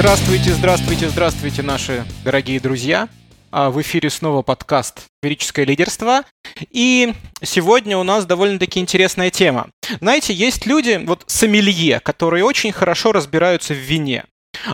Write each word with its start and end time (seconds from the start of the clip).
Здравствуйте, 0.00 0.54
здравствуйте, 0.54 1.08
здравствуйте, 1.10 1.62
наши 1.62 2.06
дорогие 2.24 2.58
друзья. 2.58 3.10
А, 3.50 3.68
в 3.68 3.78
эфире 3.82 4.08
снова 4.08 4.40
подкаст 4.40 5.02
«Сферическое 5.22 5.66
лидерство». 5.66 6.22
И 6.70 7.12
сегодня 7.42 7.98
у 7.98 8.02
нас 8.02 8.24
довольно-таки 8.24 8.80
интересная 8.80 9.28
тема. 9.28 9.68
Знаете, 10.00 10.32
есть 10.32 10.64
люди, 10.64 10.98
вот 11.04 11.24
сомелье, 11.26 12.00
которые 12.00 12.44
очень 12.44 12.72
хорошо 12.72 13.12
разбираются 13.12 13.74
в 13.74 13.76
вине. 13.76 14.24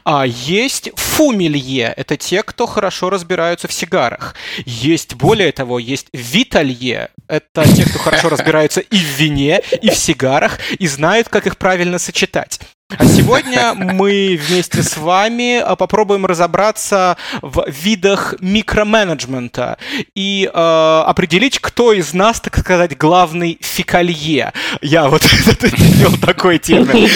А 0.05 0.25
есть 0.25 0.93
фумелье, 0.95 1.93
это 1.97 2.17
те, 2.17 2.45
кто 2.45 2.67
хорошо 2.67 3.11
разбираются 3.11 3.67
в 3.67 3.73
сигарах. 3.73 4.37
Есть, 4.65 5.15
более 5.17 5.51
того, 5.51 5.81
есть 5.81 6.07
виталье, 6.13 7.11
это 7.27 7.65
те, 7.75 7.85
кто 7.85 7.99
хорошо 7.99 8.29
разбираются 8.29 8.81
и 8.81 8.97
в 8.97 9.19
вине, 9.19 9.61
и 9.83 9.91
в 9.91 9.97
сигарах, 9.97 10.61
и 10.79 10.87
знают, 10.87 11.29
как 11.29 11.49
их 11.49 11.59
правильно 11.59 11.99
сочетать. 11.99 12.61
А 12.89 13.05
сегодня 13.05 13.75
мы 13.75 14.39
вместе 14.41 14.81
с 14.81 14.97
вами 14.97 15.59
а, 15.59 15.75
попробуем 15.75 16.25
разобраться 16.25 17.17
в 17.43 17.65
видах 17.69 18.37
микроменеджмента 18.41 19.77
и 20.15 20.49
э, 20.53 21.03
определить, 21.07 21.59
кто 21.59 21.93
из 21.93 22.15
нас, 22.15 22.41
так 22.41 22.57
сказать, 22.57 22.97
главный 22.97 23.59
фекалье. 23.61 24.53
Я 24.83 25.09
вот 25.09 25.23
ввел 25.63 26.17
такой 26.17 26.59
термин 26.59 27.09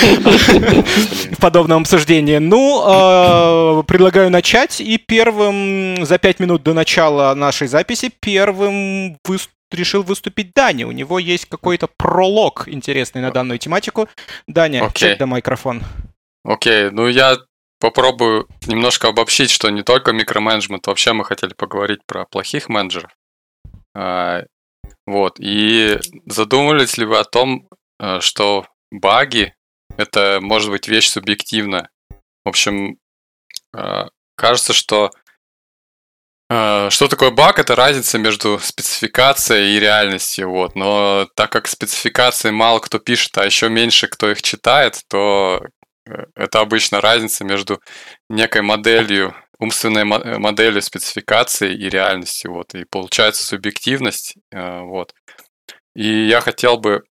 в 1.30 1.40
подобном 1.40 1.82
обсуждении. 1.82 2.38
Ну, 2.38 2.82
э, 2.84 3.82
предлагаю 3.84 4.28
начать. 4.28 4.80
И 4.80 4.98
первым, 4.98 6.04
за 6.04 6.18
пять 6.18 6.40
минут 6.40 6.64
до 6.64 6.74
начала 6.74 7.32
нашей 7.34 7.68
записи, 7.68 8.10
первым 8.20 9.18
выступит 9.24 9.59
решил 9.72 10.02
выступить 10.02 10.52
Даня. 10.54 10.86
У 10.86 10.92
него 10.92 11.18
есть 11.18 11.46
какой-то 11.46 11.88
пролог 11.96 12.68
интересный 12.68 13.22
на 13.22 13.30
данную 13.30 13.58
тематику. 13.58 14.08
Даня, 14.46 14.84
okay. 14.84 14.94
чек 14.94 15.18
да 15.18 15.26
микрофон. 15.26 15.82
Окей, 16.44 16.86
okay. 16.86 16.90
ну 16.90 17.08
я 17.08 17.38
попробую 17.80 18.46
немножко 18.66 19.08
обобщить, 19.08 19.50
что 19.50 19.70
не 19.70 19.82
только 19.82 20.12
микроменеджмент, 20.12 20.86
вообще 20.86 21.12
мы 21.12 21.24
хотели 21.24 21.54
поговорить 21.54 22.00
про 22.06 22.26
плохих 22.26 22.68
менеджеров. 22.68 23.10
А, 23.96 24.44
вот, 25.06 25.40
и 25.40 25.98
задумывались 26.26 26.98
ли 26.98 27.06
вы 27.06 27.18
о 27.18 27.24
том, 27.24 27.68
э, 27.98 28.20
что 28.20 28.66
баги— 28.90 29.54
это 29.96 30.38
может 30.40 30.70
быть 30.70 30.88
вещь 30.88 31.08
субъективная? 31.08 31.90
В 32.44 32.50
общем, 32.50 32.98
э, 33.76 34.04
кажется, 34.36 34.72
что 34.72 35.10
что 36.50 37.06
такое 37.08 37.30
баг? 37.30 37.60
Это 37.60 37.76
разница 37.76 38.18
между 38.18 38.58
спецификацией 38.58 39.76
и 39.76 39.80
реальностью. 39.80 40.50
Вот. 40.50 40.74
Но 40.74 41.28
так 41.36 41.52
как 41.52 41.68
спецификации 41.68 42.50
мало 42.50 42.80
кто 42.80 42.98
пишет, 42.98 43.38
а 43.38 43.44
еще 43.44 43.68
меньше 43.68 44.08
кто 44.08 44.28
их 44.30 44.42
читает, 44.42 45.00
то 45.08 45.62
э, 46.06 46.24
это 46.34 46.58
обычно 46.58 47.00
разница 47.00 47.44
между 47.44 47.80
некой 48.28 48.62
моделью, 48.62 49.32
умственной 49.60 50.02
моделью 50.04 50.82
спецификации 50.82 51.72
и 51.72 51.88
реальности. 51.88 52.48
Вот. 52.48 52.74
И 52.74 52.84
получается 52.84 53.44
субъективность. 53.44 54.34
Э, 54.50 54.80
вот. 54.80 55.14
И 55.94 56.26
я 56.26 56.40
хотел 56.40 56.78
бы 56.78 57.04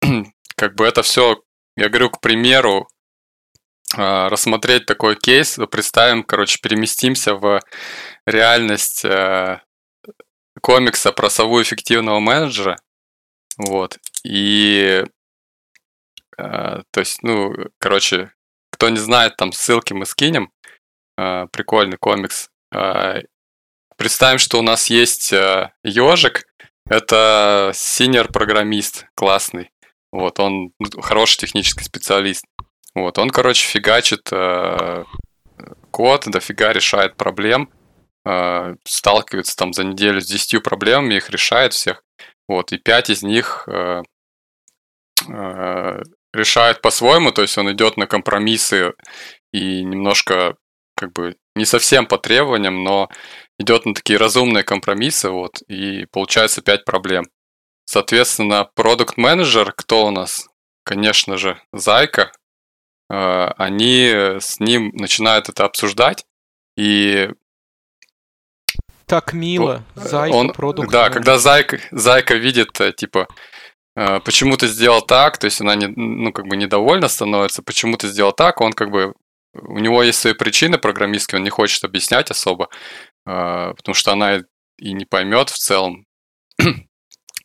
как 0.56 0.74
бы 0.74 0.86
это 0.86 1.02
все, 1.02 1.42
я 1.76 1.90
говорю, 1.90 2.08
к 2.08 2.22
примеру, 2.22 2.88
рассмотреть 3.96 4.86
такой 4.86 5.16
кейс. 5.16 5.58
Представим, 5.70 6.22
короче, 6.22 6.58
переместимся 6.60 7.34
в 7.34 7.60
реальность 8.26 9.04
э, 9.04 9.60
комикса 10.60 11.12
про 11.12 11.30
сову 11.30 11.62
эффективного 11.62 12.20
менеджера. 12.20 12.76
Вот. 13.56 13.98
И 14.24 15.04
э, 16.36 16.82
то 16.90 17.00
есть, 17.00 17.22
ну, 17.22 17.54
короче, 17.78 18.32
кто 18.70 18.88
не 18.88 18.98
знает, 18.98 19.36
там 19.36 19.52
ссылки 19.52 19.92
мы 19.92 20.06
скинем. 20.06 20.52
Э, 21.18 21.46
прикольный 21.50 21.96
комикс. 21.98 22.50
Представим, 23.96 24.38
что 24.38 24.58
у 24.58 24.62
нас 24.62 24.90
есть 24.90 25.32
ежик. 25.82 26.44
Это 26.90 27.70
синер 27.74 28.28
программист 28.28 29.06
классный. 29.14 29.70
Вот, 30.12 30.38
он 30.40 30.72
хороший 31.00 31.38
технический 31.38 31.84
специалист. 31.84 32.44
Вот, 32.96 33.18
он, 33.18 33.28
короче, 33.28 33.68
фигачит 33.68 34.30
э, 34.32 35.04
код, 35.90 36.24
дофига 36.28 36.72
решает 36.72 37.14
проблем, 37.18 37.68
э, 38.24 38.74
сталкивается 38.84 39.54
там 39.54 39.74
за 39.74 39.84
неделю 39.84 40.22
с 40.22 40.26
10 40.26 40.62
проблемами, 40.62 41.16
их 41.16 41.28
решает 41.28 41.74
всех. 41.74 42.02
Вот, 42.48 42.72
и 42.72 42.78
5 42.78 43.10
из 43.10 43.22
них 43.22 43.68
э, 43.68 44.02
э, 45.28 46.02
решает 46.32 46.80
по-своему, 46.80 47.32
то 47.32 47.42
есть 47.42 47.58
он 47.58 47.70
идет 47.70 47.98
на 47.98 48.06
компромиссы 48.06 48.94
и 49.52 49.84
немножко 49.84 50.56
как 50.96 51.12
бы 51.12 51.36
не 51.54 51.66
совсем 51.66 52.06
по 52.06 52.16
требованиям, 52.16 52.82
но 52.82 53.10
идет 53.58 53.84
на 53.84 53.92
такие 53.92 54.18
разумные 54.18 54.64
компромиссы, 54.64 55.28
вот, 55.28 55.60
и 55.68 56.06
получается 56.06 56.62
5 56.62 56.86
проблем. 56.86 57.26
Соответственно, 57.84 58.70
продукт 58.74 59.18
менеджер 59.18 59.74
кто 59.76 60.06
у 60.06 60.10
нас? 60.10 60.48
Конечно 60.82 61.36
же, 61.36 61.60
Зайка, 61.74 62.32
они 63.08 64.38
с 64.40 64.58
ним 64.58 64.90
начинают 64.94 65.48
это 65.48 65.64
обсуждать, 65.64 66.24
и 66.76 67.30
так 69.06 69.32
мило. 69.32 69.84
Зайка, 69.94 70.34
он, 70.34 70.52
продукт. 70.52 70.90
Да, 70.90 71.10
когда 71.10 71.38
Зайка, 71.38 71.78
Зайка 71.92 72.34
видит, 72.34 72.80
э, 72.80 72.92
типа, 72.92 73.28
э, 73.94 74.20
почему 74.20 74.56
ты 74.56 74.66
сделал 74.66 75.00
так, 75.00 75.38
то 75.38 75.44
есть 75.44 75.60
она 75.60 75.76
не, 75.76 75.86
ну, 75.86 76.32
как 76.32 76.46
бы 76.46 76.56
недовольна 76.56 77.08
становится, 77.08 77.62
почему 77.62 77.96
ты 77.96 78.08
сделал 78.08 78.32
так, 78.32 78.60
он 78.60 78.72
как 78.72 78.90
бы, 78.90 79.14
у 79.54 79.78
него 79.78 80.02
есть 80.02 80.18
свои 80.18 80.34
причины 80.34 80.78
программистские, 80.78 81.38
он 81.38 81.44
не 81.44 81.50
хочет 81.50 81.84
объяснять 81.84 82.32
особо, 82.32 82.68
потому 83.24 83.94
что 83.94 84.12
она 84.12 84.40
и 84.78 84.92
не 84.92 85.04
поймет 85.04 85.50
в 85.50 85.58
целом. 85.58 86.04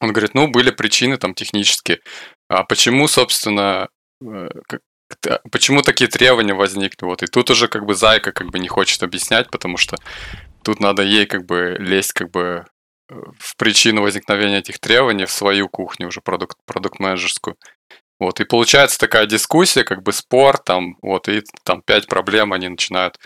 Он 0.01 0.11
говорит, 0.11 0.33
ну, 0.33 0.47
были 0.47 0.71
причины 0.71 1.17
там 1.17 1.33
технические. 1.35 2.00
А 2.50 2.63
почему, 2.63 3.07
собственно, 3.07 3.88
почему 5.51 5.81
такие 5.81 6.09
требования 6.09 6.53
возникли? 6.53 7.05
Вот, 7.05 7.23
и 7.23 7.27
тут 7.27 7.49
уже 7.49 7.67
как 7.67 7.85
бы 7.85 7.94
Зайка 7.94 8.31
как 8.31 8.49
бы 8.49 8.59
не 8.59 8.67
хочет 8.67 9.03
объяснять, 9.03 9.49
потому 9.49 9.77
что 9.77 9.97
тут 10.63 10.79
надо 10.79 11.03
ей 11.03 11.25
как 11.25 11.45
бы 11.45 11.75
лезть 11.79 12.13
как 12.13 12.31
бы 12.31 12.66
э, 13.09 13.16
в 13.39 13.55
причину 13.57 14.01
возникновения 14.01 14.59
этих 14.59 14.79
требований 14.79 15.25
в 15.25 15.31
свою 15.31 15.69
кухню 15.69 16.07
уже 16.07 16.21
продукт, 16.21 16.57
продукт-менеджерскую. 16.66 17.57
Вот, 18.19 18.39
и 18.39 18.45
получается 18.45 19.00
такая 19.00 19.25
дискуссия, 19.25 19.83
как 19.83 20.03
бы 20.03 20.13
спор, 20.13 20.59
там, 20.59 20.97
вот, 21.01 21.27
и 21.27 21.41
там 21.63 21.81
пять 21.81 22.07
проблем 22.07 22.53
они 22.53 22.69
начинают 22.69 23.17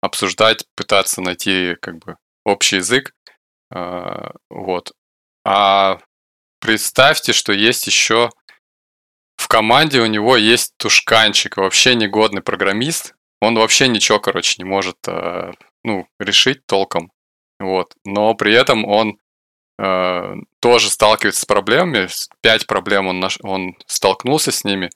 обсуждать, 0.00 0.64
пытаться 0.76 1.20
найти, 1.20 1.74
как 1.80 1.98
бы, 1.98 2.16
общий 2.44 2.76
язык, 2.76 3.14
э, 3.74 4.30
вот. 4.50 4.92
А 5.44 5.98
представьте, 6.60 7.32
что 7.32 7.52
есть 7.52 7.86
еще 7.88 8.30
в 9.44 9.48
команде 9.48 10.00
у 10.00 10.06
него 10.06 10.38
есть 10.38 10.72
тушканчик, 10.78 11.58
вообще 11.58 11.94
негодный 11.94 12.40
программист. 12.40 13.14
Он 13.42 13.56
вообще 13.56 13.88
ничего, 13.88 14.18
короче, 14.18 14.54
не 14.56 14.64
может 14.64 14.96
э, 15.06 15.52
ну, 15.82 16.06
решить 16.18 16.64
толком. 16.64 17.12
Вот. 17.60 17.92
Но 18.06 18.32
при 18.32 18.54
этом 18.54 18.86
он 18.86 19.18
э, 19.78 20.34
тоже 20.60 20.88
сталкивается 20.88 21.42
с 21.42 21.44
проблемами. 21.44 22.08
Пять 22.40 22.66
проблем 22.66 23.06
он, 23.06 23.20
наш... 23.20 23.38
он 23.42 23.76
столкнулся 23.86 24.50
с 24.50 24.64
ними. 24.64 24.88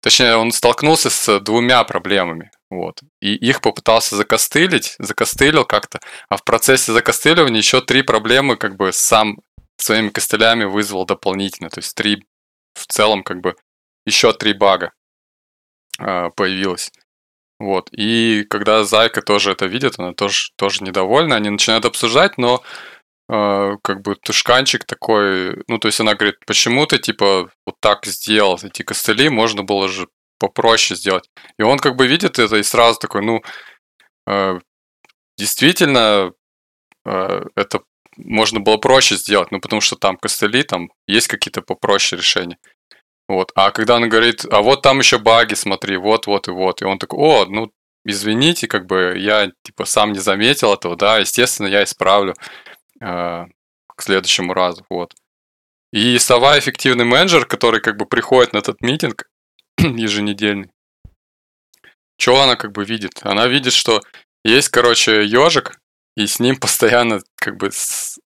Точнее, 0.00 0.36
он 0.36 0.52
столкнулся 0.52 1.10
с 1.10 1.40
двумя 1.40 1.82
проблемами. 1.82 2.52
Вот. 2.70 3.00
И 3.20 3.34
их 3.34 3.60
попытался 3.60 4.14
закостылить, 4.14 4.94
закостылил 5.00 5.64
как-то. 5.64 5.98
А 6.28 6.36
в 6.36 6.44
процессе 6.44 6.92
закостыливания 6.92 7.58
еще 7.58 7.80
три 7.80 8.02
проблемы 8.02 8.56
как 8.56 8.76
бы 8.76 8.92
сам 8.92 9.38
своими 9.76 10.10
костылями 10.10 10.66
вызвал 10.66 11.04
дополнительно. 11.04 11.68
То 11.68 11.80
есть 11.80 11.96
три 11.96 12.22
в 12.74 12.86
целом 12.86 13.24
как 13.24 13.40
бы 13.40 13.56
еще 14.08 14.32
три 14.32 14.54
бага 14.54 14.92
э, 16.00 16.30
появилось. 16.36 16.90
Вот. 17.60 17.88
И 17.92 18.44
когда 18.48 18.84
Зайка 18.84 19.20
тоже 19.22 19.52
это 19.52 19.66
видит, 19.66 19.98
она 19.98 20.12
тоже, 20.14 20.50
тоже 20.56 20.84
недовольна, 20.84 21.36
они 21.36 21.50
начинают 21.50 21.84
обсуждать, 21.84 22.38
но 22.38 22.62
э, 23.28 23.76
как 23.82 24.02
бы 24.02 24.14
тушканчик 24.14 24.84
такой, 24.84 25.62
ну, 25.68 25.78
то 25.78 25.88
есть 25.88 26.00
она 26.00 26.14
говорит, 26.14 26.36
почему 26.46 26.86
ты, 26.86 26.98
типа, 26.98 27.50
вот 27.66 27.76
так 27.80 28.06
сделал 28.06 28.58
эти 28.62 28.82
костыли, 28.82 29.28
можно 29.28 29.62
было 29.64 29.88
же 29.88 30.08
попроще 30.38 30.96
сделать. 30.96 31.28
И 31.58 31.62
он 31.62 31.78
как 31.78 31.96
бы 31.96 32.06
видит 32.06 32.38
это 32.38 32.56
и 32.56 32.62
сразу 32.62 32.98
такой, 33.00 33.22
ну, 33.22 33.42
э, 34.28 34.60
действительно, 35.36 36.32
э, 37.04 37.44
это 37.56 37.80
можно 38.16 38.60
было 38.60 38.76
проще 38.76 39.16
сделать, 39.16 39.50
ну, 39.52 39.60
потому 39.60 39.80
что 39.80 39.96
там 39.96 40.16
костыли, 40.16 40.62
там 40.62 40.90
есть 41.08 41.28
какие-то 41.28 41.62
попроще 41.62 42.20
решения. 42.20 42.58
Вот. 43.28 43.52
А 43.54 43.70
когда 43.70 43.96
он 43.96 44.08
говорит, 44.08 44.44
а 44.50 44.62
вот 44.62 44.82
там 44.82 44.98
еще 44.98 45.18
баги, 45.18 45.54
смотри, 45.54 45.96
вот, 45.96 46.26
вот 46.26 46.48
и 46.48 46.50
вот. 46.50 46.80
И 46.80 46.84
он 46.84 46.98
такой, 46.98 47.18
о, 47.18 47.46
ну, 47.46 47.70
извините, 48.04 48.66
как 48.66 48.86
бы 48.86 49.14
я, 49.18 49.52
типа, 49.62 49.84
сам 49.84 50.12
не 50.12 50.18
заметил 50.18 50.72
этого, 50.72 50.96
да, 50.96 51.18
естественно, 51.18 51.66
я 51.66 51.84
исправлю 51.84 52.34
э, 53.00 53.44
к 53.96 54.02
следующему 54.02 54.54
разу, 54.54 54.84
вот. 54.88 55.14
И 55.92 56.18
сова 56.18 56.58
эффективный 56.58 57.04
менеджер, 57.04 57.46
который 57.46 57.80
как 57.80 57.96
бы 57.96 58.06
приходит 58.06 58.52
на 58.54 58.58
этот 58.58 58.80
митинг 58.80 59.28
еженедельный, 59.78 60.70
что 62.18 62.42
она 62.42 62.56
как 62.56 62.72
бы 62.72 62.84
видит? 62.84 63.20
Она 63.22 63.46
видит, 63.46 63.72
что 63.72 64.00
есть, 64.44 64.70
короче, 64.70 65.24
ежик, 65.24 65.78
и 66.16 66.26
с 66.26 66.40
ним 66.40 66.56
постоянно 66.60 67.20
как 67.36 67.56
бы 67.56 67.70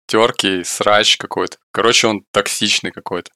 терки, 0.07 0.63
срач 0.65 1.17
какой-то. 1.17 1.59
Короче, 1.73 2.07
он 2.07 2.25
токсичный 2.33 2.93
какой-то. 2.93 3.31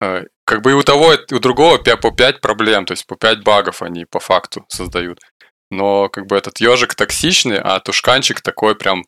Э, 0.00 0.24
как 0.44 0.62
бы 0.62 0.72
и 0.72 0.74
у 0.74 0.82
того, 0.82 1.14
и 1.14 1.34
у 1.34 1.38
другого 1.38 1.78
по 1.78 2.10
5 2.10 2.40
проблем, 2.40 2.84
то 2.86 2.92
есть 2.92 3.06
по 3.06 3.16
5 3.16 3.42
багов 3.42 3.82
они 3.82 4.04
по 4.04 4.20
факту 4.20 4.64
создают. 4.68 5.20
Но 5.70 6.08
как 6.08 6.26
бы 6.26 6.36
этот 6.36 6.60
ежик 6.60 6.94
токсичный, 6.94 7.58
а 7.58 7.80
тушканчик 7.80 8.40
такой 8.40 8.76
прям 8.76 9.04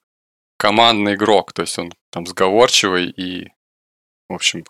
командный 0.59 1.15
игрок, 1.15 1.53
то 1.53 1.63
есть 1.63 1.79
он 1.79 1.93
там 2.11 2.27
сговорчивый 2.27 3.11
и, 3.11 3.49
в 4.29 4.35
общем, 4.35 4.65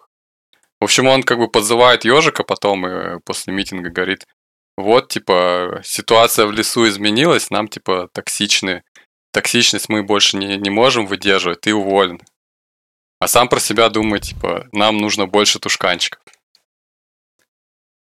в 0.80 0.84
общем, 0.84 1.06
он 1.08 1.22
как 1.22 1.38
бы 1.38 1.48
подзывает 1.48 2.04
ежика 2.04 2.44
потом 2.44 2.86
и 2.86 3.20
после 3.24 3.52
митинга 3.52 3.90
говорит, 3.90 4.26
вот, 4.76 5.08
типа, 5.08 5.80
ситуация 5.82 6.46
в 6.46 6.52
лесу 6.52 6.86
изменилась, 6.86 7.50
нам, 7.50 7.66
типа, 7.66 8.08
токсичные, 8.12 8.84
токсичность 9.32 9.88
мы 9.88 10.04
больше 10.04 10.36
не, 10.36 10.56
не 10.56 10.70
можем 10.70 11.06
выдерживать, 11.06 11.62
ты 11.62 11.74
уволен. 11.74 12.20
А 13.20 13.28
сам 13.28 13.48
про 13.48 13.60
себя 13.60 13.88
думает, 13.88 14.22
типа, 14.22 14.66
нам 14.72 14.98
нужно 14.98 15.26
больше 15.26 15.58
тушканчиков. 15.58 16.20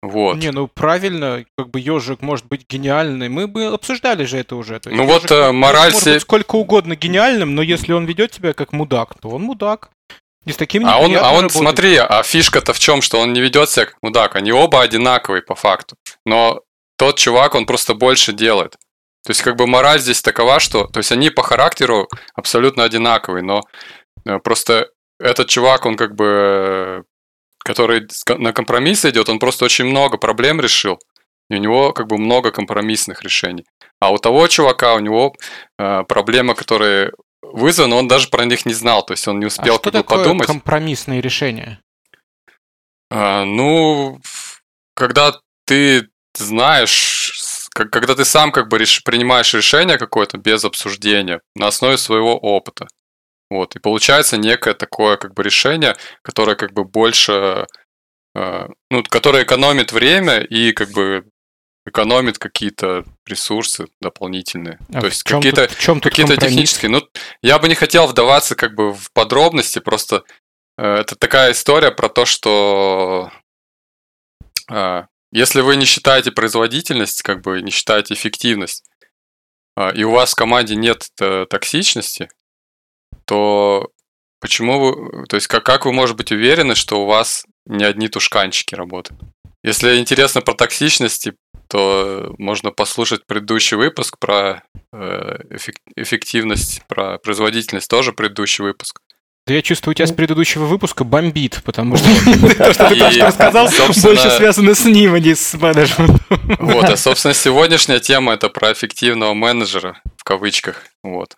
Вот. 0.04 0.36
Не, 0.36 0.50
ну 0.50 0.68
правильно, 0.68 1.46
как 1.56 1.70
бы 1.70 1.80
ежик 1.80 2.20
может 2.20 2.44
быть 2.44 2.68
гениальный. 2.68 3.30
Мы 3.30 3.46
бы 3.46 3.66
обсуждали 3.66 4.24
же 4.24 4.36
это 4.36 4.54
уже. 4.56 4.78
То 4.78 4.90
есть, 4.90 5.00
ну 5.00 5.06
вот 5.06 5.30
э, 5.30 5.50
мораль... 5.50 5.92
Может 5.92 6.12
быть 6.12 6.22
сколько 6.22 6.56
угодно 6.56 6.94
гениальным, 6.94 7.54
но 7.54 7.62
если 7.62 7.94
он 7.94 8.04
ведет 8.04 8.32
тебя 8.32 8.52
как 8.52 8.72
мудак, 8.72 9.18
то 9.18 9.30
он 9.30 9.42
мудак. 9.42 9.88
И 10.44 10.52
с 10.52 10.56
таким 10.56 10.86
а 10.86 10.98
он, 10.98 11.16
а 11.16 11.32
он, 11.32 11.48
смотри, 11.48 11.96
а 11.96 12.22
фишка-то 12.22 12.74
в 12.74 12.78
чем, 12.78 13.00
что 13.00 13.18
он 13.18 13.32
не 13.32 13.40
ведет 13.40 13.70
себя 13.70 13.86
как 13.86 13.96
мудак. 14.02 14.36
Они 14.36 14.52
оба 14.52 14.82
одинаковые 14.82 15.40
по 15.40 15.54
факту. 15.54 15.96
Но 16.26 16.60
тот 16.98 17.18
чувак, 17.18 17.54
он 17.54 17.64
просто 17.64 17.94
больше 17.94 18.34
делает. 18.34 18.72
То 19.24 19.30
есть, 19.30 19.40
как 19.40 19.56
бы 19.56 19.66
мораль 19.66 20.00
здесь 20.00 20.20
такова, 20.20 20.60
что... 20.60 20.86
То 20.86 20.98
есть, 20.98 21.12
они 21.12 21.30
по 21.30 21.42
характеру 21.42 22.10
абсолютно 22.34 22.84
одинаковые, 22.84 23.42
но 23.42 23.62
э, 24.26 24.38
просто 24.38 24.90
этот 25.18 25.48
чувак, 25.48 25.86
он 25.86 25.96
как 25.96 26.14
бы 26.14 27.04
который 27.64 28.06
на 28.38 28.52
компромисс 28.52 29.04
идет, 29.06 29.28
он 29.28 29.38
просто 29.38 29.64
очень 29.64 29.86
много 29.86 30.18
проблем 30.18 30.60
решил. 30.60 30.98
И 31.50 31.54
у 31.54 31.58
него 31.58 31.92
как 31.92 32.06
бы 32.06 32.18
много 32.18 32.50
компромиссных 32.50 33.22
решений. 33.22 33.64
А 34.00 34.12
у 34.12 34.18
того 34.18 34.46
чувака, 34.48 34.94
у 34.94 35.00
него 35.00 35.34
э, 35.78 36.02
проблемы, 36.04 36.54
которые 36.54 37.12
вызваны, 37.42 37.96
он 37.96 38.08
даже 38.08 38.28
про 38.28 38.44
них 38.44 38.66
не 38.66 38.74
знал. 38.74 39.04
То 39.04 39.12
есть 39.12 39.26
он 39.28 39.40
не 39.40 39.46
успел 39.46 39.74
а 39.74 39.78
что 39.78 39.90
как 39.90 40.02
такое 40.02 40.18
бы 40.18 40.24
подумать. 40.24 40.46
компромиссные 40.46 41.20
решения? 41.20 41.80
А, 43.10 43.44
ну, 43.44 44.20
когда 44.94 45.34
ты 45.66 46.08
знаешь, 46.34 47.68
когда 47.74 48.14
ты 48.14 48.24
сам 48.24 48.52
как 48.52 48.68
бы 48.68 48.78
реш, 48.78 49.02
принимаешь 49.02 49.54
решение 49.54 49.98
какое-то 49.98 50.38
без 50.38 50.64
обсуждения 50.64 51.40
на 51.54 51.68
основе 51.68 51.96
своего 51.98 52.36
опыта. 52.36 52.88
Вот, 53.54 53.76
и 53.76 53.78
получается 53.78 54.36
некое 54.36 54.74
такое 54.74 55.16
как 55.16 55.32
бы 55.32 55.44
решение, 55.44 55.94
которое 56.22 56.56
как 56.56 56.72
бы 56.72 56.84
больше, 56.84 57.66
э, 58.34 58.68
ну, 58.90 59.02
которое 59.04 59.44
экономит 59.44 59.92
время 59.92 60.40
и 60.40 60.72
как 60.72 60.90
бы 60.90 61.24
экономит 61.86 62.38
какие-то 62.38 63.04
ресурсы 63.24 63.86
дополнительные. 64.00 64.80
А 64.92 65.02
То 65.02 65.06
есть 65.06 65.22
какие-то 65.22 65.68
какие 66.00 66.26
технические. 66.36 66.90
Ну, 66.90 67.02
я 67.42 67.60
бы 67.60 67.68
не 67.68 67.76
хотел 67.76 68.08
вдаваться 68.08 68.56
как 68.56 68.74
бы 68.74 68.92
в 68.92 69.12
подробности, 69.12 69.78
просто 69.78 70.24
э, 70.76 70.82
это 70.82 71.14
такая 71.14 71.52
история 71.52 71.92
про 71.92 72.08
то, 72.08 72.24
что 72.24 73.30
э, 74.68 75.02
если 75.30 75.60
вы 75.60 75.76
не 75.76 75.84
считаете 75.84 76.32
производительность, 76.32 77.22
как 77.22 77.40
бы 77.40 77.62
не 77.62 77.70
считаете 77.70 78.14
эффективность, 78.14 78.84
э, 79.76 79.94
и 79.94 80.02
у 80.02 80.10
вас 80.10 80.32
в 80.32 80.34
команде 80.34 80.74
нет 80.74 81.06
э, 81.20 81.46
токсичности, 81.48 82.28
то 83.24 83.90
почему 84.40 84.78
вы, 84.78 85.26
то 85.26 85.36
есть 85.36 85.46
как, 85.46 85.64
как 85.64 85.86
вы 85.86 85.92
можете 85.92 86.16
быть 86.16 86.32
уверены, 86.32 86.74
что 86.74 87.02
у 87.02 87.06
вас 87.06 87.44
не 87.66 87.84
одни 87.84 88.08
тушканчики 88.08 88.74
работают? 88.74 89.20
Если 89.62 89.96
интересно 89.96 90.42
про 90.42 90.54
токсичность, 90.54 91.28
то 91.68 92.34
можно 92.38 92.70
послушать 92.70 93.26
предыдущий 93.26 93.76
выпуск 93.76 94.18
про 94.18 94.62
э, 94.92 95.38
эффективность, 95.96 96.82
про 96.86 97.18
производительность, 97.18 97.88
тоже 97.88 98.12
предыдущий 98.12 98.62
выпуск. 98.62 99.00
Да 99.46 99.52
я 99.52 99.60
чувствую, 99.60 99.92
у 99.92 99.94
тебя 99.94 100.06
с 100.06 100.12
предыдущего 100.12 100.64
выпуска 100.64 101.04
бомбит, 101.04 101.60
потому 101.64 101.96
что 101.96 102.06
то, 102.56 102.72
что 102.72 102.88
ты 102.88 102.98
только 102.98 103.26
рассказал, 103.26 103.68
больше 104.02 104.30
связано 104.30 104.74
с 104.74 104.84
ним, 104.84 105.14
а 105.14 105.20
не 105.20 105.34
с 105.34 105.54
менеджментом. 105.54 106.20
Вот, 106.58 106.84
а, 106.84 106.96
собственно, 106.98 107.34
сегодняшняя 107.34 108.00
тема– 108.00 108.32
это 108.34 108.48
про 108.48 108.72
эффективного 108.72 109.34
менеджера, 109.34 110.00
в 110.16 110.24
кавычках, 110.24 110.84
вот. 111.02 111.36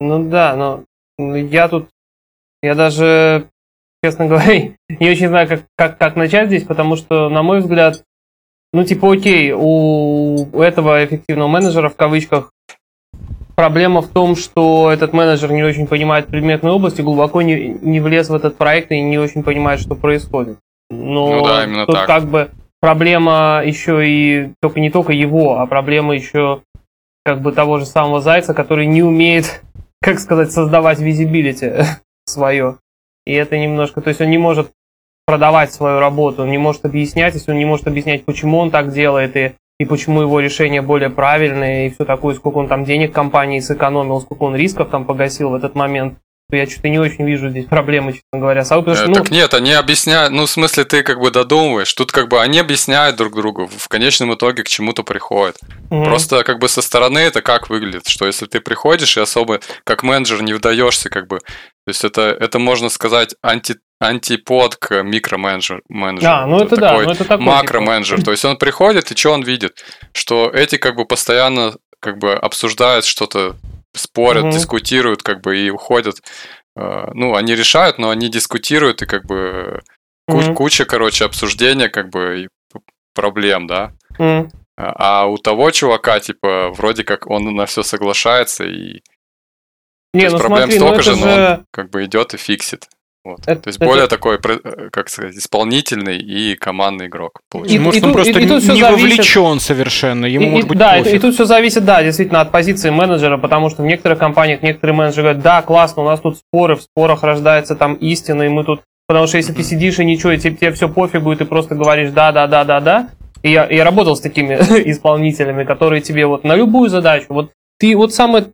Ну 0.00 0.30
да, 0.30 0.56
но 0.56 0.84
я 1.34 1.68
тут, 1.68 1.88
я 2.62 2.74
даже, 2.74 3.48
честно 4.04 4.26
говоря, 4.26 4.72
не 4.88 5.10
очень 5.10 5.28
знаю, 5.28 5.48
как, 5.48 5.62
как, 5.76 5.98
как 5.98 6.16
начать 6.16 6.48
здесь, 6.48 6.64
потому 6.64 6.96
что, 6.96 7.28
на 7.28 7.42
мой 7.42 7.60
взгляд, 7.60 8.04
ну 8.72 8.84
типа 8.84 9.12
окей, 9.12 9.52
у, 9.52 10.48
у 10.52 10.62
этого 10.62 11.04
эффективного 11.04 11.48
менеджера 11.48 11.88
в 11.88 11.96
кавычках 11.96 12.52
проблема 13.60 14.00
в 14.00 14.08
том, 14.08 14.36
что 14.36 14.90
этот 14.90 15.12
менеджер 15.12 15.52
не 15.52 15.62
очень 15.62 15.86
понимает 15.86 16.28
предметную 16.28 16.74
область 16.74 16.98
и 16.98 17.02
глубоко 17.02 17.42
не, 17.42 17.68
не 17.68 18.00
влез 18.00 18.30
в 18.30 18.34
этот 18.34 18.56
проект 18.56 18.90
и 18.90 19.00
не 19.00 19.18
очень 19.18 19.42
понимает, 19.42 19.80
что 19.80 19.94
происходит. 19.94 20.58
Но 20.88 21.34
ну 21.34 21.44
да, 21.44 21.64
именно 21.64 21.84
тут 21.84 21.94
так. 21.94 22.06
как 22.06 22.24
бы 22.24 22.50
проблема 22.80 23.62
еще 23.64 24.08
и 24.08 24.52
только 24.62 24.80
не 24.80 24.90
только 24.90 25.12
его, 25.12 25.58
а 25.58 25.66
проблема 25.66 26.14
еще 26.14 26.62
как 27.24 27.42
бы 27.42 27.52
того 27.52 27.78
же 27.78 27.84
самого 27.86 28.20
Зайца, 28.20 28.54
который 28.54 28.86
не 28.86 29.02
умеет 29.02 29.62
как 30.02 30.18
сказать, 30.18 30.52
создавать 30.52 30.98
визибилити 30.98 31.84
свое. 32.24 32.78
И 33.26 33.32
это 33.32 33.58
немножко, 33.58 34.00
то 34.00 34.08
есть 34.08 34.20
он 34.20 34.30
не 34.30 34.38
может 34.38 34.70
продавать 35.26 35.72
свою 35.72 36.00
работу, 36.00 36.42
он 36.42 36.50
не 36.50 36.58
может 36.58 36.84
объяснять, 36.84 37.34
если 37.34 37.52
он 37.52 37.58
не 37.58 37.64
может 37.64 37.86
объяснять, 37.86 38.24
почему 38.24 38.58
он 38.58 38.70
так 38.70 38.92
делает, 38.92 39.36
и, 39.36 39.52
и 39.78 39.84
почему 39.84 40.22
его 40.22 40.40
решение 40.40 40.82
более 40.82 41.10
правильное, 41.10 41.86
и 41.86 41.90
все 41.90 42.04
такое, 42.04 42.34
сколько 42.34 42.58
он 42.58 42.68
там 42.68 42.84
денег 42.84 43.12
компании 43.12 43.60
сэкономил, 43.60 44.20
сколько 44.20 44.42
он 44.44 44.56
рисков 44.56 44.90
там 44.90 45.04
погасил 45.04 45.50
в 45.50 45.54
этот 45.54 45.74
момент, 45.74 46.18
я 46.56 46.66
что-то 46.66 46.88
не 46.88 46.98
очень 46.98 47.24
вижу 47.26 47.50
здесь 47.50 47.66
проблемы, 47.66 48.12
честно 48.12 48.38
говоря. 48.38 48.64
Сам, 48.64 48.80
потому, 48.80 48.96
что, 48.96 49.06
ну... 49.08 49.14
Так 49.14 49.30
нет, 49.30 49.54
они 49.54 49.72
объясняют, 49.72 50.32
ну, 50.32 50.46
в 50.46 50.50
смысле, 50.50 50.84
ты 50.84 51.02
как 51.02 51.20
бы 51.20 51.30
додумываешь. 51.30 51.92
Тут 51.92 52.12
как 52.12 52.28
бы 52.28 52.40
они 52.40 52.58
объясняют 52.58 53.16
друг 53.16 53.34
другу, 53.34 53.66
в 53.66 53.88
конечном 53.88 54.34
итоге 54.34 54.62
к 54.62 54.68
чему-то 54.68 55.02
приходят. 55.02 55.56
Угу. 55.90 56.04
Просто 56.04 56.44
как 56.44 56.58
бы 56.58 56.68
со 56.68 56.82
стороны 56.82 57.18
это 57.18 57.42
как 57.42 57.70
выглядит, 57.70 58.08
что 58.08 58.26
если 58.26 58.46
ты 58.46 58.60
приходишь 58.60 59.16
и 59.16 59.20
особо 59.20 59.60
как 59.84 60.02
менеджер 60.02 60.42
не 60.42 60.52
вдаешься, 60.52 61.10
как 61.10 61.26
бы, 61.26 61.38
то 61.38 61.88
есть 61.88 62.04
это, 62.04 62.36
это 62.38 62.58
можно 62.58 62.88
сказать 62.88 63.34
анти, 63.42 63.76
антипод 64.00 64.76
к 64.76 65.02
микроменеджеру. 65.02 65.82
А, 66.22 66.46
ну 66.46 66.60
это, 66.60 66.76
да, 66.76 66.92
ну 66.92 67.10
это 67.10 67.24
такой 67.24 67.44
макроменеджер. 67.44 68.16
Типа. 68.16 68.26
То 68.26 68.30
есть 68.32 68.44
он 68.44 68.56
приходит, 68.56 69.10
и 69.12 69.16
что 69.16 69.32
он 69.32 69.42
видит? 69.42 69.84
Что 70.12 70.50
эти 70.50 70.76
как 70.76 70.96
бы 70.96 71.04
постоянно 71.04 71.74
как 72.00 72.18
бы 72.18 72.32
обсуждают 72.32 73.04
что-то 73.04 73.56
спорят, 73.94 74.44
угу. 74.44 74.52
дискутируют, 74.52 75.22
как 75.22 75.40
бы 75.40 75.58
и 75.58 75.70
уходят. 75.70 76.22
Э, 76.76 77.10
ну, 77.14 77.34
они 77.34 77.54
решают, 77.54 77.98
но 77.98 78.10
они 78.10 78.28
дискутируют, 78.28 79.02
и 79.02 79.06
как 79.06 79.24
бы 79.24 79.82
угу. 80.28 80.54
куча, 80.54 80.84
короче, 80.84 81.24
обсуждения, 81.24 81.88
как 81.88 82.10
бы 82.10 82.48
проблем, 83.14 83.66
да. 83.66 83.92
Угу. 84.18 84.50
А 84.76 85.26
у 85.26 85.36
того 85.36 85.70
чувака, 85.70 86.20
типа, 86.20 86.70
вроде 86.70 87.04
как 87.04 87.28
он 87.28 87.54
на 87.54 87.66
все 87.66 87.82
соглашается 87.82 88.64
и. 88.64 89.02
Не, 90.12 90.26
То 90.26 90.32
ну 90.32 90.38
проблем 90.38 90.70
смотри, 90.70 90.78
ну 90.78 90.86
столько 90.86 91.02
же, 91.02 91.16
но 91.16 91.34
он 91.34 91.66
как 91.70 91.90
бы 91.90 92.04
идет 92.04 92.34
и 92.34 92.36
фиксит. 92.36 92.88
Вот. 93.22 93.40
Это, 93.46 93.60
То 93.60 93.68
есть 93.68 93.78
это... 93.78 93.86
более 93.86 94.06
такой, 94.06 94.38
э, 94.42 94.88
как 94.90 95.10
сказать, 95.10 95.36
исполнительный 95.36 96.18
и 96.18 96.56
командный 96.56 97.08
игрок. 97.08 97.40
И, 97.66 97.78
может, 97.78 98.02
и, 98.02 98.04
он 98.04 98.10
и, 98.12 98.14
просто 98.14 98.40
и, 98.40 98.42
и 98.42 98.46
не 98.46 98.60
зависит... 98.60 98.90
вовлечен 98.90 99.60
совершенно, 99.60 100.24
ему 100.24 100.46
и, 100.46 100.50
может 100.50 100.68
быть 100.68 100.78
Да, 100.78 100.96
и, 100.96 101.16
и 101.16 101.18
тут 101.18 101.34
все 101.34 101.44
зависит, 101.44 101.84
да, 101.84 102.02
действительно, 102.02 102.40
от 102.40 102.50
позиции 102.50 102.88
менеджера, 102.88 103.36
потому 103.36 103.68
что 103.68 103.82
в 103.82 103.86
некоторых 103.86 104.18
компаниях 104.18 104.62
некоторые 104.62 104.96
менеджеры 104.96 105.22
говорят, 105.22 105.42
да, 105.42 105.60
классно, 105.60 106.02
у 106.02 106.06
нас 106.06 106.20
тут 106.20 106.38
споры, 106.38 106.76
в 106.76 106.82
спорах 106.82 107.22
рождается 107.22 107.76
там 107.76 107.94
истина, 107.94 108.42
и 108.42 108.48
мы 108.48 108.64
тут... 108.64 108.82
Потому 109.06 109.26
что 109.26 109.36
если 109.36 109.52
ты 109.52 109.64
сидишь 109.64 109.98
и 109.98 110.04
ничего, 110.04 110.32
и 110.32 110.38
тебе, 110.38 110.56
тебе 110.56 110.72
все 110.72 110.88
пофигу, 110.88 111.32
и 111.32 111.36
ты 111.36 111.44
просто 111.44 111.74
говоришь 111.74 112.10
да, 112.12 112.32
да, 112.32 112.46
да, 112.46 112.64
да, 112.64 112.80
да, 112.80 113.08
и 113.42 113.50
я, 113.50 113.68
я 113.68 113.84
работал 113.84 114.16
с 114.16 114.20
такими 114.20 114.54
исполнителями, 114.90 115.64
которые 115.64 116.00
тебе 116.00 116.26
вот 116.26 116.44
на 116.44 116.54
любую 116.54 116.88
задачу, 116.88 117.26
вот 117.28 117.50
ты 117.78 117.94
вот 117.96 118.14
самую 118.14 118.52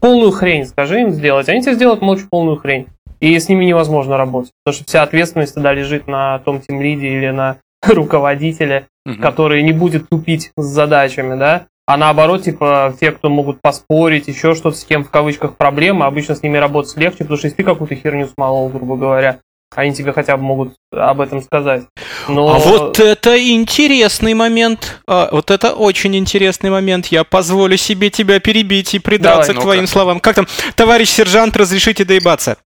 полную 0.00 0.30
хрень 0.30 0.66
скажи 0.66 1.00
им 1.00 1.10
сделать, 1.10 1.48
они 1.48 1.62
тебе 1.62 1.74
сделают 1.74 2.02
молча 2.02 2.26
полную 2.30 2.56
хрень. 2.56 2.86
И 3.20 3.38
с 3.38 3.48
ними 3.48 3.64
невозможно 3.64 4.16
работать, 4.16 4.52
потому 4.64 4.76
что 4.76 4.84
вся 4.88 5.02
ответственность 5.02 5.54
тогда 5.54 5.72
лежит 5.72 6.06
на 6.06 6.38
том 6.40 6.60
тимлиде 6.60 7.08
или 7.08 7.30
на 7.30 7.58
руководителе, 7.86 8.86
угу. 9.04 9.20
который 9.20 9.62
не 9.62 9.72
будет 9.72 10.08
тупить 10.08 10.52
с 10.56 10.64
задачами, 10.64 11.38
да, 11.38 11.66
а 11.88 11.96
наоборот, 11.96 12.42
типа, 12.42 12.94
те, 13.00 13.12
кто 13.12 13.30
могут 13.30 13.62
поспорить, 13.62 14.28
еще 14.28 14.54
что-то, 14.54 14.76
с 14.76 14.84
кем 14.84 15.04
в 15.04 15.10
кавычках 15.10 15.56
проблема, 15.56 16.04
обычно 16.04 16.34
с 16.34 16.42
ними 16.42 16.58
работать 16.58 16.94
легче, 16.98 17.20
потому 17.20 17.38
что 17.38 17.46
если 17.46 17.56
ты 17.56 17.64
какую-то 17.64 17.94
херню 17.94 18.28
смолол, 18.28 18.68
грубо 18.68 18.96
говоря, 18.96 19.40
они 19.74 19.94
тебе 19.94 20.12
хотя 20.12 20.36
бы 20.36 20.42
могут 20.42 20.74
об 20.92 21.20
этом 21.20 21.42
сказать. 21.42 21.84
Но... 22.28 22.54
А 22.54 22.58
вот 22.58 23.00
это 23.00 23.38
интересный 23.38 24.34
момент. 24.34 25.00
А, 25.06 25.28
вот 25.32 25.50
это 25.50 25.72
очень 25.72 26.16
интересный 26.16 26.70
момент. 26.70 27.06
Я 27.06 27.24
позволю 27.24 27.76
себе 27.76 28.10
тебя 28.10 28.38
перебить 28.40 28.94
и 28.94 28.98
придраться 28.98 29.52
Давай, 29.52 29.60
к 29.60 29.62
твоим 29.62 29.86
словам. 29.86 30.20
Как 30.20 30.36
там, 30.36 30.46
товарищ 30.74 31.08
сержант, 31.08 31.56
разрешите 31.56 32.04
доебаться. 32.04 32.58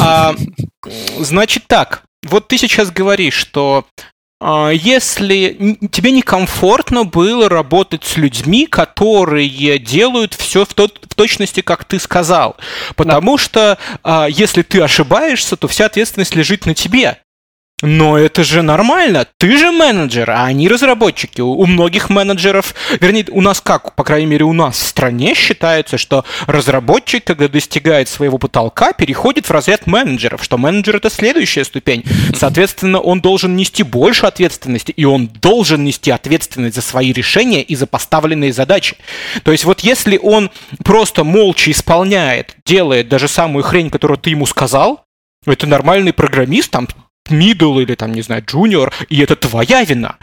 А, 0.00 0.34
значит 1.18 1.64
так, 1.66 2.02
вот 2.24 2.48
ты 2.48 2.58
сейчас 2.58 2.90
говоришь, 2.90 3.34
что 3.34 3.86
а, 4.38 4.70
если 4.70 5.78
тебе 5.90 6.10
некомфортно 6.10 7.04
было 7.04 7.48
работать 7.48 8.04
с 8.04 8.16
людьми, 8.16 8.66
которые 8.66 9.78
делают 9.78 10.34
все 10.34 10.64
в, 10.64 10.74
тот, 10.74 11.00
в 11.02 11.14
точности, 11.14 11.62
как 11.62 11.84
ты 11.84 11.98
сказал, 11.98 12.56
потому 12.96 13.36
да. 13.36 13.42
что 13.42 13.78
а, 14.02 14.26
если 14.28 14.62
ты 14.62 14.80
ошибаешься, 14.80 15.56
то 15.56 15.68
вся 15.68 15.86
ответственность 15.86 16.34
лежит 16.34 16.66
на 16.66 16.74
тебе. 16.74 17.18
Но 17.82 18.16
это 18.16 18.42
же 18.42 18.62
нормально. 18.62 19.26
Ты 19.36 19.58
же 19.58 19.70
менеджер, 19.70 20.30
а 20.30 20.46
они 20.46 20.66
разработчики. 20.66 21.42
У 21.42 21.66
многих 21.66 22.08
менеджеров, 22.08 22.74
вернее, 23.00 23.26
у 23.30 23.42
нас 23.42 23.60
как, 23.60 23.94
по 23.94 24.02
крайней 24.02 24.26
мере, 24.26 24.46
у 24.46 24.54
нас 24.54 24.78
в 24.78 24.86
стране 24.86 25.34
считается, 25.34 25.98
что 25.98 26.24
разработчик, 26.46 27.24
когда 27.24 27.48
достигает 27.48 28.08
своего 28.08 28.38
потолка, 28.38 28.94
переходит 28.94 29.44
в 29.44 29.50
разряд 29.50 29.86
менеджеров, 29.86 30.42
что 30.42 30.56
менеджер 30.56 30.96
это 30.96 31.10
следующая 31.10 31.64
ступень. 31.64 32.02
Соответственно, 32.34 32.98
он 32.98 33.20
должен 33.20 33.56
нести 33.56 33.82
больше 33.82 34.24
ответственности, 34.24 34.92
и 34.92 35.04
он 35.04 35.26
должен 35.26 35.84
нести 35.84 36.10
ответственность 36.10 36.76
за 36.76 36.82
свои 36.82 37.12
решения 37.12 37.62
и 37.62 37.76
за 37.76 37.86
поставленные 37.86 38.54
задачи. 38.54 38.96
То 39.42 39.52
есть 39.52 39.64
вот 39.64 39.80
если 39.80 40.16
он 40.16 40.50
просто 40.82 41.24
молча 41.24 41.70
исполняет, 41.70 42.56
делает 42.64 43.10
даже 43.10 43.28
самую 43.28 43.64
хрень, 43.64 43.90
которую 43.90 44.16
ты 44.16 44.30
ему 44.30 44.46
сказал, 44.46 45.04
это 45.44 45.66
нормальный 45.66 46.14
программист, 46.14 46.70
там 46.70 46.88
middle 47.30 47.82
или 47.82 47.94
там, 47.94 48.12
не 48.12 48.22
знаю, 48.22 48.42
junior, 48.42 48.92
и 49.08 49.20
это 49.20 49.36
твоя 49.36 49.84
вина. 49.84 50.16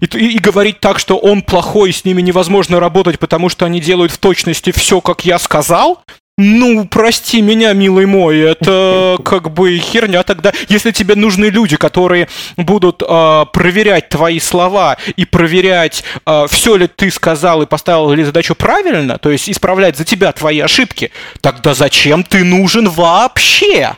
И, 0.00 0.06
и, 0.06 0.36
и 0.36 0.38
говорить 0.38 0.80
так, 0.80 0.98
что 0.98 1.16
он 1.16 1.42
плохой, 1.42 1.92
с 1.92 2.04
ними 2.04 2.20
невозможно 2.20 2.80
работать, 2.80 3.18
потому 3.18 3.48
что 3.48 3.64
они 3.64 3.80
делают 3.80 4.12
в 4.12 4.18
точности 4.18 4.72
все, 4.72 5.00
как 5.00 5.24
я 5.24 5.38
сказал, 5.38 6.02
ну, 6.36 6.84
прости 6.88 7.40
меня, 7.40 7.72
милый 7.74 8.06
мой, 8.06 8.40
это 8.40 9.16
как 9.24 9.52
бы 9.52 9.78
херня 9.78 10.24
тогда. 10.24 10.52
Если 10.68 10.90
тебе 10.90 11.14
нужны 11.14 11.44
люди, 11.44 11.76
которые 11.76 12.28
будут 12.56 13.02
э, 13.06 13.44
проверять 13.52 14.08
твои 14.08 14.40
слова 14.40 14.96
и 15.14 15.24
проверять, 15.24 16.02
э, 16.26 16.46
все 16.50 16.74
ли 16.74 16.88
ты 16.88 17.12
сказал 17.12 17.62
и 17.62 17.66
поставил 17.66 18.10
ли 18.10 18.24
задачу 18.24 18.56
правильно, 18.56 19.18
то 19.18 19.30
есть 19.30 19.48
исправлять 19.48 19.96
за 19.96 20.04
тебя 20.04 20.32
твои 20.32 20.58
ошибки, 20.58 21.12
тогда 21.40 21.72
зачем 21.72 22.24
ты 22.24 22.42
нужен 22.42 22.88
вообще? 22.88 23.94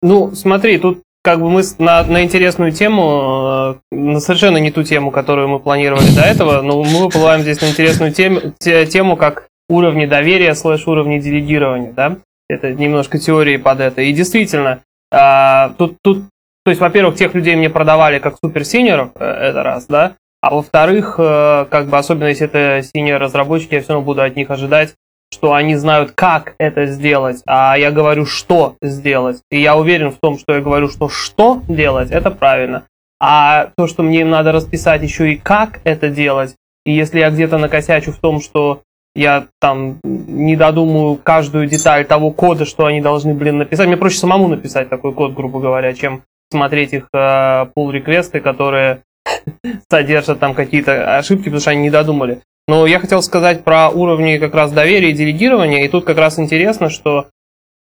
Ну, 0.00 0.34
смотри, 0.34 0.78
тут 0.78 1.03
как 1.24 1.40
бы 1.40 1.48
мы 1.48 1.62
на, 1.78 2.04
на 2.04 2.22
интересную 2.22 2.70
тему, 2.70 3.80
э, 3.90 3.96
на 3.96 4.20
совершенно 4.20 4.58
не 4.58 4.70
ту 4.70 4.82
тему, 4.82 5.10
которую 5.10 5.48
мы 5.48 5.58
планировали 5.58 6.14
до 6.14 6.20
этого, 6.20 6.60
но 6.60 6.84
мы 6.84 7.04
выплываем 7.04 7.40
здесь 7.40 7.62
на 7.62 7.70
интересную 7.70 8.12
тему, 8.12 8.40
те, 8.58 8.84
тему 8.84 9.16
как 9.16 9.48
уровни 9.70 10.04
доверия 10.04 10.54
слэш 10.54 10.86
уровни 10.86 11.18
делегирования, 11.18 11.92
да? 11.92 12.18
Это 12.50 12.74
немножко 12.74 13.18
теории 13.18 13.56
под 13.56 13.80
это. 13.80 14.02
И 14.02 14.12
действительно, 14.12 14.82
а, 15.10 15.70
тут, 15.78 15.96
тут, 16.02 16.24
то 16.62 16.70
есть, 16.70 16.80
во-первых, 16.82 17.16
тех 17.16 17.34
людей 17.34 17.56
мне 17.56 17.70
продавали 17.70 18.18
как 18.18 18.36
суперсинеров, 18.36 19.12
э, 19.14 19.24
это 19.24 19.62
раз, 19.62 19.86
да? 19.86 20.16
А 20.42 20.54
во-вторых, 20.54 21.14
э, 21.16 21.64
как 21.70 21.88
бы 21.88 21.96
особенно 21.96 22.28
если 22.28 22.44
это 22.44 22.86
синер 22.86 23.18
разработчики, 23.18 23.76
я 23.76 23.80
все 23.80 23.94
равно 23.94 24.04
буду 24.04 24.20
от 24.20 24.36
них 24.36 24.50
ожидать 24.50 24.94
что 25.34 25.52
они 25.52 25.74
знают, 25.74 26.12
как 26.14 26.54
это 26.58 26.86
сделать, 26.86 27.42
а 27.46 27.76
я 27.76 27.90
говорю, 27.90 28.24
что 28.24 28.76
сделать. 28.80 29.42
И 29.50 29.60
я 29.60 29.76
уверен 29.76 30.10
в 30.10 30.18
том, 30.22 30.38
что 30.38 30.54
я 30.54 30.60
говорю, 30.60 30.88
что 30.88 31.08
что 31.08 31.60
делать, 31.68 32.10
это 32.10 32.30
правильно. 32.30 32.84
А 33.20 33.70
то, 33.76 33.86
что 33.86 34.02
мне 34.02 34.20
им 34.20 34.30
надо 34.30 34.52
расписать 34.52 35.02
еще 35.02 35.32
и 35.32 35.36
как 35.36 35.80
это 35.84 36.08
делать, 36.08 36.54
и 36.86 36.92
если 36.92 37.18
я 37.18 37.30
где-то 37.30 37.58
накосячу 37.58 38.12
в 38.12 38.18
том, 38.18 38.40
что 38.40 38.82
я 39.16 39.46
там 39.60 39.98
не 40.04 40.56
додумаю 40.56 41.16
каждую 41.16 41.66
деталь 41.66 42.04
того 42.04 42.30
кода, 42.30 42.64
что 42.64 42.86
они 42.86 43.00
должны, 43.00 43.34
блин, 43.34 43.58
написать. 43.58 43.86
Мне 43.86 43.96
проще 43.96 44.18
самому 44.18 44.48
написать 44.48 44.88
такой 44.88 45.12
код, 45.12 45.34
грубо 45.34 45.60
говоря, 45.60 45.94
чем 45.94 46.22
смотреть 46.50 46.92
их 46.92 47.08
э, 47.12 47.66
pull 47.76 47.90
реквесты 47.90 48.40
которые 48.40 49.02
содержат 49.90 50.40
там 50.40 50.54
какие-то 50.54 51.16
ошибки, 51.16 51.44
потому 51.44 51.60
что 51.60 51.70
они 51.70 51.82
не 51.82 51.90
додумали. 51.90 52.40
Но 52.66 52.86
я 52.86 52.98
хотел 52.98 53.22
сказать 53.22 53.62
про 53.62 53.90
уровни 53.90 54.38
как 54.38 54.54
раз 54.54 54.72
доверия 54.72 55.10
и 55.10 55.14
делегирования, 55.14 55.84
и 55.84 55.88
тут 55.88 56.04
как 56.04 56.16
раз 56.16 56.38
интересно, 56.38 56.88
что 56.88 57.28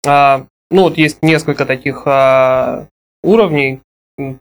а, 0.06 0.46
ну 0.70 0.82
вот 0.82 0.98
есть 0.98 1.22
несколько 1.22 1.66
таких 1.66 2.02
а, 2.06 2.86
уровней 3.22 3.80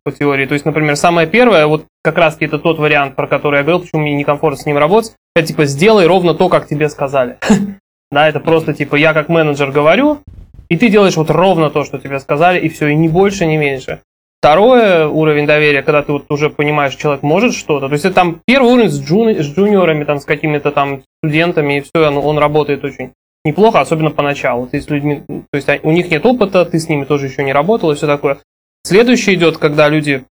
по 0.04 0.12
теории. 0.12 0.46
То 0.46 0.54
есть, 0.54 0.66
например, 0.66 0.96
самое 0.96 1.28
первое, 1.28 1.68
вот 1.68 1.86
как 2.04 2.18
раз 2.18 2.38
это 2.40 2.60
тот 2.60 2.80
вариант, 2.80 3.16
про 3.16 3.28
который 3.28 3.58
я 3.58 3.64
говорил, 3.64 3.82
почему 3.82 4.02
мне 4.02 4.16
некомфортно 4.16 4.62
с 4.62 4.66
ним 4.66 4.78
работать, 4.78 5.14
это 5.36 5.48
типа 5.48 5.66
сделай 5.66 6.08
ровно 6.08 6.34
то, 6.34 6.50
как 6.50 6.68
тебе 6.68 6.90
сказали. 6.90 7.38
Да, 8.14 8.28
это 8.28 8.42
просто 8.42 8.74
типа 8.74 8.98
я 8.98 9.14
как 9.14 9.30
менеджер 9.30 9.72
говорю, 9.72 10.20
и 10.68 10.78
ты 10.78 10.90
делаешь 10.90 11.16
вот 11.16 11.30
ровно 11.30 11.70
то, 11.70 11.86
что 11.86 11.98
тебе 11.98 12.20
сказали, 12.20 12.60
и 12.60 12.68
все, 12.68 12.88
и 12.88 12.96
ни 12.96 13.08
больше, 13.08 13.46
ни 13.46 13.56
меньше. 13.56 14.02
Второе 14.42 15.08
уровень 15.08 15.46
доверия, 15.46 15.84
когда 15.84 16.02
ты 16.02 16.14
вот 16.14 16.26
уже 16.30 16.50
понимаешь, 16.50 16.96
человек 16.96 17.22
может 17.22 17.54
что-то. 17.54 17.88
То 17.88 17.94
есть 17.94 18.06
это 18.06 18.16
там 18.16 18.42
первый 18.44 18.74
уровень 18.74 18.90
с, 18.90 19.00
джуни, 19.00 19.40
с 19.40 19.46
джуниорами, 19.46 20.04
там, 20.04 20.20
с 20.20 20.26
какими-то 20.26 20.72
там 20.72 21.04
студентами, 21.24 21.78
и 21.78 21.82
все, 21.82 22.08
он, 22.08 22.18
он 22.18 22.40
работает 22.40 22.84
очень 22.84 23.12
неплохо, 23.46 23.82
особенно 23.82 24.10
поначалу. 24.10 24.66
Ты 24.66 24.82
с 24.82 24.90
людьми, 24.90 25.22
то 25.28 25.56
есть 25.56 25.70
у 25.84 25.92
них 25.92 26.10
нет 26.10 26.26
опыта, 26.26 26.66
ты 26.66 26.80
с 26.80 26.90
ними 26.90 27.06
тоже 27.06 27.28
еще 27.28 27.44
не 27.44 27.54
работал 27.54 27.92
и 27.92 27.96
все 27.96 28.08
такое. 28.08 28.40
Следующий 28.84 29.36
идет, 29.36 29.60
когда 29.60 29.88
люди 29.90 30.24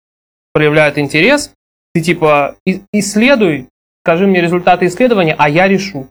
проявляют 0.52 0.98
интерес, 0.98 1.52
ты 1.94 2.00
типа 2.00 2.56
исследуй, 2.92 3.68
скажи 4.02 4.26
мне 4.26 4.40
результаты 4.40 4.86
исследования, 4.86 5.36
а 5.38 5.48
я 5.48 5.68
решу, 5.68 6.08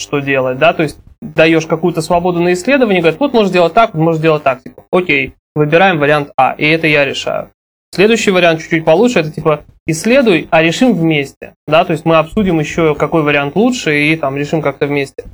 что 0.00 0.20
делать, 0.20 0.58
да, 0.58 0.72
то 0.72 0.82
есть 0.82 0.98
даешь 1.20 1.66
какую-то 1.66 2.00
свободу 2.00 2.40
на 2.40 2.54
исследование, 2.54 3.02
говорит, 3.02 3.20
вот 3.20 3.34
можешь 3.34 3.50
сделать 3.50 3.74
так, 3.74 3.92
можешь 3.92 4.20
сделать 4.20 4.42
так, 4.42 4.62
типа, 4.62 4.84
окей, 4.90 5.34
выбираем 5.58 5.98
вариант 5.98 6.30
А, 6.36 6.54
и 6.56 6.66
это 6.66 6.86
я 6.86 7.04
решаю. 7.04 7.50
Следующий 7.94 8.30
вариант 8.30 8.60
чуть-чуть 8.60 8.84
получше, 8.84 9.20
это 9.20 9.30
типа 9.30 9.64
исследуй, 9.86 10.48
а 10.50 10.62
решим 10.62 10.94
вместе. 10.94 11.54
Да, 11.66 11.84
то 11.84 11.92
есть 11.92 12.04
мы 12.04 12.16
обсудим 12.16 12.60
еще, 12.60 12.94
какой 12.94 13.22
вариант 13.22 13.56
лучше, 13.56 14.02
и 14.02 14.16
там 14.16 14.36
решим 14.36 14.62
как-то 14.62 14.86
вместе. 14.86 15.24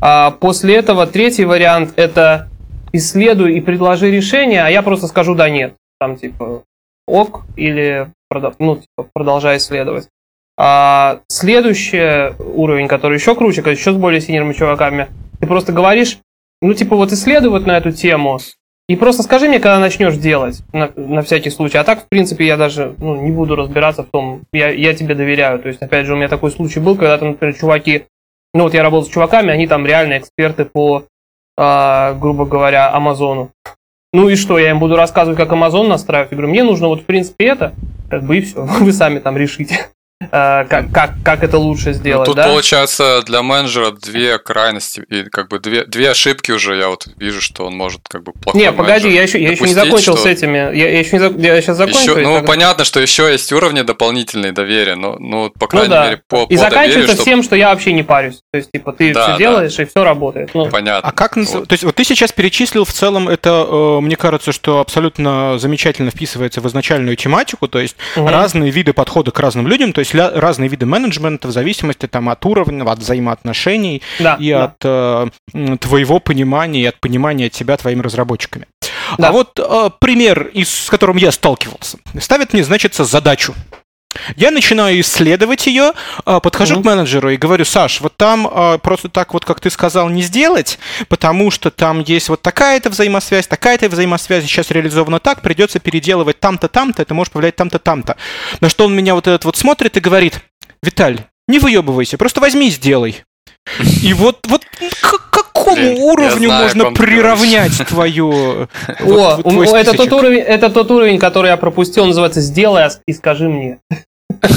А 0.00 0.30
после 0.30 0.76
этого 0.76 1.06
третий 1.06 1.44
вариант 1.44 1.94
это 1.96 2.48
исследуй 2.92 3.56
и 3.56 3.60
предложи 3.60 4.10
решение, 4.10 4.62
а 4.62 4.70
я 4.70 4.82
просто 4.82 5.06
скажу 5.06 5.34
да 5.34 5.48
нет. 5.48 5.74
Там 5.98 6.16
типа 6.16 6.62
ок 7.06 7.42
или 7.56 8.10
ну, 8.58 8.76
типа, 8.76 9.08
продолжай 9.12 9.56
исследовать. 9.56 10.08
А 10.56 11.20
следующий 11.28 12.34
уровень, 12.38 12.86
который 12.86 13.14
еще 13.14 13.34
круче, 13.34 13.62
еще 13.66 13.92
с 13.92 13.96
более 13.96 14.20
синерными 14.20 14.52
чуваками, 14.52 15.08
ты 15.40 15.46
просто 15.46 15.72
говоришь, 15.72 16.18
ну 16.62 16.74
типа 16.74 16.96
вот 16.96 17.12
исследовать 17.12 17.66
на 17.66 17.78
эту 17.78 17.92
тему, 17.92 18.38
и 18.90 18.96
просто 18.96 19.22
скажи 19.22 19.46
мне, 19.46 19.60
когда 19.60 19.78
начнешь 19.78 20.16
делать, 20.16 20.62
на, 20.72 20.90
на 20.96 21.22
всякий 21.22 21.50
случай. 21.50 21.78
А 21.78 21.84
так, 21.84 22.02
в 22.02 22.08
принципе, 22.08 22.44
я 22.44 22.56
даже 22.56 22.96
ну, 22.98 23.14
не 23.22 23.30
буду 23.30 23.54
разбираться 23.54 24.02
в 24.02 24.06
том, 24.06 24.42
я, 24.52 24.68
я 24.70 24.94
тебе 24.94 25.14
доверяю. 25.14 25.60
То 25.60 25.68
есть, 25.68 25.80
опять 25.80 26.06
же, 26.06 26.14
у 26.14 26.16
меня 26.16 26.26
такой 26.26 26.50
случай 26.50 26.80
был, 26.80 26.96
когда 26.96 27.16
там, 27.16 27.28
например, 27.28 27.54
чуваки, 27.54 28.06
ну 28.52 28.64
вот 28.64 28.74
я 28.74 28.82
работал 28.82 29.06
с 29.06 29.12
чуваками, 29.12 29.52
они 29.52 29.68
там 29.68 29.86
реально 29.86 30.18
эксперты 30.18 30.64
по, 30.64 31.04
э, 31.56 32.14
грубо 32.14 32.46
говоря, 32.46 32.92
Амазону. 32.92 33.52
Ну 34.12 34.28
и 34.28 34.34
что, 34.34 34.58
я 34.58 34.70
им 34.70 34.80
буду 34.80 34.96
рассказывать, 34.96 35.38
как 35.38 35.52
Амазон 35.52 35.86
настраивать? 35.86 36.32
Я 36.32 36.36
говорю, 36.38 36.50
мне 36.50 36.64
нужно 36.64 36.88
вот, 36.88 37.02
в 37.02 37.04
принципе, 37.04 37.44
это, 37.44 37.74
как 38.10 38.24
бы 38.24 38.38
и 38.38 38.40
все, 38.40 38.60
вы 38.80 38.92
сами 38.92 39.20
там 39.20 39.36
решите. 39.36 39.86
Э, 40.32 40.64
как, 40.68 40.92
как, 40.92 41.14
как 41.24 41.42
это 41.42 41.58
лучше 41.58 41.92
сделать. 41.92 42.28
Ну, 42.28 42.34
тут 42.34 42.36
да? 42.36 42.48
получается 42.48 43.22
для 43.26 43.42
менеджера 43.42 43.90
две 43.90 44.38
крайности 44.38 45.04
и 45.08 45.24
как 45.24 45.48
бы 45.48 45.58
две, 45.58 45.84
две 45.84 46.10
ошибки 46.10 46.52
уже. 46.52 46.76
Я 46.76 46.88
вот 46.88 47.06
вижу, 47.16 47.40
что 47.40 47.66
он 47.66 47.76
может 47.76 48.02
как 48.08 48.22
бы 48.22 48.32
плохой 48.32 48.60
Не, 48.60 48.70
погоди, 48.70 49.10
я 49.12 49.22
еще, 49.22 49.42
я 49.42 49.50
еще 49.50 49.64
не 49.64 49.74
закончил 49.74 50.14
что... 50.14 50.22
с 50.22 50.26
этими. 50.26 50.56
Я, 50.56 50.90
я 50.90 50.98
еще 51.00 51.18
не 51.18 51.44
я 51.44 51.60
сейчас 51.60 51.76
закончу. 51.78 51.98
Еще, 51.98 52.16
ну, 52.16 52.34
тогда... 52.36 52.46
понятно, 52.46 52.84
что 52.84 53.00
еще 53.00 53.30
есть 53.30 53.52
уровни 53.52 53.82
дополнительные 53.82 54.52
доверия, 54.52 54.94
но 54.94 55.16
ну, 55.18 55.50
по 55.50 55.64
ну 55.64 55.68
крайней 55.68 55.88
ну, 55.88 55.94
да. 55.94 56.04
мере, 56.06 56.22
по 56.28 56.46
И 56.48 56.56
по 56.56 56.60
заканчивается 56.60 57.16
доверию, 57.16 57.22
всем, 57.22 57.42
что 57.42 57.56
я 57.56 57.70
вообще 57.70 57.92
не 57.92 58.04
парюсь. 58.04 58.40
То 58.52 58.58
есть, 58.58 58.70
типа, 58.70 58.92
ты 58.92 59.12
да, 59.12 59.22
все 59.22 59.32
да. 59.32 59.38
делаешь, 59.38 59.78
и 59.78 59.84
все 59.84 60.04
работает. 60.04 60.50
Ну. 60.54 60.68
Понятно. 60.68 61.08
А 61.08 61.12
как 61.12 61.36
вот. 61.36 61.68
То 61.68 61.72
есть, 61.72 61.82
вот 61.82 61.94
ты 61.96 62.04
сейчас 62.04 62.30
перечислил 62.30 62.84
в 62.84 62.92
целом 62.92 63.28
это, 63.28 63.66
э, 63.68 64.00
мне 64.00 64.16
кажется, 64.16 64.52
что 64.52 64.78
абсолютно 64.78 65.58
замечательно 65.58 66.10
вписывается 66.10 66.60
в 66.60 66.68
изначальную 66.68 67.16
тематику, 67.16 67.66
то 67.66 67.80
есть 67.80 67.96
угу. 68.16 68.28
разные 68.28 68.70
виды 68.70 68.92
подхода 68.92 69.32
к 69.32 69.40
разным 69.40 69.66
людям, 69.66 69.92
то 69.92 69.98
есть 70.00 70.14
разные 70.28 70.68
виды 70.68 70.84
менеджмента 70.84 71.48
в 71.48 71.52
зависимости 71.52 72.06
там, 72.06 72.28
от 72.28 72.44
уровня, 72.44 72.84
от 72.84 72.98
взаимоотношений 72.98 74.02
да, 74.18 74.36
и 74.38 74.50
да. 74.50 74.64
от 74.64 74.84
э, 74.84 75.76
твоего 75.78 76.20
понимания 76.20 76.82
и 76.82 76.86
от 76.86 77.00
понимания 77.00 77.48
тебя 77.48 77.76
твоими 77.78 78.02
разработчиками. 78.02 78.66
Да. 79.16 79.28
А 79.28 79.32
вот 79.32 79.58
э, 79.58 79.90
пример, 79.98 80.48
из, 80.48 80.68
с 80.68 80.90
которым 80.90 81.16
я 81.16 81.32
сталкивался. 81.32 81.98
Ставят 82.20 82.52
мне, 82.52 82.62
значит, 82.62 82.94
задачу. 82.94 83.54
Я 84.36 84.50
начинаю 84.50 85.00
исследовать 85.00 85.66
ее, 85.66 85.92
а, 86.24 86.40
подхожу 86.40 86.76
mm-hmm. 86.76 86.82
к 86.82 86.84
менеджеру 86.84 87.30
и 87.30 87.36
говорю, 87.36 87.64
Саш, 87.64 88.00
вот 88.00 88.16
там 88.16 88.48
а, 88.50 88.78
просто 88.78 89.08
так 89.08 89.32
вот, 89.32 89.44
как 89.44 89.60
ты 89.60 89.70
сказал, 89.70 90.08
не 90.08 90.22
сделать, 90.22 90.78
потому 91.08 91.50
что 91.50 91.70
там 91.70 92.00
есть 92.00 92.28
вот 92.28 92.42
такая-то 92.42 92.90
взаимосвязь, 92.90 93.46
такая-то 93.46 93.88
взаимосвязь, 93.88 94.44
сейчас 94.44 94.70
реализована 94.70 95.20
так, 95.20 95.42
придется 95.42 95.78
переделывать 95.78 96.40
там-то, 96.40 96.68
там-то, 96.68 97.02
это 97.02 97.14
может 97.14 97.32
повлиять 97.32 97.56
там-то, 97.56 97.78
там-то. 97.78 98.16
На 98.60 98.68
что 98.68 98.86
он 98.86 98.96
меня 98.96 99.14
вот 99.14 99.28
этот 99.28 99.44
вот 99.44 99.56
смотрит 99.56 99.96
и 99.96 100.00
говорит, 100.00 100.40
Виталь, 100.82 101.24
не 101.46 101.60
выебывайся, 101.60 102.18
просто 102.18 102.40
возьми 102.40 102.68
и 102.68 102.70
сделай. 102.70 103.22
И 104.02 104.12
вот, 104.12 104.46
вот 104.48 104.64
к 105.00 105.19
какому 105.64 105.76
Блин, 105.76 106.02
уровню 106.02 106.48
знаю, 106.48 106.62
можно 106.62 106.92
приравнять 106.92 107.78
твою... 107.88 108.68
О, 109.00 109.40
это, 109.74 109.96
тот 109.96 110.12
уровень, 110.12 110.40
это 110.40 110.70
тот 110.70 110.90
уровень, 110.90 111.18
который 111.18 111.48
я 111.48 111.56
пропустил, 111.56 112.06
называется 112.06 112.40
«Сделай 112.40 112.88
и 113.06 113.12
скажи 113.12 113.48
мне». 113.48 113.78
Он 114.40 114.48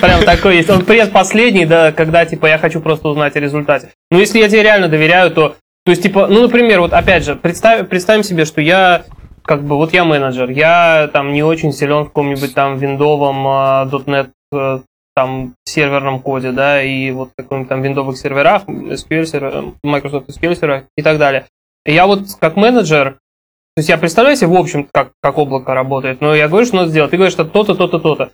прям 0.00 0.24
такой 0.24 0.56
есть. 0.56 0.70
Он 0.70 0.84
предпоследний, 0.84 1.64
да, 1.64 1.92
когда, 1.92 2.26
типа, 2.26 2.46
я 2.46 2.58
хочу 2.58 2.80
просто 2.80 3.08
узнать 3.08 3.36
о 3.36 3.40
результате. 3.40 3.90
Ну, 4.10 4.18
если 4.18 4.38
я 4.38 4.48
тебе 4.48 4.62
реально 4.62 4.88
доверяю, 4.88 5.30
то... 5.30 5.56
То 5.84 5.92
есть, 5.92 6.02
типа, 6.02 6.26
ну, 6.26 6.42
например, 6.42 6.80
вот 6.80 6.92
опять 6.92 7.24
же, 7.24 7.34
представь, 7.34 7.88
представим 7.88 8.22
себе, 8.22 8.44
что 8.44 8.60
я 8.60 9.04
как 9.48 9.64
бы 9.64 9.76
вот 9.76 9.94
я 9.94 10.04
менеджер, 10.04 10.50
я 10.50 11.08
там 11.10 11.32
не 11.32 11.42
очень 11.42 11.72
силен 11.72 12.02
в 12.02 12.08
каком-нибудь 12.08 12.54
там 12.54 12.76
виндовом 12.76 13.46
.NET 13.46 14.28
э, 14.52 14.80
там 15.18 15.54
серверном 15.64 16.20
коде, 16.20 16.52
да, 16.52 16.80
и 16.80 17.10
вот 17.10 17.30
каком-нибудь 17.36 17.68
там 17.68 17.82
виндовых 17.82 18.16
серверах, 18.16 18.62
SQL 18.68 19.26
сервер, 19.26 19.64
Microsoft 19.82 20.28
SQL 20.28 20.54
серверах 20.54 20.84
и 20.96 21.02
так 21.02 21.18
далее. 21.18 21.46
И 21.84 21.92
я 21.92 22.06
вот 22.06 22.20
как 22.38 22.54
менеджер, 22.54 23.14
то 23.14 23.78
есть 23.78 23.88
я 23.88 23.98
представляю 23.98 24.36
себе 24.36 24.46
в 24.46 24.54
общем, 24.54 24.86
как, 24.92 25.10
как 25.20 25.38
облако 25.38 25.74
работает, 25.74 26.20
но 26.20 26.36
я 26.36 26.46
говорю, 26.46 26.66
что 26.66 26.76
надо 26.76 26.90
сделать. 26.90 27.10
Ты 27.10 27.16
говоришь, 27.16 27.32
что 27.32 27.44
то-то, 27.44 27.74
то-то, 27.74 27.98
то-то. 27.98 28.30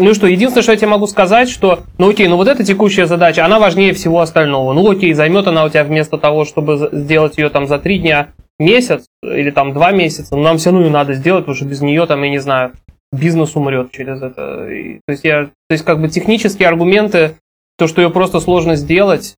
Ну 0.00 0.12
что, 0.12 0.26
единственное, 0.26 0.64
что 0.64 0.72
я 0.72 0.78
тебе 0.78 0.88
могу 0.88 1.06
сказать, 1.06 1.48
что, 1.48 1.84
ну 1.98 2.10
окей, 2.10 2.26
ну 2.26 2.34
вот 2.34 2.48
эта 2.48 2.64
текущая 2.64 3.06
задача, 3.06 3.44
она 3.44 3.60
важнее 3.60 3.92
всего 3.92 4.18
остального. 4.18 4.72
Ну 4.72 4.90
окей, 4.90 5.12
займет 5.12 5.46
она 5.46 5.64
у 5.64 5.68
тебя 5.68 5.84
вместо 5.84 6.18
того, 6.18 6.44
чтобы 6.44 6.88
сделать 6.90 7.38
ее 7.38 7.48
там 7.48 7.68
за 7.68 7.78
три 7.78 8.00
дня, 8.00 8.30
месяц 8.58 9.06
или 9.22 9.52
там 9.52 9.72
два 9.72 9.92
месяца, 9.92 10.34
но 10.34 10.42
нам 10.42 10.58
все 10.58 10.70
равно 10.70 10.86
ее 10.86 10.92
надо 10.92 11.14
сделать, 11.14 11.44
потому 11.44 11.54
что 11.54 11.64
без 11.64 11.80
нее 11.80 12.06
там, 12.06 12.24
я 12.24 12.30
не 12.30 12.38
знаю, 12.38 12.72
бизнес 13.12 13.56
умрет 13.56 13.90
через 13.92 14.22
это. 14.22 14.68
И, 14.68 15.00
то 15.06 15.12
есть 15.12 15.24
я, 15.24 15.46
то 15.46 15.72
есть 15.72 15.84
как 15.84 16.00
бы 16.00 16.08
технические 16.08 16.68
аргументы, 16.68 17.36
то, 17.76 17.86
что 17.86 18.02
ее 18.02 18.10
просто 18.10 18.40
сложно 18.40 18.76
сделать, 18.76 19.36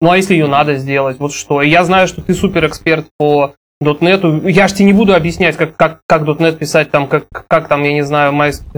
ну 0.00 0.10
а 0.10 0.16
если 0.16 0.34
ее 0.34 0.46
надо 0.46 0.76
сделать, 0.76 1.18
вот 1.18 1.32
что? 1.32 1.62
И 1.62 1.68
я 1.68 1.84
знаю, 1.84 2.08
что 2.08 2.20
ты 2.20 2.34
супер 2.34 2.66
эксперт 2.66 3.06
по 3.18 3.54
.NET. 3.82 4.50
Я 4.50 4.68
же 4.68 4.74
тебе 4.74 4.86
не 4.86 4.92
буду 4.92 5.14
объяснять, 5.14 5.56
как, 5.56 5.76
как, 5.76 6.00
как 6.06 6.22
.NET 6.22 6.56
писать, 6.56 6.90
там, 6.90 7.06
как, 7.08 7.26
как 7.46 7.68
там, 7.68 7.82
я 7.82 7.92
не 7.92 8.02
знаю, 8.02 8.32
Microsoft 8.32 8.72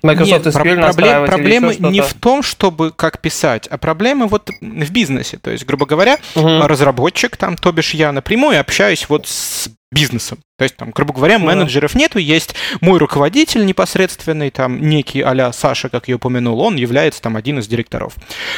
Нет, 0.00 0.46
SQL 0.46 0.80
проблем, 0.80 1.26
Проблема 1.26 1.74
не 1.74 2.00
в 2.00 2.12
том, 2.14 2.42
чтобы 2.42 2.90
как 2.90 3.20
писать, 3.20 3.66
а 3.68 3.78
проблема 3.78 4.26
вот 4.26 4.50
в 4.60 4.92
бизнесе. 4.92 5.38
То 5.38 5.50
есть, 5.50 5.64
грубо 5.64 5.86
говоря, 5.86 6.18
угу. 6.34 6.66
разработчик, 6.66 7.36
там, 7.36 7.56
то 7.56 7.72
бишь 7.72 7.94
я 7.94 8.12
напрямую 8.12 8.60
общаюсь 8.60 9.08
вот 9.08 9.26
с 9.26 9.70
бизнесом. 9.94 10.38
То 10.58 10.64
есть, 10.64 10.76
там, 10.76 10.90
грубо 10.90 11.14
говоря, 11.14 11.38
менеджеров 11.38 11.94
нету, 11.94 12.18
есть 12.18 12.54
мой 12.80 12.98
руководитель 12.98 13.64
непосредственный, 13.64 14.50
там, 14.50 14.80
некий 14.80 15.22
а 15.22 15.52
Саша, 15.52 15.88
как 15.88 16.08
я 16.08 16.16
упомянул, 16.16 16.60
он 16.60 16.76
является 16.76 17.22
там 17.22 17.36
один 17.36 17.58
из 17.58 17.66
директоров. 17.66 18.14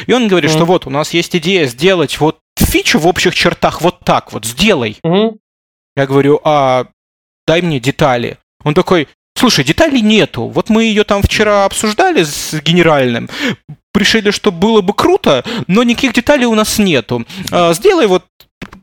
И 0.07 0.13
он 0.13 0.29
говорит, 0.29 0.51
mm 0.51 0.55
что 0.57 0.65
вот, 0.65 0.87
у 0.87 0.91
нас 0.91 1.13
есть 1.13 1.37
идея 1.37 1.67
сделать 1.67 2.19
вот 2.19 2.39
фичу 2.59 2.99
в 2.99 3.07
общих 3.07 3.35
чертах 3.35 3.83
вот 3.83 4.01
так 4.01 4.33
вот, 4.33 4.45
сделай. 4.45 4.99
mm 5.05 5.37
я 5.97 6.07
говорю, 6.07 6.41
а 6.45 6.87
дай 7.47 7.63
мне 7.63 7.81
детали. 7.81 8.37
Он 8.65 8.75
такой, 8.75 9.09
слушай, 9.35 9.65
деталей 9.65 10.03
нету. 10.03 10.49
Вот 10.49 10.69
мы 10.69 10.85
ее 10.85 11.05
там 11.05 11.23
вчера 11.23 11.65
обсуждали 11.65 12.23
с 12.23 12.55
генеральным, 12.61 13.31
решили, 13.95 14.31
что 14.31 14.53
было 14.53 14.83
бы 14.83 14.93
круто, 14.93 15.45
но 15.67 15.83
никаких 15.83 16.13
деталей 16.13 16.47
у 16.47 16.55
нас 16.55 16.79
нету. 16.79 17.25
А, 17.51 17.73
сделай 17.73 18.07
вот 18.07 18.25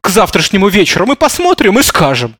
к 0.01 0.09
завтрашнему 0.09 0.67
вечеру, 0.67 1.05
мы 1.05 1.15
посмотрим 1.15 1.79
и 1.79 1.83
скажем. 1.83 2.35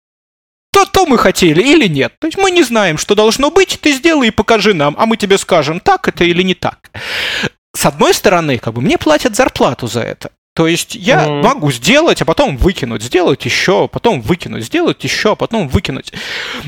То, 0.74 0.86
то 0.86 1.06
мы 1.06 1.20
хотели 1.20 1.62
или 1.62 1.88
нет. 1.88 2.14
То 2.20 2.28
есть 2.28 2.38
мы 2.38 2.50
не 2.50 2.64
знаем, 2.64 2.98
что 2.98 3.14
должно 3.14 3.52
быть, 3.52 3.80
ты 3.80 3.94
сделай 3.94 4.30
и 4.30 4.32
покажи 4.32 4.74
нам, 4.74 4.96
а 4.98 5.06
мы 5.06 5.18
тебе 5.18 5.38
скажем, 5.38 5.80
так 5.80 6.08
это 6.08 6.24
или 6.24 6.42
не 6.42 6.56
так. 6.56 6.90
С 7.76 7.86
одной 7.86 8.14
стороны, 8.14 8.58
как 8.58 8.74
бы 8.74 8.82
мне 8.82 8.98
платят 8.98 9.36
зарплату 9.36 9.88
за 9.88 10.02
это. 10.02 10.32
То 10.54 10.68
есть 10.68 10.94
я 10.94 11.26
mm-hmm. 11.26 11.42
могу 11.42 11.72
сделать, 11.72 12.22
а 12.22 12.26
потом 12.26 12.58
выкинуть, 12.58 13.02
сделать 13.02 13.44
еще, 13.44 13.88
потом 13.88 14.22
выкинуть, 14.22 14.64
сделать 14.64 15.04
еще, 15.04 15.32
а 15.32 15.36
потом 15.36 15.68
выкинуть. 15.68 16.14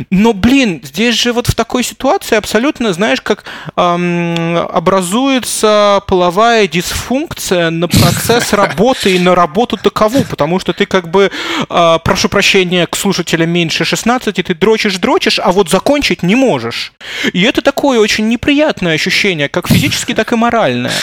Но, 0.09 0.33
блин, 0.33 0.81
здесь 0.83 1.13
же 1.13 1.33
вот 1.33 1.45
в 1.47 1.53
такой 1.53 1.83
ситуации 1.83 2.35
абсолютно, 2.35 2.93
знаешь, 2.93 3.21
как 3.21 3.43
эм, 3.75 4.57
образуется 4.57 6.01
половая 6.07 6.67
дисфункция 6.67 7.69
на 7.69 7.87
процесс 7.87 8.53
работы 8.53 9.15
и 9.15 9.19
на 9.19 9.35
работу 9.35 9.77
такову, 9.77 10.23
потому 10.23 10.59
что 10.59 10.73
ты 10.73 10.87
как 10.87 11.11
бы, 11.11 11.29
э, 11.69 11.99
прошу 12.03 12.27
прощения, 12.27 12.87
к 12.87 12.95
слушателям 12.95 13.51
меньше 13.51 13.85
16, 13.85 14.41
ты 14.41 14.55
дрочишь, 14.55 14.97
дрочишь, 14.97 15.39
а 15.39 15.51
вот 15.51 15.69
закончить 15.69 16.23
не 16.23 16.35
можешь. 16.35 16.93
И 17.33 17.43
это 17.43 17.61
такое 17.61 17.99
очень 17.99 18.29
неприятное 18.29 18.95
ощущение, 18.95 19.47
как 19.47 19.67
физически, 19.67 20.15
так 20.15 20.33
и 20.33 20.35
моральное. 20.35 20.93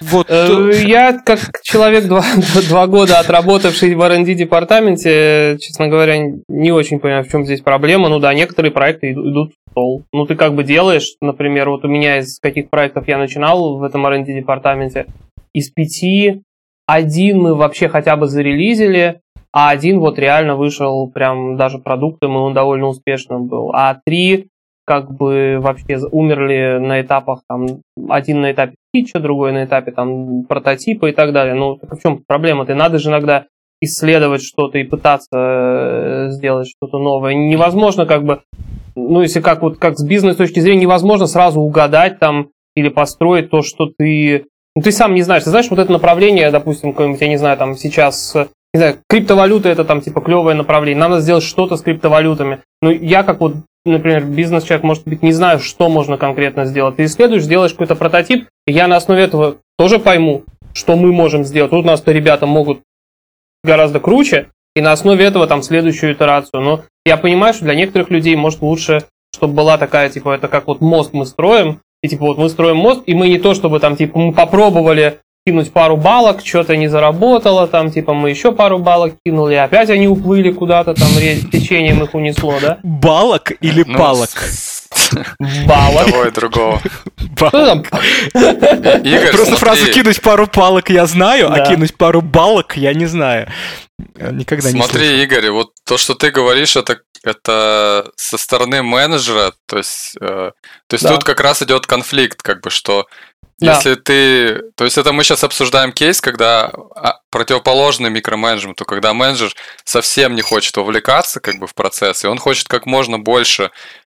Вот. 0.00 0.28
Э, 0.30 0.70
я 0.86 1.12
как 1.12 1.65
человек, 1.66 2.06
два, 2.06 2.22
два 2.68 2.86
года 2.86 3.18
отработавший 3.18 3.94
в 3.94 4.00
R&D 4.00 4.34
департаменте, 4.34 5.58
честно 5.60 5.88
говоря, 5.88 6.16
не 6.48 6.70
очень 6.70 7.00
понимаю, 7.00 7.24
в 7.24 7.28
чем 7.28 7.44
здесь 7.44 7.60
проблема. 7.60 8.08
Ну 8.08 8.20
да, 8.20 8.32
некоторые 8.34 8.70
проекты 8.70 9.12
идут 9.12 9.52
в 9.52 9.70
стол. 9.70 10.04
Ну 10.12 10.26
ты 10.26 10.36
как 10.36 10.54
бы 10.54 10.62
делаешь, 10.62 11.16
например, 11.20 11.68
вот 11.68 11.84
у 11.84 11.88
меня 11.88 12.18
из 12.18 12.38
каких 12.38 12.70
проектов 12.70 13.08
я 13.08 13.18
начинал 13.18 13.78
в 13.78 13.82
этом 13.82 14.06
R&D 14.06 14.32
департаменте, 14.32 15.06
из 15.52 15.70
пяти 15.70 16.42
один 16.86 17.40
мы 17.40 17.54
вообще 17.54 17.88
хотя 17.88 18.16
бы 18.16 18.28
зарелизили, 18.28 19.20
а 19.52 19.70
один 19.70 19.98
вот 19.98 20.18
реально 20.18 20.54
вышел 20.54 21.10
прям 21.10 21.56
даже 21.56 21.78
продуктом, 21.78 22.34
и 22.34 22.40
он 22.40 22.54
довольно 22.54 22.86
успешным 22.86 23.48
был. 23.48 23.72
А 23.74 23.98
три 24.04 24.50
как 24.86 25.12
бы 25.12 25.58
вообще 25.60 25.98
умерли 26.12 26.78
на 26.78 27.00
этапах, 27.00 27.40
там, 27.48 27.82
один 28.08 28.40
на 28.40 28.52
этапе 28.52 28.74
фича, 28.94 29.18
другой 29.18 29.52
на 29.52 29.64
этапе 29.64 29.90
там 29.90 30.44
прототипа 30.44 31.06
и 31.06 31.12
так 31.12 31.32
далее. 31.32 31.54
Ну, 31.54 31.76
так 31.76 31.98
в 31.98 32.02
чем 32.02 32.22
проблема-то? 32.26 32.74
Надо 32.74 32.98
же 32.98 33.10
иногда 33.10 33.46
исследовать 33.80 34.42
что-то 34.42 34.78
и 34.78 34.84
пытаться 34.84 35.28
э, 35.32 36.26
сделать 36.30 36.68
что-то 36.68 36.98
новое. 36.98 37.34
Невозможно 37.34 38.06
как 38.06 38.24
бы, 38.24 38.42
ну, 38.94 39.22
если 39.22 39.40
как 39.40 39.62
вот 39.62 39.78
как 39.78 39.98
с 39.98 40.04
бизнес 40.04 40.36
точки 40.36 40.60
зрения, 40.60 40.82
невозможно 40.82 41.26
сразу 41.26 41.60
угадать 41.60 42.18
там 42.18 42.50
или 42.74 42.88
построить 42.88 43.50
то, 43.50 43.62
что 43.62 43.90
ты 43.98 44.46
ну, 44.76 44.82
ты 44.82 44.92
сам 44.92 45.14
не 45.14 45.22
знаешь. 45.22 45.44
Ты 45.44 45.50
знаешь, 45.50 45.70
вот 45.70 45.78
это 45.78 45.90
направление, 45.90 46.50
допустим, 46.50 46.92
какое-нибудь, 46.92 47.20
я 47.22 47.28
не 47.28 47.38
знаю, 47.38 47.56
там 47.56 47.76
сейчас, 47.76 48.34
не 48.74 48.78
знаю, 48.78 48.98
криптовалюта 49.08 49.70
это 49.70 49.84
там 49.84 50.02
типа 50.02 50.20
клевое 50.20 50.54
направление. 50.54 51.00
Нам 51.00 51.12
надо 51.12 51.22
сделать 51.22 51.44
что-то 51.44 51.76
с 51.76 51.82
криптовалютами. 51.82 52.60
Ну, 52.82 52.90
я 52.90 53.22
как 53.22 53.40
вот 53.40 53.54
например, 53.86 54.24
бизнес-человек, 54.24 54.84
может 54.84 55.04
быть, 55.04 55.22
не 55.22 55.32
знаю, 55.32 55.58
что 55.58 55.88
можно 55.88 56.16
конкретно 56.16 56.64
сделать. 56.64 56.96
Ты 56.96 57.04
исследуешь, 57.04 57.44
делаешь 57.44 57.72
какой-то 57.72 57.96
прототип, 57.96 58.48
и 58.66 58.72
я 58.72 58.88
на 58.88 58.96
основе 58.96 59.22
этого 59.22 59.58
тоже 59.78 59.98
пойму, 59.98 60.44
что 60.72 60.96
мы 60.96 61.12
можем 61.12 61.44
сделать. 61.44 61.70
Тут 61.70 61.84
у 61.84 61.88
нас-то 61.88 62.12
ребята 62.12 62.46
могут 62.46 62.82
гораздо 63.64 64.00
круче, 64.00 64.48
и 64.74 64.80
на 64.80 64.92
основе 64.92 65.24
этого 65.24 65.46
там 65.46 65.62
следующую 65.62 66.12
итерацию. 66.12 66.62
Но 66.62 66.82
я 67.04 67.16
понимаю, 67.16 67.54
что 67.54 67.64
для 67.64 67.74
некоторых 67.74 68.10
людей, 68.10 68.36
может, 68.36 68.60
лучше, 68.60 69.04
чтобы 69.34 69.54
была 69.54 69.78
такая, 69.78 70.10
типа, 70.10 70.34
это 70.34 70.48
как 70.48 70.66
вот 70.66 70.80
мост 70.80 71.12
мы 71.12 71.24
строим, 71.26 71.80
и 72.02 72.08
типа 72.08 72.26
вот 72.26 72.38
мы 72.38 72.48
строим 72.48 72.76
мост, 72.76 73.02
и 73.06 73.14
мы 73.14 73.28
не 73.28 73.38
то, 73.38 73.54
чтобы 73.54 73.80
там, 73.80 73.96
типа, 73.96 74.18
мы 74.18 74.32
попробовали 74.32 75.20
кинуть 75.46 75.72
пару 75.72 75.96
балок, 75.96 76.44
что-то 76.44 76.76
не 76.76 76.88
заработало, 76.88 77.68
там, 77.68 77.92
типа, 77.92 78.12
мы 78.12 78.30
еще 78.30 78.50
пару 78.50 78.78
балок 78.78 79.14
кинули, 79.24 79.54
опять 79.54 79.90
они 79.90 80.08
уплыли 80.08 80.50
куда-то, 80.50 80.94
там, 80.94 81.08
течением 81.08 82.02
их 82.02 82.14
унесло, 82.14 82.58
да? 82.60 82.78
Балок 82.82 83.52
или 83.60 83.84
ну, 83.86 83.96
палок? 83.96 84.30
Балок. 85.66 86.06
Того 86.06 86.24
и 86.24 86.30
другого. 86.32 86.82
Игорь, 88.34 89.32
Просто 89.32 89.56
фразу 89.56 89.86
«кинуть 89.92 90.20
пару 90.20 90.48
палок» 90.48 90.90
я 90.90 91.06
знаю, 91.06 91.52
а 91.52 91.66
кинуть 91.66 91.96
пару 91.96 92.22
балок 92.22 92.76
я 92.76 92.92
не 92.92 93.06
знаю. 93.06 93.48
Никогда 94.18 94.72
не 94.72 94.78
Смотри, 94.78 95.22
Игорь, 95.22 95.50
вот 95.50 95.70
то, 95.84 95.96
что 95.96 96.14
ты 96.14 96.30
говоришь, 96.30 96.76
это 96.76 96.98
это 97.24 98.10
со 98.14 98.38
стороны 98.38 98.82
менеджера, 98.82 99.52
то 99.66 99.78
есть, 99.78 100.16
э, 100.20 100.52
то 100.86 100.94
есть 100.94 101.02
да. 101.02 101.14
тут 101.14 101.24
как 101.24 101.40
раз 101.40 101.60
идет 101.60 101.86
конфликт, 101.86 102.40
как 102.40 102.62
бы, 102.62 102.70
что 102.70 103.06
да. 103.58 103.74
Если 103.74 103.94
ты... 103.94 104.70
То 104.76 104.84
есть 104.84 104.98
это 104.98 105.12
мы 105.12 105.24
сейчас 105.24 105.42
обсуждаем 105.42 105.92
кейс, 105.92 106.20
когда 106.20 106.70
а, 106.94 107.20
противоположный 107.30 108.10
микроменеджменту, 108.10 108.84
когда 108.84 109.14
менеджер 109.14 109.54
совсем 109.84 110.34
не 110.34 110.42
хочет 110.42 110.76
вовлекаться 110.76 111.40
как 111.40 111.58
бы 111.58 111.66
в 111.66 111.74
процесс, 111.74 112.22
и 112.24 112.26
он 112.26 112.38
хочет 112.38 112.68
как 112.68 112.84
можно 112.84 113.18
больше 113.18 113.70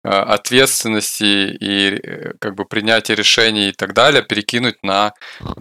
э, 0.03 0.09
ответственности 0.09 1.55
и 1.55 1.99
э, 1.99 2.33
как 2.39 2.55
бы 2.55 2.65
принятия 2.65 3.13
решений 3.13 3.69
и 3.69 3.73
так 3.73 3.93
далее 3.93 4.23
перекинуть 4.23 4.81
на 4.81 5.13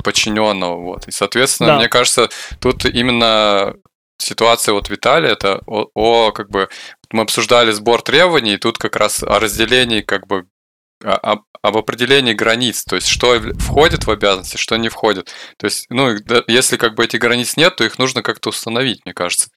подчиненного. 0.02 0.80
Вот. 0.80 1.06
И, 1.08 1.10
соответственно, 1.10 1.70
да. 1.70 1.76
мне 1.76 1.88
кажется, 1.88 2.30
тут 2.60 2.86
именно 2.86 3.74
ситуация 4.16 4.72
вот 4.72 4.88
Виталия, 4.88 5.32
это 5.32 5.60
о, 5.66 5.88
о 5.94 6.32
как 6.32 6.48
бы 6.48 6.70
мы 7.12 7.22
обсуждали 7.22 7.72
сбор 7.72 8.00
требований, 8.00 8.54
и 8.54 8.58
тут 8.58 8.78
как 8.78 8.96
раз 8.96 9.22
о 9.22 9.38
разделении 9.38 10.00
как 10.00 10.26
бы 10.26 10.46
об, 11.02 11.42
об 11.62 11.76
определении 11.76 12.32
границ, 12.32 12.84
то 12.84 12.96
есть 12.96 13.08
что 13.08 13.40
входит 13.58 14.06
в 14.06 14.10
обязанности, 14.10 14.56
что 14.56 14.76
не 14.76 14.88
входит. 14.88 15.32
То 15.58 15.66
есть, 15.66 15.86
ну, 15.90 16.16
если 16.46 16.76
как 16.76 16.94
бы 16.94 17.04
этих 17.04 17.20
границ 17.20 17.56
нет, 17.56 17.76
то 17.76 17.84
их 17.84 17.98
нужно 17.98 18.22
как-то 18.22 18.50
установить, 18.50 19.04
мне 19.04 19.14
кажется. 19.14 19.48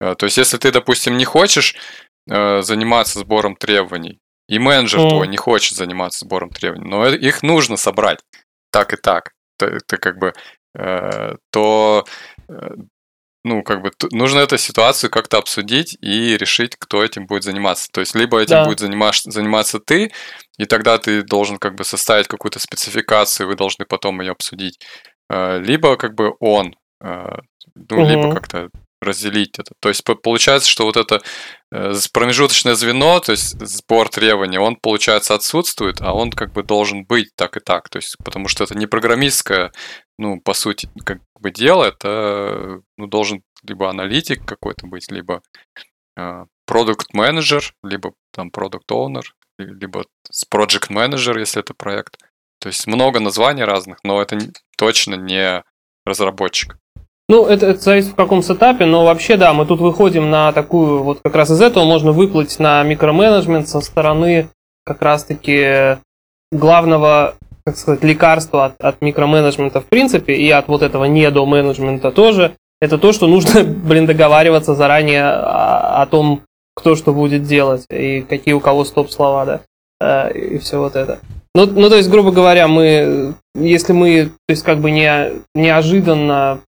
То 0.00 0.16
есть, 0.20 0.36
если 0.36 0.58
ты, 0.58 0.70
допустим, 0.70 1.16
не 1.16 1.24
хочешь 1.24 1.76
заниматься 2.26 3.20
сбором 3.20 3.56
требований, 3.56 4.20
и 4.48 4.58
менеджер 4.58 5.00
mm. 5.00 5.08
твой 5.08 5.28
не 5.28 5.36
хочет 5.36 5.76
заниматься 5.76 6.24
сбором 6.24 6.50
требований, 6.50 6.88
но 6.88 7.08
их 7.08 7.42
нужно 7.42 7.76
собрать 7.76 8.18
так 8.70 8.92
и 8.92 8.96
так. 8.96 9.32
Ты, 9.58 9.78
ты 9.86 9.96
как 9.96 10.18
бы 10.18 10.32
э, 10.74 11.36
то 11.50 12.04
э, 12.48 12.74
ну, 13.44 13.62
как 13.62 13.82
бы 13.82 13.90
нужно 14.12 14.40
эту 14.40 14.56
ситуацию 14.56 15.10
как-то 15.10 15.38
обсудить 15.38 15.96
и 16.00 16.36
решить, 16.36 16.76
кто 16.78 17.02
этим 17.02 17.26
будет 17.26 17.42
заниматься. 17.42 17.88
То 17.92 18.00
есть, 18.00 18.14
либо 18.14 18.40
этим 18.40 18.56
да. 18.56 18.64
будет 18.64 18.78
заниматься, 18.80 19.30
заниматься 19.30 19.80
ты, 19.80 20.12
и 20.58 20.64
тогда 20.64 20.98
ты 20.98 21.22
должен 21.22 21.58
как 21.58 21.74
бы 21.74 21.84
составить 21.84 22.28
какую-то 22.28 22.60
спецификацию, 22.60 23.48
вы 23.48 23.56
должны 23.56 23.84
потом 23.84 24.20
ее 24.20 24.32
обсудить. 24.32 24.78
Э, 25.28 25.58
либо 25.58 25.96
как 25.96 26.14
бы 26.14 26.34
он, 26.38 26.76
э, 27.02 27.36
ну, 27.74 27.96
угу. 27.96 28.08
либо 28.08 28.32
как-то 28.34 28.68
разделить 29.02 29.58
это. 29.58 29.72
То 29.80 29.88
есть 29.88 30.04
получается, 30.04 30.68
что 30.68 30.84
вот 30.84 30.96
это 30.96 31.20
э, 31.70 31.92
промежуточное 32.12 32.74
звено, 32.74 33.20
то 33.20 33.32
есть 33.32 33.58
сбор 33.60 34.08
требований, 34.08 34.58
он, 34.58 34.76
получается, 34.76 35.34
отсутствует, 35.34 36.00
а 36.00 36.14
он 36.14 36.30
как 36.30 36.52
бы 36.52 36.62
должен 36.62 37.04
быть 37.04 37.30
так 37.36 37.56
и 37.56 37.60
так. 37.60 37.88
То 37.88 37.98
есть, 37.98 38.16
потому 38.24 38.48
что 38.48 38.64
это 38.64 38.76
не 38.76 38.86
программистское, 38.86 39.72
ну, 40.18 40.40
по 40.40 40.54
сути, 40.54 40.88
как 41.04 41.18
бы 41.38 41.50
дело, 41.50 41.84
это 41.84 42.80
ну, 42.96 43.06
должен 43.06 43.42
либо 43.64 43.90
аналитик 43.90 44.44
какой-то 44.44 44.86
быть, 44.86 45.10
либо 45.10 45.42
продукт 46.66 47.14
менеджер 47.14 47.74
либо 47.82 48.12
там 48.32 48.50
продукт 48.50 48.90
owner 48.90 49.22
либо 49.58 50.04
с 50.30 50.46
project 50.50 50.92
менеджер 50.92 51.38
если 51.38 51.60
это 51.60 51.74
проект. 51.74 52.18
То 52.60 52.68
есть 52.68 52.86
много 52.86 53.20
названий 53.20 53.64
разных, 53.64 53.98
но 54.04 54.22
это 54.22 54.38
точно 54.78 55.14
не 55.14 55.64
разработчик. 56.06 56.78
Ну, 57.32 57.46
это, 57.46 57.64
это 57.64 57.80
зависит 57.80 58.10
в 58.10 58.14
каком 58.14 58.42
сетапе, 58.42 58.84
но 58.84 59.06
вообще, 59.06 59.38
да, 59.38 59.54
мы 59.54 59.64
тут 59.64 59.80
выходим 59.80 60.28
на 60.28 60.52
такую, 60.52 61.02
вот 61.02 61.20
как 61.24 61.34
раз 61.34 61.50
из 61.50 61.62
этого 61.62 61.84
можно 61.84 62.12
выплыть 62.12 62.58
на 62.58 62.82
микроменеджмент 62.82 63.68
со 63.68 63.80
стороны 63.80 64.48
как 64.84 65.00
раз-таки 65.00 65.96
главного, 66.50 67.36
как 67.64 67.78
сказать, 67.78 68.04
лекарства 68.04 68.66
от, 68.66 68.74
от 68.82 69.00
микроменеджмента 69.00 69.80
в 69.80 69.86
принципе 69.86 70.34
и 70.34 70.50
от 70.50 70.68
вот 70.68 70.82
этого 70.82 71.06
недоменеджмента 71.06 72.10
тоже. 72.10 72.52
Это 72.82 72.98
то, 72.98 73.12
что 73.12 73.26
нужно, 73.26 73.64
блин, 73.64 74.04
договариваться 74.04 74.74
заранее 74.74 75.24
о, 75.24 76.02
о 76.02 76.06
том, 76.06 76.42
кто 76.74 76.96
что 76.96 77.14
будет 77.14 77.44
делать 77.44 77.86
и 77.90 78.20
какие 78.20 78.52
у 78.52 78.60
кого 78.60 78.84
стоп-слова, 78.84 79.46
да, 79.46 79.60
э, 80.02 80.38
и 80.38 80.58
все 80.58 80.80
вот 80.80 80.96
это. 80.96 81.18
Ну, 81.54 81.64
ну, 81.64 81.88
то 81.88 81.96
есть, 81.96 82.10
грубо 82.10 82.30
говоря, 82.30 82.68
мы, 82.68 83.32
если 83.54 83.94
мы, 83.94 84.26
то 84.26 84.50
есть, 84.50 84.64
как 84.64 84.80
бы 84.80 84.90
не, 84.90 85.32
неожиданно 85.54 86.60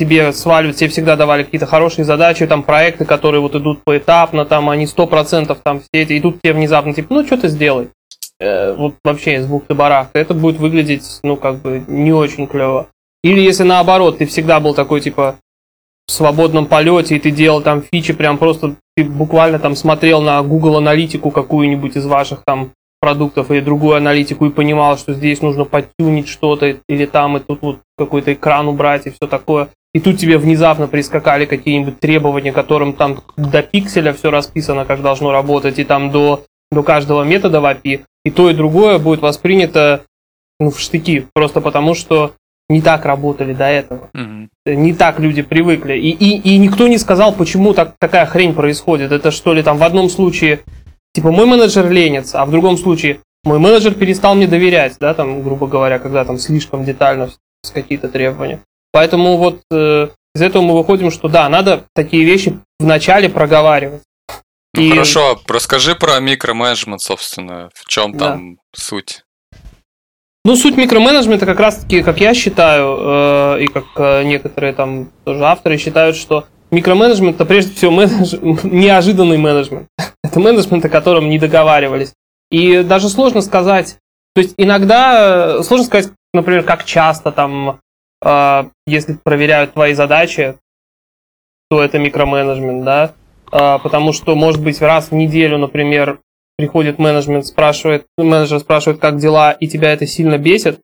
тебе 0.00 0.32
сваливают, 0.32 0.78
тебе 0.78 0.88
всегда 0.88 1.14
давали 1.14 1.42
какие-то 1.42 1.66
хорошие 1.66 2.06
задачи, 2.06 2.46
там 2.46 2.62
проекты, 2.62 3.04
которые 3.04 3.42
вот 3.42 3.54
идут 3.54 3.84
поэтапно, 3.84 4.46
там 4.46 4.70
они 4.70 4.86
сто 4.86 5.06
процентов 5.06 5.58
там 5.62 5.80
все 5.80 6.02
эти, 6.02 6.14
и 6.14 6.20
тут 6.20 6.40
тебе 6.40 6.54
внезапно 6.54 6.94
типа, 6.94 7.14
ну 7.14 7.26
что 7.26 7.36
ты 7.36 7.48
сделай, 7.48 7.90
э, 8.40 8.74
вот 8.74 8.94
вообще 9.04 9.36
из 9.36 9.46
бухты 9.46 9.74
барахта, 9.74 10.18
это 10.18 10.32
будет 10.32 10.56
выглядеть, 10.56 11.20
ну 11.22 11.36
как 11.36 11.56
бы 11.56 11.84
не 11.86 12.14
очень 12.14 12.46
клево. 12.46 12.88
Или 13.22 13.40
если 13.40 13.64
наоборот, 13.64 14.18
ты 14.18 14.26
всегда 14.26 14.58
был 14.58 14.72
такой 14.72 15.02
типа 15.02 15.36
в 16.06 16.10
свободном 16.10 16.64
полете, 16.64 17.16
и 17.16 17.20
ты 17.20 17.30
делал 17.30 17.60
там 17.60 17.82
фичи, 17.82 18.14
прям 18.14 18.38
просто 18.38 18.76
ты 18.96 19.04
буквально 19.04 19.58
там 19.58 19.76
смотрел 19.76 20.22
на 20.22 20.42
Google 20.42 20.78
аналитику 20.78 21.30
какую-нибудь 21.30 21.96
из 21.96 22.06
ваших 22.06 22.40
там 22.46 22.72
продуктов 23.02 23.50
или 23.50 23.60
другую 23.60 23.96
аналитику 23.96 24.46
и 24.46 24.50
понимал, 24.50 24.96
что 24.96 25.12
здесь 25.12 25.42
нужно 25.42 25.66
подтюнить 25.66 26.28
что-то, 26.28 26.76
или 26.88 27.04
там 27.04 27.36
и 27.36 27.40
тут 27.40 27.60
вот 27.60 27.80
какой-то 27.98 28.32
экран 28.32 28.66
убрать 28.66 29.06
и 29.06 29.10
все 29.10 29.26
такое 29.26 29.68
и 29.92 30.00
тут 30.00 30.18
тебе 30.18 30.38
внезапно 30.38 30.86
прискакали 30.86 31.46
какие-нибудь 31.46 31.98
требования, 31.98 32.52
которым 32.52 32.92
там 32.92 33.22
до 33.36 33.62
пикселя 33.62 34.12
все 34.12 34.30
расписано, 34.30 34.84
как 34.84 35.02
должно 35.02 35.32
работать, 35.32 35.78
и 35.78 35.84
там 35.84 36.10
до, 36.10 36.44
до 36.70 36.82
каждого 36.82 37.24
метода 37.24 37.60
в 37.60 37.64
API, 37.64 38.02
и 38.24 38.30
то 38.30 38.50
и 38.50 38.54
другое 38.54 38.98
будет 38.98 39.20
воспринято 39.20 40.02
ну, 40.60 40.70
в 40.70 40.78
штыки, 40.78 41.26
просто 41.32 41.60
потому 41.60 41.94
что 41.94 42.34
не 42.68 42.82
так 42.82 43.04
работали 43.04 43.52
до 43.52 43.64
этого. 43.64 44.10
Mm-hmm. 44.14 44.74
Не 44.76 44.94
так 44.94 45.18
люди 45.18 45.42
привыкли. 45.42 45.94
И, 45.94 46.10
и, 46.10 46.38
и 46.38 46.58
никто 46.58 46.86
не 46.86 46.98
сказал, 46.98 47.32
почему 47.34 47.74
так, 47.74 47.94
такая 47.98 48.26
хрень 48.26 48.54
происходит. 48.54 49.10
Это 49.10 49.32
что 49.32 49.52
ли 49.54 49.62
там 49.64 49.78
в 49.78 49.82
одном 49.82 50.08
случае, 50.08 50.60
типа, 51.12 51.32
мой 51.32 51.46
менеджер 51.46 51.90
ленится, 51.90 52.40
а 52.40 52.46
в 52.46 52.52
другом 52.52 52.78
случае 52.78 53.18
мой 53.42 53.58
менеджер 53.58 53.94
перестал 53.94 54.36
мне 54.36 54.46
доверять, 54.46 54.98
да, 55.00 55.14
там, 55.14 55.42
грубо 55.42 55.66
говоря, 55.66 55.98
когда 55.98 56.24
там 56.24 56.38
слишком 56.38 56.84
детально 56.84 57.30
какие-то 57.74 58.08
требования. 58.08 58.60
Поэтому 58.92 59.36
вот 59.36 59.62
э, 59.70 60.08
из 60.34 60.42
этого 60.42 60.62
мы 60.62 60.76
выходим, 60.76 61.10
что 61.10 61.28
да, 61.28 61.48
надо 61.48 61.84
такие 61.94 62.24
вещи 62.24 62.58
вначале 62.78 63.28
проговаривать. 63.28 64.02
Ну 64.74 64.82
и... 64.82 64.90
хорошо, 64.90 65.40
расскажи 65.48 65.94
про 65.94 66.20
микроменеджмент, 66.20 67.00
собственно, 67.00 67.70
в 67.74 67.86
чем 67.86 68.12
да. 68.12 68.30
там 68.30 68.58
суть? 68.72 69.24
Ну, 70.44 70.56
суть 70.56 70.76
микроменеджмента 70.76 71.44
как 71.44 71.60
раз-таки, 71.60 72.02
как 72.02 72.20
я 72.20 72.32
считаю, 72.32 72.96
э, 72.98 73.62
и 73.62 73.66
как 73.66 73.84
э, 73.96 74.22
некоторые 74.24 74.72
там 74.72 75.10
тоже 75.24 75.44
авторы 75.44 75.76
считают, 75.76 76.16
что 76.16 76.46
микроменеджмент 76.70 77.36
это 77.36 77.44
прежде 77.44 77.74
всего 77.74 77.90
менедж... 77.90 78.36
неожиданный 78.64 79.36
менеджмент. 79.36 79.88
это 80.24 80.40
менеджмент, 80.40 80.84
о 80.84 80.88
котором 80.88 81.28
не 81.28 81.38
договаривались. 81.38 82.14
И 82.50 82.82
даже 82.82 83.08
сложно 83.08 83.42
сказать, 83.42 83.98
то 84.34 84.40
есть 84.40 84.54
иногда 84.56 85.58
э, 85.58 85.62
сложно 85.62 85.86
сказать, 85.86 86.12
например, 86.32 86.62
как 86.62 86.84
часто 86.84 87.32
там 87.32 87.80
если 88.22 89.14
проверяют 89.14 89.72
твои 89.72 89.94
задачи, 89.94 90.56
то 91.70 91.82
это 91.82 91.98
микроменеджмент, 91.98 92.84
да, 92.84 93.14
а, 93.52 93.78
потому 93.78 94.12
что, 94.12 94.34
может 94.34 94.62
быть, 94.62 94.80
раз 94.82 95.10
в 95.10 95.14
неделю, 95.14 95.58
например, 95.58 96.20
приходит 96.56 96.98
менеджмент, 96.98 97.46
спрашивает, 97.46 98.06
менеджер 98.18 98.58
спрашивает, 98.58 99.00
как 99.00 99.18
дела, 99.18 99.52
и 99.52 99.68
тебя 99.68 99.92
это 99.92 100.06
сильно 100.06 100.36
бесит, 100.36 100.80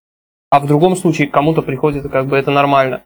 а 0.51 0.61
в 0.61 0.67
другом 0.67 0.97
случае 0.97 1.29
кому-то 1.29 1.63
приходит, 1.63 2.05
и 2.07 2.09
как 2.09 2.27
бы 2.27 2.37
это 2.37 2.51
нормально. 2.51 3.03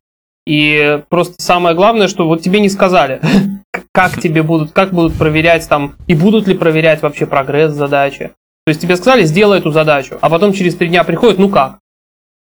И 0.47 1.03
просто 1.09 1.43
самое 1.43 1.75
главное, 1.75 2.09
что 2.09 2.27
вот 2.27 2.43
тебе 2.43 2.61
не 2.61 2.69
сказали, 2.69 3.21
как 3.93 4.21
тебе 4.21 4.43
будут, 4.43 4.73
как 4.73 4.93
будут 4.93 5.17
проверять 5.17 5.69
там, 5.69 5.97
и 6.07 6.15
будут 6.15 6.47
ли 6.47 6.55
проверять 6.55 7.03
вообще 7.03 7.27
прогресс 7.27 7.73
задачи. 7.73 8.33
То 8.67 8.71
есть 8.71 8.81
тебе 8.81 8.97
сказали, 8.97 9.25
сделай 9.25 9.59
эту 9.59 9.71
задачу, 9.71 10.19
а 10.21 10.31
потом 10.31 10.53
через 10.53 10.77
три 10.77 10.89
дня 10.89 11.03
приходит, 11.03 11.39
ну 11.39 11.49
как? 11.49 11.79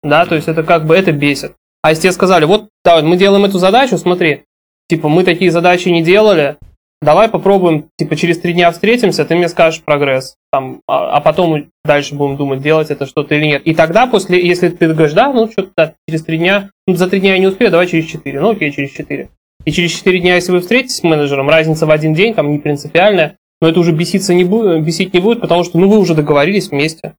Да, 0.02 0.26
то 0.26 0.34
есть 0.34 0.48
это 0.48 0.62
как 0.62 0.87
бы 0.87 0.94
это 0.94 1.12
бесит. 1.12 1.54
А 1.85 1.90
если 1.90 2.05
тебе 2.05 2.12
сказали, 2.12 2.47
вот, 2.47 2.70
да, 2.83 3.03
мы 3.03 3.18
делаем 3.18 3.44
эту 3.44 3.59
задачу, 3.59 3.99
смотри, 3.99 4.44
типа, 4.88 5.11
мы 5.11 5.23
такие 5.23 5.51
задачи 5.51 5.90
не 5.90 6.03
делали, 6.03 6.57
давай 7.03 7.29
попробуем, 7.29 7.90
типа, 7.99 8.16
через 8.16 8.38
три 8.38 8.55
дня 8.55 8.70
встретимся, 8.70 9.27
ты 9.27 9.35
мне 9.37 9.51
скажешь 9.51 9.83
прогресс, 9.83 10.37
там, 10.51 10.81
а, 10.88 11.18
а 11.18 11.20
потом 11.20 11.66
дальше 11.85 12.14
будем 12.14 12.38
думать, 12.38 12.62
делать 12.62 12.90
это 12.90 13.05
что-то 13.05 13.35
или 13.35 13.44
нет. 13.44 13.66
И 13.66 13.75
тогда, 13.75 14.07
после, 14.07 14.42
если 14.42 14.70
ты 14.70 14.94
говоришь, 14.94 15.12
да, 15.12 15.31
ну, 15.31 15.47
что-то, 15.51 15.73
да, 15.77 15.94
через 16.09 16.25
три 16.25 16.38
дня, 16.38 16.70
ну, 16.87 16.94
за 16.94 17.07
три 17.07 17.20
дня 17.20 17.35
я 17.35 17.38
не 17.38 17.49
успею, 17.49 17.70
давай 17.70 17.87
через 17.87 18.07
четыре, 18.07 18.40
ну, 18.40 18.53
окей, 18.53 18.73
через 18.73 18.90
четыре. 18.90 19.29
И 19.66 19.70
через 19.70 19.90
четыре 19.90 20.20
дня, 20.20 20.37
если 20.37 20.53
вы 20.53 20.61
встретитесь 20.61 20.97
с 20.97 21.03
менеджером, 21.03 21.51
разница 21.51 21.85
в 21.85 21.90
один 21.90 22.14
день, 22.14 22.33
там, 22.33 22.51
не 22.51 22.61
принципиальная, 22.61 23.37
но 23.61 23.68
это 23.68 23.79
уже 23.79 23.92
беситься 23.92 24.33
не 24.33 24.44
будет, 24.44 24.83
бесить 24.83 25.12
не 25.12 25.20
будет, 25.20 25.42
потому 25.42 25.64
что, 25.64 25.79
ну, 25.79 25.90
вы 25.90 25.99
уже 25.99 26.14
договорились 26.14 26.70
вместе. 26.70 27.12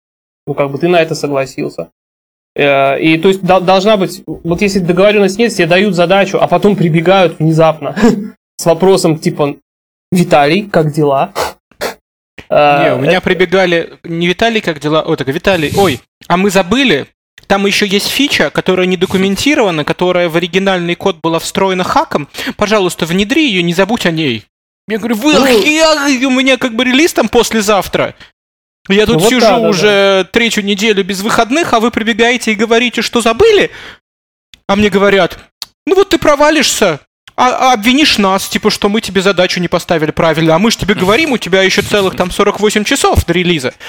Ну, 0.47 0.55
как 0.55 0.71
бы 0.71 0.79
ты 0.79 0.87
на 0.87 0.99
это 0.99 1.13
согласился. 1.13 1.91
Э, 2.55 2.99
и 2.99 3.17
то 3.17 3.27
есть 3.27 3.41
должна 3.41 3.97
быть, 3.97 4.23
вот 4.25 4.61
если 4.61 4.79
договоренность 4.79 5.37
нет, 5.37 5.53
тебе 5.53 5.67
дают 5.67 5.95
задачу, 5.95 6.37
а 6.39 6.47
потом 6.47 6.75
прибегают 6.75 7.39
внезапно 7.39 7.95
с 8.57 8.65
вопросом 8.65 9.19
типа 9.19 9.55
Виталий, 10.11 10.69
как 10.69 10.93
дела? 10.93 11.33
Э, 12.49 12.83
не, 12.83 12.95
у 12.95 12.99
меня 12.99 13.19
прибегали 13.21 13.99
не 14.03 14.27
Виталий, 14.27 14.61
как 14.61 14.79
дела, 14.79 15.03
ой, 15.05 15.17
так 15.17 15.27
Виталий, 15.27 15.73
ой, 15.75 15.99
а 16.27 16.37
мы 16.37 16.49
забыли, 16.49 17.07
там 17.47 17.65
еще 17.65 17.85
есть 17.85 18.07
фича, 18.07 18.49
которая 18.49 18.87
не 18.87 18.97
документирована, 18.97 19.83
которая 19.83 20.29
в 20.29 20.37
оригинальный 20.37 20.95
код 20.95 21.17
была 21.21 21.39
встроена 21.39 21.83
хаком. 21.83 22.27
Пожалуйста, 22.57 23.05
внедри 23.05 23.47
ее, 23.47 23.61
не 23.61 23.73
забудь 23.73 24.05
о 24.05 24.11
ней. 24.11 24.45
Я 24.87 24.97
говорю, 24.97 25.15
вы, 25.15 25.33
ну, 25.33 25.45
у 26.27 26.31
меня 26.31 26.57
как 26.57 26.75
бы 26.75 26.83
релиз 26.83 27.13
там 27.13 27.27
послезавтра. 27.27 28.15
Я 28.87 29.05
тут 29.05 29.21
вот 29.21 29.29
сижу 29.29 29.41
да, 29.41 29.59
да, 29.59 29.67
уже 29.67 30.23
да. 30.23 30.29
третью 30.31 30.63
неделю 30.63 31.03
без 31.03 31.21
выходных, 31.21 31.73
а 31.73 31.79
вы 31.79 31.91
прибегаете 31.91 32.51
и 32.51 32.55
говорите, 32.55 33.01
что 33.01 33.21
забыли? 33.21 33.71
А 34.67 34.75
мне 34.75 34.89
говорят, 34.89 35.39
ну 35.85 35.95
вот 35.95 36.09
ты 36.09 36.17
провалишься, 36.17 36.99
а, 37.35 37.69
а 37.69 37.73
обвинишь 37.73 38.17
нас, 38.17 38.47
типа, 38.47 38.69
что 38.69 38.87
мы 38.89 39.01
тебе 39.01 39.21
задачу 39.21 39.59
не 39.59 39.67
поставили 39.67 40.11
правильно, 40.11 40.55
а 40.55 40.59
мы 40.59 40.71
же 40.71 40.77
тебе 40.77 40.93
говорим, 40.95 41.31
у 41.31 41.37
тебя 41.37 41.63
еще 41.63 41.81
целых 41.81 42.15
там 42.15 42.31
48 42.31 42.83
часов 42.83 43.25
до 43.25 43.33
релиза. 43.33 43.73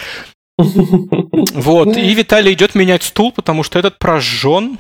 Вот, 1.53 1.97
и 1.97 2.15
Виталий 2.15 2.55
идет 2.55 2.75
менять 2.75 3.03
стул, 3.03 3.31
потому 3.31 3.63
что 3.63 3.79
этот 3.79 3.99
прожжен. 3.99 4.79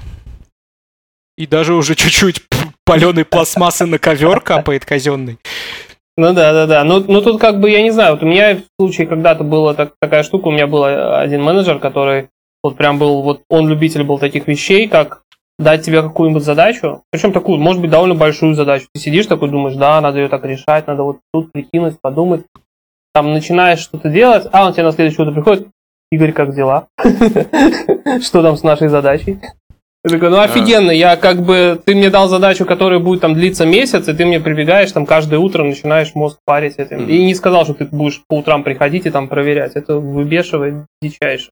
И 1.36 1.46
даже 1.46 1.74
уже 1.74 1.94
чуть-чуть 1.94 2.42
паленой 2.84 3.26
пластмассы 3.26 3.84
на 3.84 3.98
ковер 3.98 4.40
капает 4.40 4.86
казенный. 4.86 5.38
Ну 6.18 6.32
да, 6.32 6.52
да, 6.52 6.66
да. 6.66 6.84
Ну, 6.84 7.04
ну 7.06 7.20
тут 7.20 7.40
как 7.40 7.60
бы, 7.60 7.70
я 7.70 7.82
не 7.82 7.90
знаю, 7.90 8.14
вот 8.14 8.22
у 8.22 8.26
меня 8.26 8.56
в 8.56 8.62
случае 8.80 9.06
когда-то 9.06 9.44
была 9.44 9.74
так, 9.74 9.92
такая 10.00 10.22
штука, 10.22 10.48
у 10.48 10.50
меня 10.50 10.66
был 10.66 10.84
один 10.84 11.42
менеджер, 11.42 11.78
который 11.78 12.28
вот 12.62 12.76
прям 12.76 12.98
был, 12.98 13.22
вот 13.22 13.42
он 13.50 13.68
любитель 13.68 14.02
был 14.02 14.18
таких 14.18 14.46
вещей, 14.48 14.88
как 14.88 15.22
дать 15.58 15.84
тебе 15.84 16.02
какую-нибудь 16.02 16.42
задачу, 16.42 17.02
причем 17.10 17.32
такую, 17.32 17.58
может 17.58 17.80
быть, 17.80 17.90
довольно 17.90 18.14
большую 18.14 18.54
задачу. 18.54 18.86
Ты 18.94 19.00
сидишь 19.00 19.26
такой, 19.26 19.50
думаешь, 19.50 19.76
да, 19.76 20.00
надо 20.00 20.18
ее 20.18 20.28
так 20.28 20.44
решать, 20.44 20.86
надо 20.86 21.02
вот 21.02 21.18
тут 21.32 21.52
прикинуть, 21.52 22.00
подумать. 22.00 22.44
Там 23.14 23.32
начинаешь 23.32 23.80
что-то 23.80 24.10
делать, 24.10 24.46
а 24.52 24.66
он 24.66 24.72
тебе 24.72 24.84
на 24.84 24.92
следующее 24.92 25.26
утро 25.26 25.34
приходит, 25.34 25.68
Игорь, 26.10 26.32
как 26.32 26.54
дела? 26.54 26.88
Что 28.22 28.42
там 28.42 28.56
с 28.56 28.62
нашей 28.62 28.88
задачей? 28.88 29.38
Я 30.06 30.12
такой, 30.12 30.30
ну 30.30 30.38
офигенно, 30.38 30.92
я 30.92 31.16
как 31.16 31.42
бы, 31.42 31.82
ты 31.84 31.96
мне 31.96 32.10
дал 32.10 32.28
задачу, 32.28 32.64
которая 32.64 33.00
будет 33.00 33.22
там 33.22 33.34
длиться 33.34 33.66
месяц, 33.66 34.06
и 34.06 34.12
ты 34.12 34.24
мне 34.24 34.38
прибегаешь 34.38 34.92
там 34.92 35.04
каждое 35.04 35.40
утро, 35.40 35.64
начинаешь 35.64 36.14
мозг 36.14 36.38
парить 36.44 36.76
этим. 36.76 37.08
И 37.08 37.24
не 37.24 37.34
сказал, 37.34 37.64
что 37.64 37.74
ты 37.74 37.86
будешь 37.86 38.22
по 38.28 38.38
утрам 38.38 38.62
приходить 38.62 39.06
и 39.06 39.10
там 39.10 39.26
проверять. 39.26 39.72
Это 39.74 39.96
выбешивает 39.96 40.86
дичайше. 41.02 41.50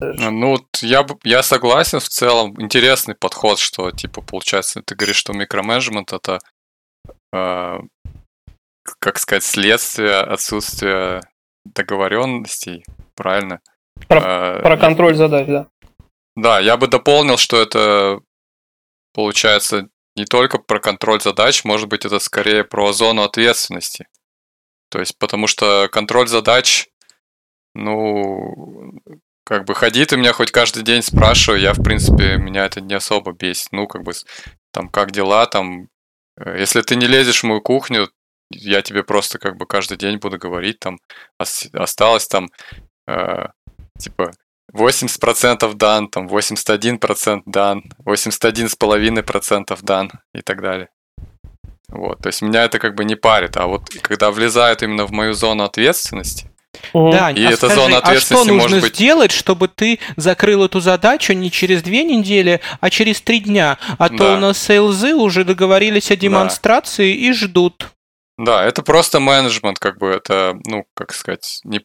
Ну, 0.00 0.50
вот 0.50 0.64
я, 0.82 1.06
я 1.24 1.42
согласен 1.42 1.98
в 2.00 2.08
целом. 2.10 2.54
Интересный 2.60 3.14
подход, 3.14 3.58
что, 3.58 3.90
типа, 3.90 4.20
получается, 4.20 4.82
ты 4.82 4.94
говоришь, 4.94 5.16
что 5.16 5.32
микроменеджмент 5.32 6.12
это, 6.12 6.40
э, 7.32 7.78
как 8.98 9.18
сказать, 9.18 9.44
следствие 9.44 10.16
отсутствия 10.16 11.22
договоренностей, 11.64 12.84
правильно? 13.16 13.60
Про, 14.08 14.20
э, 14.20 14.62
про 14.62 14.76
контроль 14.76 15.14
задач, 15.14 15.46
да. 15.46 15.68
Да, 16.38 16.60
я 16.60 16.76
бы 16.76 16.86
дополнил, 16.86 17.36
что 17.36 17.60
это 17.60 18.20
получается 19.12 19.88
не 20.14 20.24
только 20.24 20.58
про 20.58 20.78
контроль 20.78 21.20
задач, 21.20 21.64
может 21.64 21.88
быть, 21.88 22.04
это 22.04 22.20
скорее 22.20 22.62
про 22.62 22.92
зону 22.92 23.22
ответственности. 23.22 24.06
То 24.88 25.00
есть, 25.00 25.18
потому 25.18 25.48
что 25.48 25.88
контроль 25.90 26.28
задач, 26.28 26.86
ну, 27.74 29.00
как 29.44 29.64
бы 29.64 29.74
ходи 29.74 30.04
ты 30.04 30.16
меня 30.16 30.32
хоть 30.32 30.52
каждый 30.52 30.84
день 30.84 31.02
спрашивай, 31.02 31.60
я, 31.60 31.72
в 31.72 31.82
принципе, 31.82 32.36
меня 32.36 32.66
это 32.66 32.80
не 32.80 32.94
особо 32.94 33.32
бесит. 33.32 33.72
Ну, 33.72 33.88
как 33.88 34.04
бы, 34.04 34.12
там, 34.72 34.88
как 34.90 35.10
дела, 35.10 35.46
там, 35.46 35.88
э, 36.36 36.60
если 36.60 36.82
ты 36.82 36.94
не 36.94 37.08
лезешь 37.08 37.42
в 37.42 37.46
мою 37.46 37.60
кухню, 37.60 38.10
я 38.50 38.82
тебе 38.82 39.02
просто 39.02 39.40
как 39.40 39.56
бы 39.56 39.66
каждый 39.66 39.98
день 39.98 40.18
буду 40.18 40.38
говорить, 40.38 40.78
там, 40.78 40.98
осталось 41.36 42.28
там, 42.28 42.48
э, 43.08 43.46
типа, 43.98 44.30
80% 44.74 45.74
дан, 45.74 46.08
там 46.08 46.26
81% 46.26 47.42
дан, 47.46 47.84
81,5% 48.04 49.78
дан 49.82 50.10
и 50.34 50.42
так 50.42 50.60
далее. 50.62 50.88
Вот, 51.88 52.18
то 52.18 52.26
есть 52.28 52.42
меня 52.42 52.64
это 52.64 52.78
как 52.78 52.94
бы 52.94 53.04
не 53.04 53.14
парит, 53.14 53.56
а 53.56 53.66
вот 53.66 53.88
когда 54.02 54.30
влезают 54.30 54.82
именно 54.82 55.06
в 55.06 55.10
мою 55.10 55.32
зону 55.32 55.64
ответственности, 55.64 56.50
да, 56.92 57.30
и 57.30 57.44
а 57.44 57.48
эта 57.48 57.56
скажи, 57.56 57.74
зона 57.74 57.98
ответственности 57.98 58.32
а 58.32 58.36
что 58.36 58.52
нужно 58.52 58.62
может 58.62 58.80
быть... 58.82 58.94
сделать, 58.94 59.32
чтобы 59.32 59.68
ты 59.68 59.98
закрыл 60.16 60.64
эту 60.64 60.80
задачу 60.80 61.32
не 61.32 61.50
через 61.50 61.82
две 61.82 62.04
недели, 62.04 62.60
а 62.80 62.90
через 62.90 63.20
три 63.20 63.40
дня? 63.40 63.78
А 63.98 64.08
да. 64.08 64.16
то 64.16 64.34
у 64.34 64.36
нас 64.38 64.58
сейлзы 64.58 65.14
уже 65.14 65.44
договорились 65.44 66.10
о 66.10 66.16
демонстрации 66.16 67.12
да. 67.12 67.18
и 67.18 67.32
ждут. 67.32 67.88
Да, 68.36 68.64
это 68.64 68.82
просто 68.82 69.18
менеджмент, 69.18 69.78
как 69.78 69.98
бы 69.98 70.08
это, 70.08 70.56
ну, 70.64 70.84
как 70.94 71.12
сказать, 71.12 71.60
не 71.64 71.80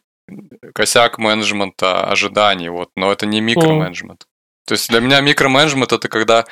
косяк 0.74 1.18
менеджмента 1.18 2.04
ожиданий, 2.06 2.68
вот, 2.68 2.90
но 2.96 3.12
это 3.12 3.26
не 3.26 3.40
микроменеджмент. 3.40 4.22
Mm. 4.22 4.26
То 4.66 4.74
есть 4.74 4.88
для 4.88 5.00
меня 5.00 5.20
микроменеджмент 5.20 5.92
это 5.92 6.08
когда 6.08 6.44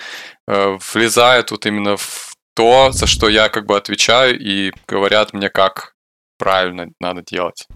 э, 0.46 0.78
влезает 0.92 1.50
вот 1.50 1.66
именно 1.66 1.96
в 1.96 2.34
то, 2.54 2.90
за 2.92 3.06
что 3.06 3.28
я 3.28 3.48
как 3.48 3.66
бы 3.66 3.76
отвечаю 3.76 4.38
и 4.38 4.72
говорят 4.86 5.32
мне, 5.32 5.48
как 5.48 5.94
правильно 6.38 6.88
надо 7.00 7.22
делать. 7.22 7.66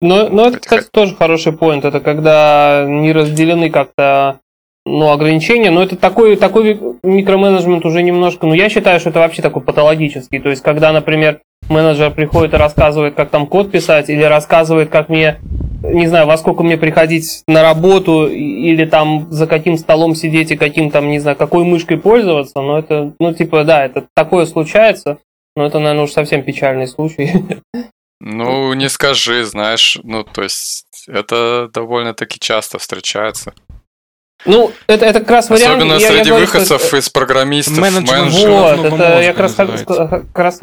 Ну, 0.00 0.28
ну 0.28 0.46
это, 0.48 0.60
кстати, 0.60 0.88
тоже 0.90 1.14
хороший 1.14 1.52
поинт. 1.52 1.84
Это 1.84 2.00
когда 2.00 2.84
не 2.86 3.12
разделены 3.12 3.70
как-то 3.70 4.40
ну, 4.86 5.10
ограничения, 5.10 5.70
но 5.70 5.82
это 5.82 5.96
такой, 5.96 6.36
такой 6.36 6.78
микроменеджмент 7.02 7.86
уже 7.86 8.02
немножко, 8.02 8.46
ну, 8.46 8.54
я 8.54 8.68
считаю, 8.68 9.00
что 9.00 9.10
это 9.10 9.20
вообще 9.20 9.40
такой 9.40 9.62
патологический. 9.62 10.40
То 10.40 10.50
есть, 10.50 10.62
когда, 10.62 10.92
например, 10.92 11.40
менеджер 11.70 12.10
приходит 12.10 12.52
и 12.52 12.58
рассказывает, 12.58 13.14
как 13.14 13.30
там 13.30 13.46
код 13.46 13.70
писать, 13.70 14.10
или 14.10 14.22
рассказывает, 14.22 14.90
как 14.90 15.08
мне, 15.08 15.40
не 15.82 16.06
знаю, 16.06 16.26
во 16.26 16.36
сколько 16.36 16.62
мне 16.62 16.76
приходить 16.76 17.42
на 17.48 17.62
работу, 17.62 18.26
или 18.26 18.84
там 18.84 19.32
за 19.32 19.46
каким 19.46 19.78
столом 19.78 20.14
сидеть 20.14 20.50
и 20.50 20.56
каким 20.56 20.90
там, 20.90 21.08
не 21.08 21.18
знаю, 21.18 21.36
какой 21.36 21.64
мышкой 21.64 21.96
пользоваться, 21.96 22.60
но 22.60 22.78
это, 22.78 23.14
ну, 23.18 23.32
типа, 23.32 23.64
да, 23.64 23.86
это 23.86 24.06
такое 24.14 24.44
случается, 24.44 25.18
но 25.56 25.64
это, 25.64 25.78
наверное, 25.78 26.04
уж 26.04 26.12
совсем 26.12 26.42
печальный 26.42 26.86
случай. 26.86 27.32
Ну, 28.20 28.72
не 28.74 28.88
скажи, 28.88 29.44
знаешь, 29.44 29.98
ну, 30.02 30.24
то 30.24 30.42
есть, 30.42 30.86
это 31.06 31.68
довольно-таки 31.72 32.38
часто 32.40 32.78
встречается. 32.78 33.52
Ну, 34.44 34.72
это, 34.86 35.06
это 35.06 35.20
как 35.20 35.30
раз 35.30 35.50
вариант... 35.50 35.76
Особенно 35.76 35.98
я, 35.98 36.08
среди 36.08 36.28
я 36.28 36.34
выходцев 36.34 36.82
что... 36.82 36.96
из 36.96 37.08
программистов, 37.08 37.78
менеджеров. 37.78 38.78
Вот, 38.78 38.90
ну, 38.90 38.96
это 38.96 39.20
я 39.22 39.32
как 39.32 39.40
раз, 39.40 39.54
как 39.54 40.38
раз 40.38 40.60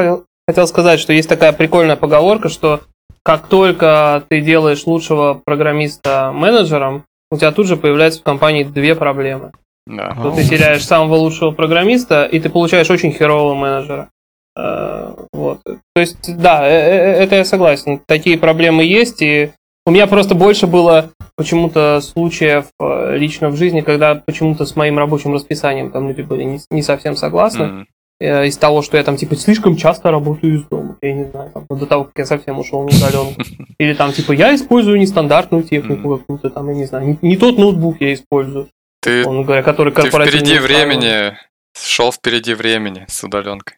хотел 0.48 0.67
сказать, 0.67 1.00
что 1.00 1.13
есть 1.13 1.30
такая 1.30 1.52
прикольная 1.52 1.96
поговорка, 1.96 2.50
что 2.50 2.82
как 3.24 3.48
только 3.48 4.24
ты 4.30 4.41
делаешь 4.41 4.86
лучшего 4.86 5.41
программиста 5.46 6.32
менеджером, 6.34 7.06
у 7.32 7.38
тебя 7.38 7.52
тут 7.52 7.67
же 7.67 7.78
появляется 7.78 8.20
в 8.20 8.24
компании 8.24 8.63
две 8.63 8.96
проблемы. 8.96 9.52
Да. 9.88 10.15
Ты 10.36 10.44
теряешь 10.44 10.86
самого 10.86 11.15
лучшего 11.15 11.52
программиста, 11.52 12.26
и 12.26 12.39
ты 12.39 12.50
получаешь 12.50 12.89
очень 12.89 13.12
херового 13.12 13.56
менеджера. 13.56 14.10
Э, 14.56 15.13
вот. 15.34 15.62
То 15.63 16.02
есть, 16.02 16.38
да, 16.38 16.67
э, 16.67 16.72
э, 16.72 17.24
это 17.24 17.38
я 17.38 17.46
согласен. 17.46 18.02
Такие 18.06 18.38
проблемы 18.38 18.84
есть, 18.84 19.22
и 19.22 19.52
у 19.86 19.91
меня 19.91 20.08
просто 20.08 20.36
больше 20.36 20.67
было 20.67 21.12
почему-то 21.41 22.01
случаев 22.01 22.67
лично 22.80 23.49
в 23.49 23.56
жизни, 23.56 23.82
когда 23.82 24.13
почему-то 24.13 24.65
с 24.65 24.75
моим 24.75 24.99
рабочим 24.99 25.34
расписанием 25.34 25.89
там 25.89 26.08
люди 26.08 26.21
были 26.21 26.43
не, 26.43 26.60
не 26.69 26.84
совсем 26.84 27.15
согласны. 27.15 27.63
Mm-hmm. 27.63 28.47
Из 28.47 28.56
того, 28.58 28.84
что 28.84 28.97
я 28.97 29.04
там, 29.04 29.17
типа, 29.17 29.36
слишком 29.36 29.75
часто 29.75 30.12
работаю 30.12 30.54
из 30.54 30.63
дома. 30.65 30.95
Я 31.01 31.13
не 31.13 31.23
знаю, 31.23 31.49
там, 31.51 31.65
до 31.67 31.88
того, 31.88 32.04
как 32.04 32.13
я 32.19 32.25
совсем 32.27 32.60
ушел 32.60 32.84
на 32.84 32.95
удаленку. 32.95 33.41
Или 33.80 33.95
там, 33.95 34.13
типа, 34.13 34.34
я 34.34 34.54
использую 34.54 34.99
нестандартную 34.99 35.63
технику 35.63 36.08
mm-hmm. 36.08 36.19
какую-то 36.19 36.49
там, 36.51 36.67
я 36.69 36.75
не 36.75 36.86
знаю, 36.86 37.08
не, 37.08 37.17
не 37.23 37.38
тот 37.38 37.58
ноутбук 37.58 37.99
я 37.99 38.13
использую. 38.13 38.69
Ты, 39.01 39.25
он 39.25 39.43
говоря, 39.43 39.63
который 39.63 39.91
ты 39.91 40.04
впереди 40.04 40.60
времени, 40.60 41.36
шел 41.75 42.12
впереди 42.12 42.54
времени 42.54 43.06
с 43.08 43.23
удаленкой. 43.23 43.77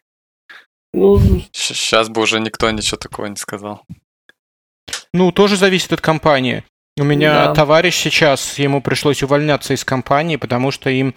Ну, 0.92 1.18
Сейчас 1.52 2.10
бы 2.10 2.20
уже 2.20 2.38
никто 2.38 2.70
ничего 2.70 2.98
такого 2.98 3.26
не 3.26 3.36
сказал. 3.36 3.82
Ну, 5.14 5.32
тоже 5.32 5.56
зависит 5.56 5.94
от 5.94 6.02
компании. 6.02 6.64
У 6.96 7.04
меня 7.04 7.46
да. 7.46 7.54
товарищ 7.54 7.96
сейчас, 7.96 8.58
ему 8.58 8.80
пришлось 8.80 9.22
увольняться 9.22 9.74
из 9.74 9.84
компании, 9.84 10.36
потому 10.36 10.70
что 10.70 10.90
им 10.90 11.14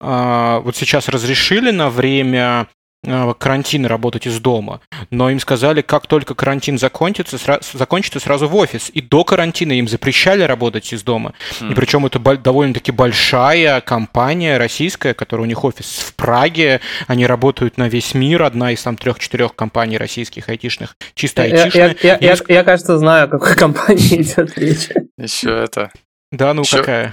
э, 0.00 0.60
вот 0.62 0.76
сейчас 0.76 1.08
разрешили 1.08 1.70
на 1.70 1.88
время 1.88 2.68
Э, 3.06 3.34
карантина 3.38 3.88
работать 3.88 4.26
из 4.26 4.40
дома, 4.40 4.80
но 5.10 5.28
им 5.30 5.38
сказали, 5.38 5.82
как 5.82 6.06
только 6.06 6.34
карантин 6.34 6.78
закончится, 6.78 7.36
сра- 7.36 7.62
закончится 7.72 8.18
сразу 8.18 8.48
в 8.48 8.56
офис. 8.56 8.90
И 8.92 9.00
до 9.00 9.24
карантина 9.24 9.72
им 9.72 9.88
запрещали 9.88 10.42
работать 10.42 10.90
из 10.92 11.02
дома. 11.02 11.34
Mm. 11.60 11.72
И 11.72 11.74
причем 11.74 12.06
это 12.06 12.18
довольно-таки 12.18 12.92
большая 12.92 13.80
компания 13.82 14.56
российская, 14.56 15.12
которая 15.12 15.44
у 15.44 15.48
них 15.48 15.64
офис 15.64 15.86
в 15.86 16.14
Праге. 16.14 16.80
Они 17.06 17.26
работают 17.26 17.76
на 17.76 17.88
весь 17.88 18.14
мир. 18.14 18.42
Одна 18.42 18.72
из 18.72 18.82
там 18.82 18.96
трех-четырех 18.96 19.54
компаний 19.54 19.98
российских 19.98 20.48
айтишных. 20.48 20.96
Чисто 21.14 21.42
айтишная. 21.42 21.96
Я, 22.02 22.08
я, 22.10 22.18
я, 22.20 22.32
я, 22.32 22.36
я, 22.48 22.64
кажется, 22.64 22.98
знаю, 22.98 23.26
о 23.26 23.28
какой 23.28 23.54
компании 23.56 24.22
идет 24.22 24.56
речь. 24.56 24.88
Еще 25.16 25.50
это... 25.50 25.92
Да, 26.32 26.54
ну 26.54 26.62
Еще... 26.62 26.78
какая? 26.78 27.12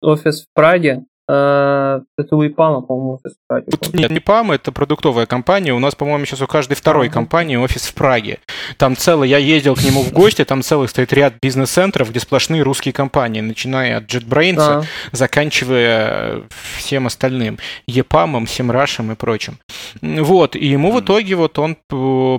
Офис 0.00 0.44
в 0.44 0.46
Праге. 0.54 1.04
Э, 1.28 2.00
это 2.16 2.36
у 2.36 2.46
ИПАМа, 2.46 2.82
по-моему, 2.82 3.14
офис 3.14 3.36
в 3.36 3.48
Праге. 3.48 3.66
Нет, 3.92 4.10
не 4.10 4.18
ИПАМ, 4.18 4.52
это 4.52 4.70
продуктовая 4.70 5.26
компания. 5.26 5.74
У 5.74 5.78
нас, 5.78 5.94
по-моему, 5.94 6.24
сейчас 6.24 6.40
у 6.40 6.46
каждой 6.46 6.74
второй 6.74 7.08
компании 7.08 7.56
офис 7.56 7.86
в 7.86 7.94
Праге. 7.94 8.38
Там 8.76 8.96
целый, 8.96 9.28
я 9.28 9.38
ездил 9.38 9.74
к 9.74 9.82
нему 9.82 10.02
в 10.02 10.12
гости, 10.12 10.44
там 10.44 10.62
целый 10.62 10.88
стоит 10.88 11.12
ряд 11.12 11.34
бизнес-центров, 11.40 12.10
где 12.10 12.20
сплошные 12.20 12.62
русские 12.62 12.92
компании, 12.92 13.40
начиная 13.40 13.98
от 13.98 14.04
JetBrains, 14.04 14.56
а. 14.58 14.82
заканчивая 15.12 16.42
всем 16.76 17.06
остальным. 17.06 17.58
ЕПАМом, 17.86 18.46
Семрашем 18.46 19.10
и 19.10 19.16
прочим. 19.16 19.58
Вот, 20.00 20.54
и 20.54 20.66
ему 20.66 20.92
в 20.92 21.00
итоге 21.00 21.34
вот 21.34 21.58
он, 21.58 21.76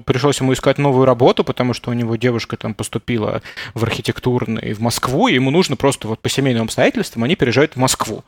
пришлось 0.06 0.40
ему 0.40 0.54
искать 0.54 0.78
новую 0.78 1.06
работу, 1.06 1.44
потому 1.44 1.74
что 1.74 1.92
у 1.92 1.94
него 1.94 2.16
девушка 2.16 2.56
там 2.56 2.74
поступила 2.74 3.42
в 3.74 3.84
архитектурный 3.84 4.74
в 4.74 4.80
Москву, 4.80 5.28
и 5.28 5.34
ему 5.34 5.52
нужно 5.52 5.76
просто 5.76 6.08
вот 6.08 6.22
по 6.22 6.30
семейным 6.30 6.64
обстоятельствам, 6.64 7.26
они 7.26 7.36
переезжают 7.36 7.74
в 7.74 7.78
Москву. 7.78 8.24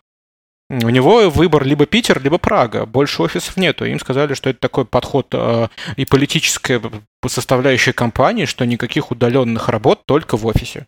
У 0.70 0.90
него 0.90 1.30
выбор 1.30 1.66
либо 1.66 1.88
Питер, 1.88 2.22
либо 2.22 2.38
Прага. 2.38 2.86
Больше 2.86 3.24
офисов 3.24 3.58
нету. 3.58 3.86
Им 3.86 4.00
сказали, 4.00 4.36
что 4.36 4.52
это 4.52 4.60
такой 4.60 4.86
подход 4.86 5.28
э, 5.32 5.68
и 5.96 6.06
политическая 6.06 6.80
составляющая 7.26 7.94
компании, 7.94 8.46
что 8.46 8.66
никаких 8.66 9.10
удаленных 9.10 9.68
работ 9.70 10.02
только 10.06 10.38
в 10.38 10.46
офисе. 10.46 10.86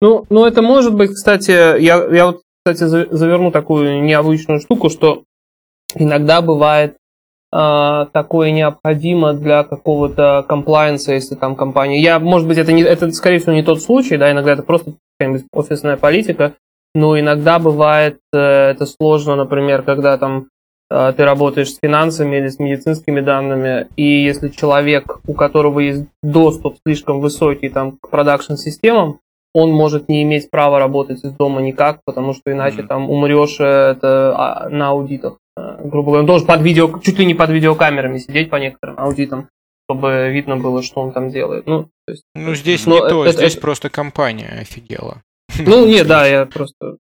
Ну, 0.00 0.24
ну, 0.30 0.46
это 0.46 0.62
может 0.62 0.94
быть, 0.94 1.10
кстати, 1.10 1.50
я, 1.50 2.04
я 2.04 2.26
вот, 2.26 2.42
кстати, 2.64 2.88
заверну 2.88 3.50
такую 3.50 4.02
необычную 4.02 4.60
штуку, 4.60 4.88
что 4.88 5.24
иногда 5.94 6.40
бывает 6.40 6.96
э, 7.52 8.06
такое 8.12 8.52
необходимо 8.52 9.34
для 9.34 9.64
какого-то 9.64 10.46
комплайенса, 10.48 11.12
если 11.12 11.34
там 11.34 11.56
компания... 11.56 12.00
Я, 12.00 12.18
может 12.18 12.48
быть, 12.48 12.56
это, 12.56 12.72
не, 12.72 12.82
это, 12.82 13.12
скорее 13.12 13.38
всего, 13.38 13.52
не 13.52 13.62
тот 13.62 13.82
случай, 13.82 14.16
да, 14.16 14.32
иногда 14.32 14.52
это 14.54 14.62
просто 14.62 14.94
какая-нибудь 15.18 15.46
офисная 15.52 15.98
политика, 15.98 16.54
но 16.94 17.18
иногда 17.18 17.58
бывает 17.58 18.18
э, 18.32 18.38
это 18.38 18.86
сложно, 18.86 19.36
например, 19.36 19.82
когда 19.82 20.16
там 20.16 20.46
э, 20.90 21.12
ты 21.16 21.24
работаешь 21.24 21.72
с 21.72 21.78
финансами 21.82 22.36
или 22.36 22.48
с 22.48 22.58
медицинскими 22.58 23.20
данными, 23.20 23.88
и 23.96 24.24
если 24.24 24.48
человек, 24.48 25.18
у 25.26 25.34
которого 25.34 25.80
есть 25.80 26.06
доступ 26.22 26.76
слишком 26.86 27.20
высокий 27.20 27.68
там, 27.68 27.98
к 28.00 28.10
продакшн-системам, 28.10 29.18
он 29.54 29.70
может 29.70 30.08
не 30.08 30.22
иметь 30.22 30.50
права 30.50 30.78
работать 30.78 31.24
из 31.24 31.32
дома 31.32 31.60
никак, 31.60 32.00
потому 32.04 32.32
что 32.32 32.52
иначе 32.52 32.82
mm-hmm. 32.82 32.86
там 32.86 33.10
умрешь 33.10 33.56
э, 33.60 33.64
это, 33.64 34.34
а, 34.36 34.68
на 34.68 34.90
аудитах. 34.90 35.38
Грубо 35.56 36.06
говоря, 36.06 36.20
он 36.20 36.26
должен 36.26 36.46
под 36.48 36.62
видео, 36.62 36.98
чуть 36.98 37.18
ли 37.18 37.26
не 37.26 37.34
под 37.34 37.50
видеокамерами 37.50 38.18
сидеть 38.18 38.50
по 38.50 38.56
некоторым 38.56 38.98
аудитам, 38.98 39.48
чтобы 39.88 40.30
видно 40.32 40.56
было, 40.56 40.82
что 40.82 41.00
он 41.00 41.12
там 41.12 41.30
делает. 41.30 41.66
Ну, 41.66 41.84
то 42.06 42.12
есть, 42.12 42.24
ну 42.34 42.54
здесь 42.54 42.86
не 42.86 42.98
то, 42.98 43.24
это, 43.24 43.36
здесь 43.36 43.52
это... 43.52 43.60
просто 43.60 43.90
компания 43.90 44.58
офигела. 44.60 45.22
Ну, 45.66 45.86
не, 45.86 46.04
да, 46.04 46.26
я 46.26 46.46
просто... 46.46 46.96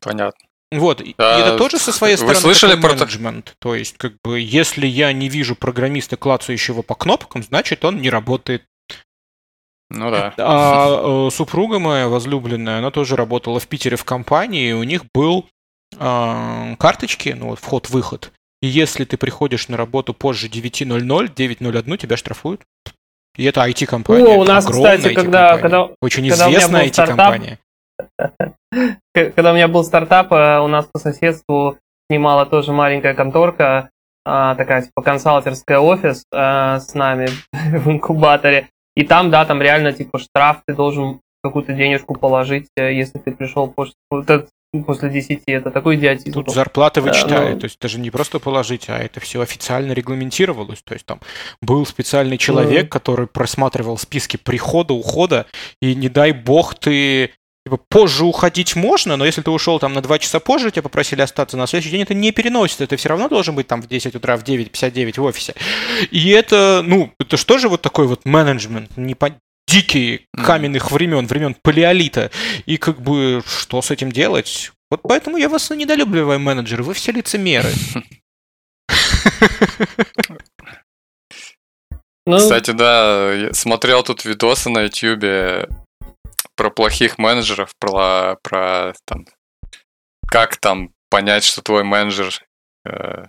Понятно. 0.00 0.46
Вот, 0.70 1.00
и 1.00 1.14
это 1.16 1.56
тоже 1.56 1.78
со 1.78 1.92
своей 1.92 2.16
стороны 2.16 2.34
Вы 2.34 2.40
слышали 2.40 2.78
про 2.78 2.90
менеджмент. 2.90 3.54
То 3.58 3.74
есть, 3.74 3.96
как 3.96 4.14
бы, 4.22 4.38
если 4.38 4.86
я 4.86 5.12
не 5.14 5.28
вижу 5.28 5.56
программиста, 5.56 6.16
клацающего 6.18 6.82
по 6.82 6.94
кнопкам, 6.94 7.42
значит, 7.42 7.84
он 7.84 8.02
не 8.02 8.10
работает 8.10 8.64
ну 9.90 10.10
да. 10.10 10.34
А 10.36 11.28
э, 11.28 11.30
супруга 11.30 11.78
моя 11.78 12.08
возлюбленная, 12.08 12.78
она 12.78 12.90
тоже 12.90 13.16
работала 13.16 13.58
в 13.58 13.66
Питере 13.66 13.96
в 13.96 14.04
компании, 14.04 14.70
и 14.70 14.72
у 14.74 14.82
них 14.82 15.04
был 15.14 15.46
э, 15.98 16.76
карточки, 16.78 17.30
ну 17.30 17.48
вот 17.48 17.58
вход-выход. 17.58 18.32
И 18.60 18.66
если 18.66 19.04
ты 19.04 19.16
приходишь 19.16 19.68
на 19.68 19.76
работу 19.76 20.12
позже 20.12 20.48
9.00, 20.48 21.34
9.01, 21.34 21.96
тебя 21.96 22.16
штрафуют. 22.16 22.62
И 23.38 23.44
это 23.44 23.64
IT-компания. 23.66 24.34
О, 24.34 24.40
у 24.40 24.44
нас, 24.44 24.66
кстати, 24.66 25.14
когда, 25.14 25.56
когда... 25.58 25.88
Очень 26.02 26.28
когда 26.28 26.50
известная 26.50 26.86
IT-компания. 26.86 27.58
Когда 29.14 29.52
у 29.52 29.54
меня 29.54 29.66
был 29.66 29.82
стартап, 29.82 30.32
э, 30.32 30.60
у 30.60 30.68
нас 30.68 30.86
по 30.86 31.00
соседству 31.00 31.78
снимала 32.08 32.46
тоже 32.46 32.72
маленькая 32.72 33.14
конторка, 33.14 33.90
а, 34.24 34.54
такая 34.54 34.82
типа 34.82 35.02
консалтерская 35.02 35.78
офис 35.80 36.22
э, 36.32 36.78
с 36.78 36.94
нами 36.94 37.28
в 37.52 37.90
инкубаторе. 37.90 38.68
И 38.94 39.04
там, 39.04 39.30
да, 39.30 39.44
там 39.46 39.62
реально 39.62 39.92
типа 39.92 40.18
штраф, 40.18 40.62
ты 40.66 40.74
должен 40.74 41.20
какую-то 41.42 41.72
денежку 41.72 42.14
положить, 42.14 42.68
э, 42.76 42.92
если 42.92 43.18
ты 43.18 43.32
пришел 43.32 43.68
после, 43.68 43.94
после 44.86 45.10
10. 45.10 45.42
Это 45.46 45.70
такой 45.70 45.96
идиотизм. 45.96 46.32
Тут 46.32 46.50
зарплаты 46.50 47.00
вычитали. 47.00 47.54
Ну... 47.54 47.60
То 47.60 47.64
есть 47.64 47.76
это 47.76 47.88
же 47.88 47.98
не 47.98 48.10
просто 48.10 48.38
положить, 48.38 48.88
а 48.88 48.98
это 48.98 49.20
все 49.20 49.40
официально 49.40 49.92
регламентировалось. 49.92 50.82
То 50.82 50.94
есть 50.94 51.06
там 51.06 51.20
был 51.62 51.86
специальный 51.86 52.38
человек, 52.38 52.86
mm. 52.86 52.88
который 52.88 53.26
просматривал 53.26 53.98
списки 53.98 54.36
прихода, 54.36 54.94
ухода, 54.94 55.46
и 55.80 55.94
не 55.94 56.08
дай 56.08 56.32
бог 56.32 56.74
ты 56.74 57.32
Типа, 57.68 57.76
позже 57.90 58.24
уходить 58.24 58.76
можно, 58.76 59.18
но 59.18 59.26
если 59.26 59.42
ты 59.42 59.50
ушел 59.50 59.78
там 59.78 59.92
на 59.92 60.00
2 60.00 60.20
часа 60.20 60.40
позже, 60.40 60.70
тебя 60.70 60.84
попросили 60.84 61.20
остаться 61.20 61.58
на 61.58 61.66
следующий 61.66 61.90
день, 61.90 62.00
это 62.00 62.14
не 62.14 62.32
переносится. 62.32 62.86
Ты 62.86 62.96
все 62.96 63.10
равно 63.10 63.28
должен 63.28 63.54
быть 63.54 63.66
там 63.66 63.82
в 63.82 63.86
10 63.86 64.14
утра, 64.14 64.38
в 64.38 64.42
9.59 64.42 65.20
в 65.20 65.24
офисе. 65.24 65.54
И 66.10 66.30
это, 66.30 66.82
ну, 66.82 67.12
это 67.20 67.36
что 67.36 67.58
же 67.58 67.68
вот 67.68 67.82
такой 67.82 68.06
вот 68.06 68.24
менеджмент, 68.24 68.96
не 68.96 69.14
по... 69.14 69.38
дикий 69.68 70.26
каменных 70.32 70.90
времен, 70.90 71.26
времен 71.26 71.54
палеолита. 71.54 72.30
И 72.66 72.78
как 72.78 73.00
бы, 73.00 73.42
что 73.46 73.82
с 73.82 73.90
этим 73.90 74.10
делать? 74.10 74.72
Вот 74.90 75.02
поэтому 75.02 75.36
я 75.36 75.48
вас 75.48 75.70
недолюбливаю, 75.70 76.40
менеджеры, 76.40 76.82
вы 76.82 76.94
все 76.94 77.12
лицемеры. 77.12 77.70
Ну... 82.26 82.36
Кстати, 82.36 82.72
да, 82.72 83.32
я 83.32 83.54
смотрел 83.54 84.02
тут 84.02 84.26
видосы 84.26 84.68
на 84.68 84.82
YouTube 84.82 85.70
про 86.56 86.70
плохих 86.70 87.16
менеджеров, 87.16 87.70
про, 87.80 88.36
про 88.42 88.92
там, 89.06 89.24
как 90.26 90.58
там 90.58 90.90
понять, 91.08 91.44
что 91.44 91.62
твой 91.62 91.84
менеджер 91.84 92.44
э, 92.84 93.24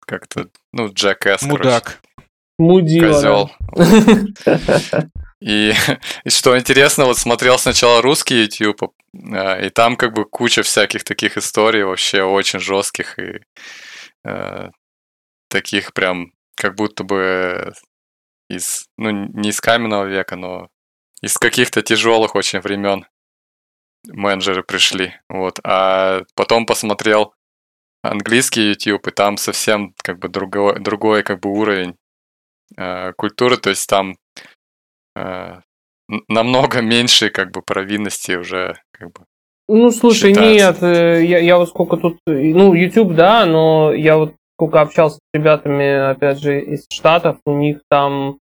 как-то, 0.00 0.48
ну, 0.74 0.92
Джек 0.92 1.26
С, 1.26 1.42
Мудак. 1.42 2.02
Мудила, 2.58 3.12
Козел. 3.12 3.50
И, 5.40 5.72
и 6.24 6.30
что 6.30 6.58
интересно, 6.58 7.06
вот 7.06 7.18
смотрел 7.18 7.58
сначала 7.58 8.02
русский 8.02 8.42
YouTube, 8.42 8.94
э, 9.14 9.66
и 9.66 9.70
там 9.70 9.96
как 9.96 10.14
бы 10.14 10.24
куча 10.24 10.62
всяких 10.62 11.04
таких 11.04 11.36
историй 11.36 11.82
вообще 11.84 12.22
очень 12.22 12.58
жестких 12.58 13.18
и 13.18 13.40
э, 14.24 14.70
таких 15.48 15.92
прям 15.92 16.32
как 16.56 16.74
будто 16.74 17.04
бы 17.04 17.72
из, 18.48 18.86
ну, 18.96 19.10
не 19.10 19.50
из 19.50 19.60
каменного 19.60 20.06
века, 20.06 20.36
но 20.36 20.68
из 21.22 21.36
каких-то 21.38 21.82
тяжелых 21.82 22.34
очень 22.34 22.60
времен 22.60 23.06
менеджеры 24.08 24.62
пришли. 24.62 25.14
Вот. 25.28 25.58
А 25.64 26.22
потом 26.34 26.66
посмотрел 26.66 27.34
английский 28.02 28.68
YouTube, 28.68 29.08
и 29.08 29.10
там 29.10 29.36
совсем 29.36 29.94
как 30.02 30.18
бы 30.18 30.28
другой, 30.28 30.78
другой 30.80 31.22
как 31.22 31.40
бы 31.40 31.50
уровень 31.50 31.96
э, 32.76 33.12
культуры, 33.14 33.56
то 33.56 33.70
есть 33.70 33.88
там 33.88 34.16
намного 36.28 36.80
меньше 36.82 37.30
как 37.30 37.50
бы 37.52 37.62
провинности 37.62 38.32
уже 38.32 38.76
как 38.92 39.12
бы 39.12 39.24
ну, 39.68 39.90
слушай, 39.90 40.30
считается. 40.30 40.86
нет, 40.86 40.96
э, 40.96 41.24
я, 41.24 41.38
я 41.38 41.58
вот 41.58 41.68
сколько 41.68 41.96
тут, 41.96 42.18
ну, 42.26 42.72
YouTube, 42.72 43.14
да, 43.14 43.44
но 43.46 43.92
я 43.92 44.16
вот 44.16 44.34
сколько 44.56 44.80
общался 44.80 45.16
с 45.16 45.20
ребятами, 45.34 46.10
опять 46.10 46.38
же, 46.38 46.60
из 46.60 46.86
Штатов, 46.88 47.38
у 47.44 47.56
них 47.56 47.80
там, 47.90 48.38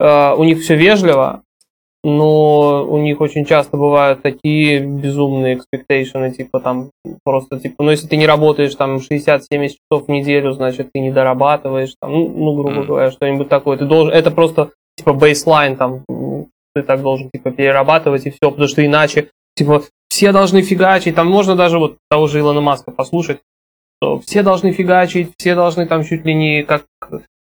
э, 0.00 0.34
у 0.34 0.42
них 0.42 0.60
все 0.60 0.74
вежливо, 0.74 1.44
но 2.02 2.84
у 2.84 2.98
них 2.98 3.20
очень 3.20 3.44
часто 3.44 3.76
бывают 3.76 4.22
такие 4.22 4.80
безумные 4.80 5.54
экспектейшены, 5.54 6.32
типа 6.32 6.58
там 6.58 6.90
просто, 7.22 7.60
типа, 7.60 7.84
ну 7.84 7.90
если 7.92 8.08
ты 8.08 8.16
не 8.16 8.26
работаешь 8.26 8.74
там 8.74 8.96
60-70 8.96 9.68
часов 9.68 10.06
в 10.06 10.08
неделю, 10.08 10.52
значит 10.52 10.90
ты 10.92 11.00
не 11.00 11.12
дорабатываешь, 11.12 11.94
там, 12.00 12.12
ну, 12.12 12.28
ну 12.28 12.54
грубо 12.56 12.82
говоря, 12.82 13.10
что-нибудь 13.12 13.48
такое. 13.48 13.78
Ты 13.78 13.84
должен, 13.84 14.12
это 14.12 14.32
просто 14.32 14.72
типа 15.00 15.12
бейслайн, 15.12 15.76
там, 15.76 16.04
ты 16.74 16.82
так 16.82 17.02
должен 17.02 17.30
типа 17.30 17.50
перерабатывать 17.50 18.26
и 18.26 18.30
все, 18.30 18.50
потому 18.50 18.68
что 18.68 18.84
иначе, 18.84 19.30
типа, 19.56 19.82
все 20.08 20.32
должны 20.32 20.62
фигачить, 20.62 21.14
там 21.14 21.28
можно 21.28 21.56
даже 21.56 21.78
вот 21.78 21.98
того 22.10 22.26
же 22.26 22.38
Илона 22.38 22.60
Маска 22.60 22.90
послушать, 22.90 23.40
что 24.00 24.20
все 24.20 24.42
должны 24.42 24.72
фигачить, 24.72 25.32
все 25.38 25.54
должны 25.54 25.86
там 25.86 26.04
чуть 26.04 26.24
ли 26.24 26.34
не 26.34 26.62
как 26.62 26.84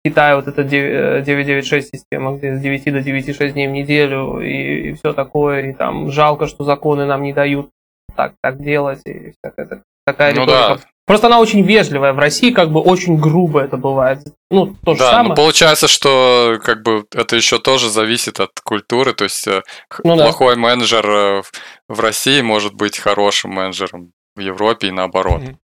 Китае 0.04 0.37
вот 0.37 0.46
эта 0.46 0.62
996 0.62 1.90
система, 1.92 2.37
где 2.37 2.56
с 2.56 2.61
9 2.61 2.84
до 2.84 2.98
9,6 3.00 3.52
дней 3.52 3.68
в 3.68 3.72
неделю 3.72 4.40
и, 4.40 4.90
и 4.90 4.92
все 4.94 5.12
такое, 5.12 5.70
и 5.70 5.72
там 5.72 6.11
жалко, 6.11 6.46
что 6.46 6.64
законы 6.64 7.04
нам 7.04 7.22
не 7.22 7.32
дают 7.32 7.70
так, 8.14 8.34
так 8.40 8.62
делать, 8.62 9.02
и 9.06 9.32
всякая 9.32 9.82
такая 10.06 10.34
ну, 10.34 10.46
Да. 10.46 10.78
Просто 11.09 11.29
она 11.29 11.40
очень 11.40 11.62
вежливая. 11.62 12.12
В 12.12 12.18
России 12.18 12.51
как 12.51 12.71
бы 12.71 12.81
очень 12.81 13.16
грубо 13.16 13.61
это 13.61 13.79
бывает. 13.79 14.21
Ну, 14.51 14.77
то 14.85 14.92
же 14.92 15.01
да, 15.01 15.11
самое. 15.11 15.29
ну 15.31 15.35
получается, 15.35 15.88
что 15.88 16.59
как 16.62 16.83
бы 16.83 17.07
это 17.14 17.35
еще 17.35 17.59
тоже 17.59 17.88
зависит 17.88 18.40
от 18.40 18.61
культуры. 18.62 19.14
То 19.14 19.25
есть 19.25 19.49
э, 19.49 19.62
ну, 20.05 20.16
плохой 20.16 20.55
да. 20.55 20.61
менеджер 20.61 21.11
э, 21.11 21.42
в 21.88 22.01
России 22.01 22.42
может 22.42 22.75
быть 22.75 22.99
хорошим 22.99 23.53
менеджером 23.53 24.12
в 24.37 24.40
Европе 24.40 24.88
и 24.88 24.90
наоборот. 24.90 25.40
Mm-hmm. 25.40 25.57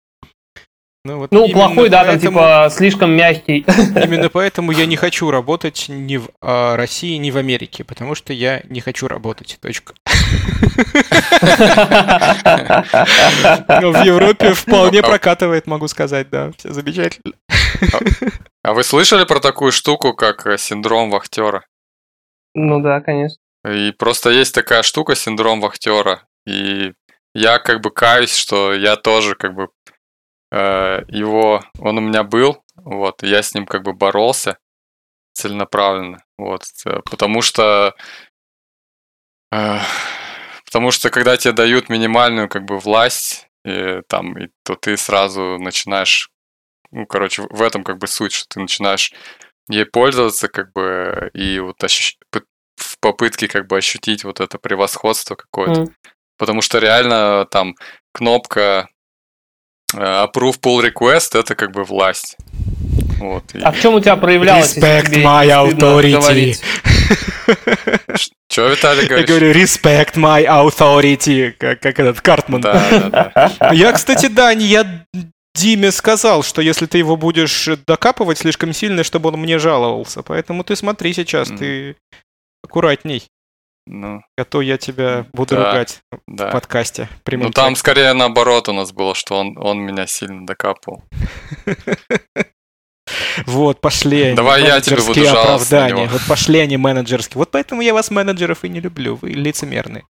Ну, 1.05 1.17
вот 1.17 1.31
ну 1.33 1.49
плохой, 1.49 1.89
да, 1.89 2.05
поэтому... 2.05 2.39
там 2.39 2.69
типа 2.69 2.69
слишком 2.71 3.11
мягкий. 3.11 3.65
Именно 3.67 4.29
поэтому 4.29 4.71
я 4.71 4.85
не 4.85 4.95
хочу 4.95 5.31
работать 5.31 5.87
ни 5.89 6.15
в 6.15 6.29
а, 6.41 6.77
России, 6.77 7.17
ни 7.17 7.29
в 7.29 7.35
Америке, 7.35 7.83
потому 7.83 8.15
что 8.15 8.31
я 8.31 8.61
не 8.69 8.79
хочу 8.79 9.09
работать. 9.09 9.57
Точка. 9.61 9.95
Но 13.81 13.91
в 13.91 14.05
Европе 14.05 14.53
вполне 14.53 15.01
а 15.01 15.03
прокатывает, 15.03 15.67
могу 15.67 15.89
сказать, 15.89 16.29
да. 16.29 16.53
Все 16.57 16.71
замечательно. 16.71 17.33
А 18.63 18.73
вы 18.73 18.85
слышали 18.85 19.25
про 19.25 19.41
такую 19.41 19.73
штуку, 19.73 20.13
как 20.13 20.47
э, 20.47 20.57
синдром 20.57 21.09
вахтера? 21.11 21.65
Ну 22.53 22.79
да, 22.81 23.01
конечно. 23.01 23.39
И 23.69 23.91
просто 23.91 24.29
есть 24.29 24.55
такая 24.55 24.83
штука, 24.83 25.15
синдром 25.15 25.59
вахтера. 25.59 26.23
И 26.47 26.93
я 27.35 27.59
как 27.59 27.81
бы 27.81 27.91
каюсь, 27.91 28.33
что 28.33 28.73
я 28.73 28.95
тоже 28.95 29.35
как 29.35 29.53
бы 29.53 29.67
его, 30.55 31.63
он 31.79 31.97
у 31.97 32.01
меня 32.01 32.23
был, 32.23 32.63
вот, 32.75 33.23
я 33.23 33.41
с 33.41 33.53
ним 33.53 33.65
как 33.65 33.83
бы 33.83 33.93
боролся 33.93 34.57
целенаправленно, 35.33 36.23
вот, 36.37 36.63
э, 36.85 36.99
потому 37.09 37.41
что, 37.41 37.95
э, 39.51 39.79
потому 40.65 40.91
что 40.91 41.09
когда 41.09 41.37
тебе 41.37 41.53
дают 41.53 41.89
минимальную 41.89 42.49
как 42.49 42.65
бы 42.65 42.79
власть, 42.79 43.47
и, 43.65 44.01
там, 44.07 44.37
и, 44.37 44.49
то 44.63 44.75
ты 44.75 44.97
сразу 44.97 45.57
начинаешь, 45.59 46.29
ну, 46.91 47.05
короче, 47.07 47.43
в 47.49 47.61
этом 47.61 47.83
как 47.83 47.97
бы 47.97 48.07
суть, 48.07 48.33
что 48.33 48.47
ты 48.49 48.59
начинаешь 48.59 49.13
ей 49.69 49.85
пользоваться, 49.85 50.49
как 50.49 50.71
бы, 50.73 51.31
и 51.33 51.59
вот 51.59 51.83
ощущ... 51.83 52.17
в 52.75 52.99
попытке 52.99 53.47
как 53.47 53.67
бы 53.67 53.77
ощутить 53.77 54.23
вот 54.23 54.39
это 54.39 54.57
превосходство 54.59 55.35
какое-то. 55.35 55.81
Mm. 55.83 55.93
Потому 56.37 56.61
что 56.61 56.79
реально 56.79 57.45
там 57.49 57.75
кнопка 58.11 58.89
Approve 59.93 60.59
pull 60.59 60.81
request 60.81 61.39
это 61.39 61.55
как 61.55 61.71
бы 61.71 61.83
власть. 61.83 62.37
Вот. 63.19 63.43
И... 63.53 63.59
А 63.61 63.71
в 63.71 63.79
чем 63.79 63.95
у 63.95 63.99
тебя 63.99 64.15
проявлялось? 64.15 64.77
Respect 64.77 65.13
my 65.13 65.47
authority. 65.47 66.57
Че, 68.49 68.69
Виталий, 68.69 69.07
говоришь? 69.07 69.29
Я 69.29 69.35
говорю, 69.35 69.51
respect 69.53 70.15
my 70.15 70.45
authority, 70.45 71.51
как, 71.51 71.79
как 71.79 71.99
этот 71.99 72.21
Картман. 72.21 72.61
Да, 72.61 73.09
да, 73.09 73.31
да. 73.59 73.71
Я, 73.71 73.91
кстати, 73.93 74.27
да, 74.27 74.51
я 74.51 75.05
Диме 75.55 75.91
сказал, 75.91 76.43
что 76.43 76.61
если 76.61 76.85
ты 76.85 76.97
его 76.97 77.15
будешь 77.15 77.69
докапывать 77.87 78.39
слишком 78.39 78.73
сильно, 78.73 79.03
чтобы 79.03 79.29
он 79.29 79.39
мне 79.39 79.59
жаловался. 79.59 80.23
Поэтому 80.23 80.63
ты 80.63 80.75
смотри 80.75 81.13
сейчас, 81.13 81.49
mm. 81.49 81.57
ты 81.57 81.95
аккуратней. 82.63 83.23
Ну, 83.85 84.21
а 84.37 84.45
то 84.45 84.61
я 84.61 84.77
тебя 84.77 85.25
буду 85.33 85.55
да, 85.55 85.71
ругать 85.71 86.01
да. 86.27 86.49
в 86.49 86.51
подкасте. 86.51 87.09
Ну, 87.27 87.49
там 87.51 87.75
скорее 87.75 88.13
наоборот 88.13 88.69
у 88.69 88.73
нас 88.73 88.93
было, 88.93 89.13
что 89.13 89.37
он, 89.37 89.57
он 89.57 89.79
меня 89.79 90.07
сильно 90.07 90.45
докапывал. 90.45 91.03
Вот, 93.45 93.81
пошли 93.81 94.21
они. 94.21 94.35
Давай 94.35 94.63
я 94.63 94.79
тебе 94.79 94.97
буду 94.97 95.29
оправдания. 95.29 96.07
Вот 96.07 96.21
пошли 96.27 96.59
они 96.59 96.77
менеджерские. 96.77 97.39
Вот 97.39 97.51
поэтому 97.51 97.81
я 97.81 97.93
вас, 97.93 98.09
менеджеров, 98.11 98.63
и 98.63 98.69
не 98.69 98.79
люблю. 98.79 99.15
Вы 99.21 99.31
лицемерные. 99.31 100.05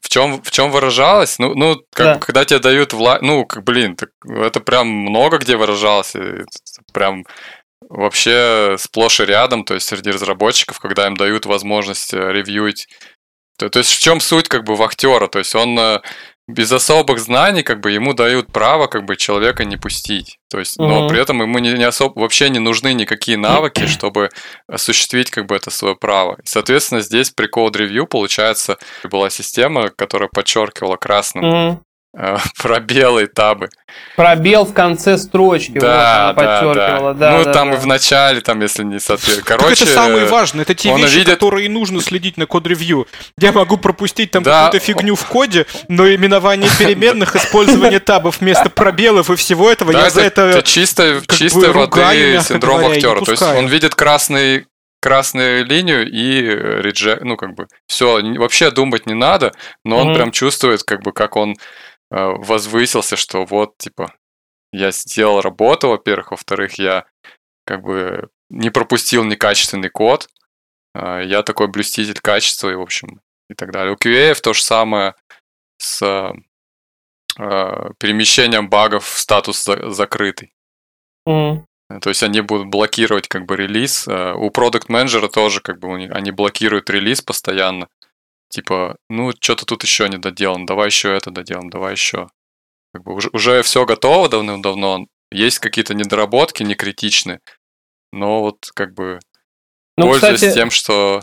В 0.00 0.08
чем, 0.08 0.42
в 0.42 0.50
чем 0.50 0.70
выражалось? 0.70 1.38
Ну, 1.38 1.54
ну 1.54 1.76
как, 1.92 2.06
да. 2.06 2.18
когда 2.18 2.44
тебе 2.44 2.58
дают 2.58 2.92
власть, 2.92 3.22
ну, 3.22 3.44
как, 3.44 3.64
блин, 3.64 3.96
так, 3.96 4.10
это 4.24 4.60
прям 4.60 4.88
много 4.88 5.38
где 5.38 5.56
выражалось. 5.56 6.14
Прям 6.92 7.24
вообще 7.88 8.76
сплошь 8.78 9.20
и 9.20 9.24
рядом, 9.24 9.64
то 9.64 9.74
есть 9.74 9.86
среди 9.86 10.10
разработчиков, 10.10 10.80
когда 10.80 11.06
им 11.06 11.16
дают 11.16 11.46
возможность 11.46 12.12
э, 12.14 12.32
ревьюить. 12.32 12.88
То, 13.58 13.68
то 13.70 13.78
есть 13.78 13.92
в 13.92 14.00
чем 14.00 14.20
суть 14.20 14.48
как 14.48 14.64
бы 14.64 14.76
вахтера? 14.76 15.28
То 15.28 15.38
есть 15.38 15.54
он 15.54 15.78
э, 15.78 16.00
без 16.48 16.70
особых 16.70 17.18
знаний 17.18 17.62
как 17.62 17.80
бы 17.80 17.90
ему 17.90 18.14
дают 18.14 18.52
право 18.52 18.86
как 18.86 19.04
бы 19.04 19.16
человека 19.16 19.64
не 19.64 19.76
пустить. 19.76 20.38
То 20.48 20.58
есть, 20.58 20.78
угу. 20.78 20.86
но 20.86 21.08
при 21.08 21.20
этом 21.20 21.42
ему 21.42 21.58
не, 21.58 21.72
не 21.72 21.84
особо 21.84 22.20
вообще 22.20 22.50
не 22.50 22.60
нужны 22.60 22.94
никакие 22.94 23.36
навыки, 23.36 23.86
чтобы 23.86 24.30
осуществить 24.68 25.30
как 25.30 25.46
бы 25.46 25.56
это 25.56 25.70
свое 25.70 25.96
право. 25.96 26.36
И, 26.42 26.46
соответственно, 26.46 27.00
здесь 27.00 27.30
при 27.30 27.48
Code 27.48 27.72
Review, 27.72 28.06
получается, 28.06 28.78
была 29.04 29.28
система, 29.30 29.90
которая 29.90 30.28
подчеркивала 30.32 30.96
красным 30.96 31.44
угу. 31.44 31.82
Э, 32.18 32.38
пробелы, 32.62 33.26
табы. 33.26 33.68
Пробел 34.16 34.64
в 34.64 34.72
конце 34.72 35.18
строчки, 35.18 35.78
да, 35.78 36.32
вот 36.34 36.42
она 36.42 36.60
подчеркивала. 36.62 37.14
Да, 37.14 37.30
да. 37.30 37.38
ну, 37.38 37.44
да, 37.44 37.52
там 37.52 37.70
да. 37.70 37.76
и 37.76 37.80
в 37.80 37.86
начале, 37.86 38.40
там, 38.40 38.60
если 38.62 38.84
не 38.84 38.98
соответствует. 38.98 39.44
Короче, 39.44 39.74
так 39.74 39.82
это 39.82 39.92
самое 39.92 40.24
важное, 40.26 40.62
это 40.62 40.74
те 40.74 40.96
вещи, 40.96 41.14
видит... 41.16 41.28
которые 41.28 41.68
нужно 41.68 42.00
следить 42.00 42.38
на 42.38 42.46
код-ревью. 42.46 43.06
Я 43.38 43.52
могу 43.52 43.76
пропустить 43.76 44.30
там 44.30 44.42
да. 44.42 44.64
какую-то 44.64 44.84
фигню 44.84 45.14
в 45.14 45.26
коде, 45.26 45.66
но 45.88 46.08
именование 46.08 46.70
переменных, 46.78 47.36
использование 47.36 48.00
табов 48.00 48.40
вместо 48.40 48.70
пробелов 48.70 49.30
и 49.30 49.36
всего 49.36 49.70
этого, 49.70 49.92
да, 49.92 50.04
я 50.04 50.10
за 50.10 50.22
это, 50.22 50.42
это 50.42 50.62
чисто, 50.62 51.20
чистой 51.28 51.70
воды 51.72 52.40
синдром 52.42 52.86
актера. 52.86 53.20
То 53.20 53.30
есть 53.32 53.42
он 53.42 53.66
видит 53.66 53.94
красный 53.94 54.66
красную 55.02 55.64
линию 55.64 56.10
и 56.10 56.40
реджект, 56.40 57.22
ну 57.22 57.36
как 57.36 57.54
бы 57.54 57.68
все, 57.86 58.20
вообще 58.38 58.72
думать 58.72 59.06
не 59.06 59.14
надо, 59.14 59.52
но 59.84 59.98
он 59.98 60.08
mm-hmm. 60.08 60.14
прям 60.14 60.32
чувствует, 60.32 60.82
как 60.82 61.02
бы, 61.02 61.12
как 61.12 61.36
он 61.36 61.54
Э, 61.54 61.60
возвысился, 62.10 63.16
что 63.16 63.44
вот, 63.44 63.78
типа, 63.78 64.14
я 64.72 64.90
сделал 64.90 65.40
работу, 65.40 65.88
во-первых, 65.88 66.32
во-вторых, 66.32 66.74
я 66.74 67.06
как 67.64 67.82
бы 67.82 68.28
не 68.50 68.70
пропустил 68.70 69.24
некачественный 69.24 69.88
код, 69.88 70.28
э, 70.94 71.22
я 71.24 71.42
такой 71.42 71.68
блюститель 71.68 72.20
качества 72.20 72.70
и, 72.70 72.74
в 72.74 72.80
общем, 72.80 73.20
и 73.48 73.54
так 73.54 73.72
далее. 73.72 73.94
У 73.94 73.96
QA 73.96 74.34
то 74.40 74.52
же 74.52 74.62
самое 74.62 75.14
с 75.78 76.02
э, 76.02 76.32
перемещением 77.98 78.68
багов 78.68 79.06
в 79.06 79.18
статус 79.18 79.64
за- 79.64 79.90
закрытый. 79.90 80.54
Mm. 81.28 81.64
То 82.00 82.08
есть 82.08 82.22
они 82.22 82.40
будут 82.40 82.68
блокировать 82.68 83.28
как 83.28 83.46
бы 83.46 83.56
релиз. 83.56 84.08
У 84.08 84.50
продукт 84.50 84.88
менеджера 84.88 85.28
тоже 85.28 85.60
как 85.60 85.78
бы 85.78 85.94
они 85.94 86.30
блокируют 86.32 86.90
релиз 86.90 87.22
постоянно 87.22 87.88
типа, 88.48 88.96
ну, 89.08 89.32
что-то 89.40 89.66
тут 89.66 89.82
еще 89.82 90.08
не 90.08 90.18
доделано, 90.18 90.66
давай 90.66 90.86
еще 90.86 91.14
это 91.14 91.30
доделаем, 91.30 91.70
давай 91.70 91.92
еще. 91.92 92.28
Как 92.92 93.04
бы 93.04 93.14
уже, 93.14 93.28
уже 93.32 93.62
все 93.62 93.84
готово 93.84 94.28
давным-давно, 94.28 95.06
есть 95.30 95.58
какие-то 95.58 95.94
недоработки, 95.94 96.62
не 96.62 96.74
критичные, 96.74 97.40
но 98.12 98.40
вот 98.40 98.70
как 98.74 98.94
бы 98.94 99.18
ну, 99.96 100.08
пользуясь 100.08 100.36
кстати, 100.36 100.54
тем, 100.54 100.70
что... 100.70 101.22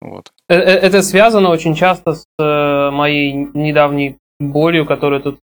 Вот. 0.00 0.32
Э, 0.48 0.54
э, 0.54 0.58
это 0.58 1.02
связано 1.02 1.50
очень 1.50 1.74
часто 1.74 2.14
с 2.14 2.26
э, 2.38 2.90
моей 2.90 3.32
недавней 3.32 4.18
болью, 4.38 4.86
которую 4.86 5.22
тут 5.22 5.38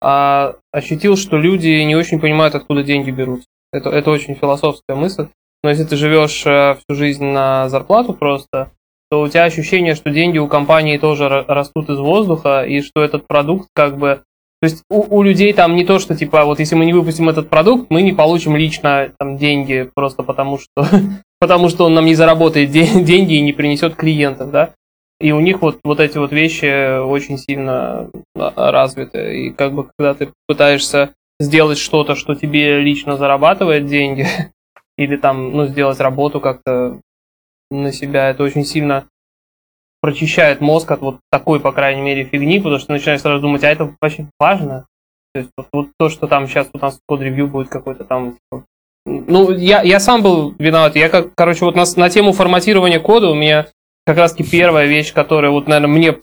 а, 0.00 0.56
ощутил, 0.72 1.16
что 1.16 1.36
люди 1.36 1.68
не 1.84 1.94
очень 1.94 2.20
понимают, 2.20 2.56
откуда 2.56 2.82
деньги 2.82 3.10
берутся. 3.12 3.46
Это, 3.72 3.90
это 3.90 4.10
очень 4.10 4.34
философская 4.34 4.96
мысль. 4.96 5.28
Но 5.62 5.70
если 5.70 5.84
ты 5.84 5.94
живешь 5.96 6.40
всю 6.40 6.94
жизнь 6.94 7.24
на 7.24 7.68
зарплату 7.68 8.12
просто, 8.12 8.72
то 9.12 9.20
у 9.20 9.28
тебя 9.28 9.44
ощущение, 9.44 9.94
что 9.94 10.08
деньги 10.08 10.38
у 10.38 10.48
компании 10.48 10.96
тоже 10.96 11.44
растут 11.46 11.90
из 11.90 11.98
воздуха, 11.98 12.64
и 12.64 12.80
что 12.80 13.04
этот 13.04 13.26
продукт 13.26 13.68
как 13.74 13.98
бы... 13.98 14.22
То 14.62 14.64
есть 14.66 14.84
у, 14.88 15.18
у 15.18 15.22
людей 15.22 15.52
там 15.52 15.76
не 15.76 15.84
то, 15.84 15.98
что 15.98 16.16
типа, 16.16 16.46
вот 16.46 16.60
если 16.60 16.76
мы 16.76 16.86
не 16.86 16.94
выпустим 16.94 17.28
этот 17.28 17.50
продукт, 17.50 17.90
мы 17.90 18.00
не 18.00 18.14
получим 18.14 18.56
лично 18.56 19.12
там 19.18 19.36
деньги 19.36 19.86
просто 19.94 20.22
потому, 20.22 20.56
что, 20.56 20.86
потому 21.40 21.68
что 21.68 21.84
он 21.84 21.92
нам 21.92 22.06
не 22.06 22.14
заработает 22.14 22.70
деньги 22.70 23.34
и 23.34 23.42
не 23.42 23.52
принесет 23.52 23.96
клиентов, 23.96 24.50
да. 24.50 24.70
И 25.20 25.30
у 25.32 25.40
них 25.40 25.60
вот, 25.60 25.80
вот 25.84 26.00
эти 26.00 26.16
вот 26.16 26.32
вещи 26.32 26.98
очень 26.98 27.36
сильно 27.36 28.08
а, 28.34 28.72
развиты. 28.72 29.44
И 29.44 29.50
как 29.50 29.74
бы 29.74 29.90
когда 29.98 30.14
ты 30.14 30.30
пытаешься 30.48 31.10
сделать 31.38 31.76
что-то, 31.76 32.14
что 32.14 32.34
тебе 32.34 32.80
лично 32.80 33.18
зарабатывает 33.18 33.84
деньги, 33.84 34.26
или 34.96 35.16
там, 35.16 35.52
ну, 35.52 35.66
сделать 35.66 36.00
работу 36.00 36.40
как-то 36.40 36.98
на 37.72 37.92
себя. 37.92 38.30
Это 38.30 38.42
очень 38.42 38.64
сильно 38.64 39.06
прочищает 40.00 40.60
мозг 40.60 40.90
от 40.90 41.00
вот 41.00 41.20
такой, 41.30 41.60
по 41.60 41.72
крайней 41.72 42.02
мере, 42.02 42.24
фигни, 42.24 42.58
потому 42.58 42.78
что 42.78 42.92
начинаешь 42.92 43.20
сразу 43.20 43.40
думать, 43.40 43.62
а 43.64 43.68
это 43.68 43.94
очень 44.00 44.28
важно. 44.38 44.86
То 45.32 45.40
есть 45.40 45.50
вот, 45.56 45.68
вот 45.72 45.88
то, 45.98 46.08
что 46.08 46.26
там 46.26 46.46
сейчас 46.46 46.68
у 46.72 46.78
нас 46.78 46.98
код-ревью 47.06 47.46
будет 47.46 47.68
какой-то 47.68 48.04
там... 48.04 48.32
Типа, 48.32 48.64
ну, 49.06 49.50
я, 49.52 49.82
я 49.82 50.00
сам 50.00 50.22
был 50.22 50.54
виноват. 50.58 50.96
Я, 50.96 51.08
как, 51.08 51.34
короче, 51.34 51.64
вот 51.64 51.74
на, 51.74 51.84
на 51.96 52.10
тему 52.10 52.32
форматирования 52.32 53.00
кода 53.00 53.30
у 53.30 53.34
меня 53.34 53.68
как 54.04 54.16
раз 54.18 54.32
таки 54.32 54.48
первая 54.48 54.86
вещь, 54.86 55.12
которая 55.12 55.50
вот, 55.50 55.68
наверное, 55.68 55.88
мне 55.88 56.18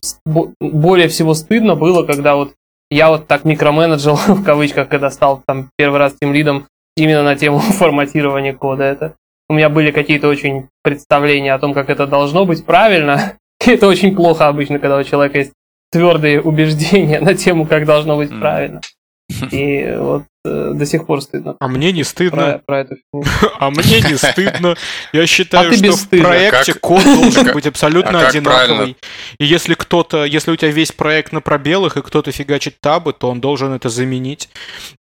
более 0.60 1.08
всего 1.08 1.34
стыдно 1.34 1.76
было, 1.76 2.06
когда 2.06 2.36
вот 2.36 2.54
я 2.92 3.10
вот 3.10 3.28
так 3.28 3.46
микроменеджил, 3.46 4.16
в 4.28 4.44
кавычках, 4.44 4.90
когда 4.90 5.10
стал 5.10 5.42
там 5.48 5.70
первый 5.78 6.00
раз 6.00 6.16
тем 6.20 6.34
лидом 6.34 6.68
именно 6.96 7.24
на 7.24 7.36
тему 7.36 7.60
форматирования 7.60 8.54
кода. 8.54 8.84
Это 8.84 9.16
у 9.50 9.54
меня 9.54 9.70
были 9.70 9.92
какие-то 9.92 10.28
очень 10.28 10.70
представления 10.84 11.54
о 11.54 11.60
том, 11.60 11.74
как 11.74 11.90
это 11.90 12.06
должно 12.08 12.46
быть 12.46 12.66
правильно. 12.66 13.34
И 13.66 13.72
это 13.72 13.88
очень 13.88 14.16
плохо 14.16 14.48
обычно, 14.48 14.80
когда 14.80 14.98
у 14.98 15.04
человека 15.04 15.40
есть 15.40 15.54
твердые 15.92 16.42
убеждения 16.42 17.20
на 17.22 17.34
тему, 17.34 17.66
как 17.66 17.86
должно 17.86 18.16
быть 18.16 18.30
правильно. 18.30 18.82
И 19.52 19.96
вот 19.98 20.24
э, 20.44 20.72
до 20.74 20.86
сих 20.86 21.06
пор 21.06 21.22
стыдно. 21.22 21.56
А 21.60 21.68
мне 21.68 21.92
не 21.92 22.04
стыдно. 22.04 22.62
Про, 22.66 22.86
про 22.86 22.98
а 23.60 23.70
мне 23.70 24.02
не 24.02 24.18
стыдно. 24.18 24.76
Я 25.14 25.28
считаю, 25.28 25.72
а 25.72 25.74
что 25.74 25.92
в 25.92 26.10
проекте 26.10 26.74
как... 26.74 26.82
код 26.82 27.04
должен 27.04 27.54
быть 27.54 27.68
абсолютно 27.68 28.22
а 28.22 28.28
одинаковый. 28.28 28.98
И 29.40 29.46
если 29.46 29.76
кто-то, 29.76 30.26
если 30.26 30.52
у 30.52 30.56
тебя 30.56 30.72
весь 30.72 30.92
проект 30.92 31.32
на 31.32 31.42
пробелах, 31.42 31.98
и 31.98 32.02
кто-то 32.02 32.32
фигачит 32.32 32.80
табы, 32.82 33.14
то 33.14 33.30
он 33.30 33.40
должен 33.40 33.74
это 33.74 33.90
заменить. 33.90 34.50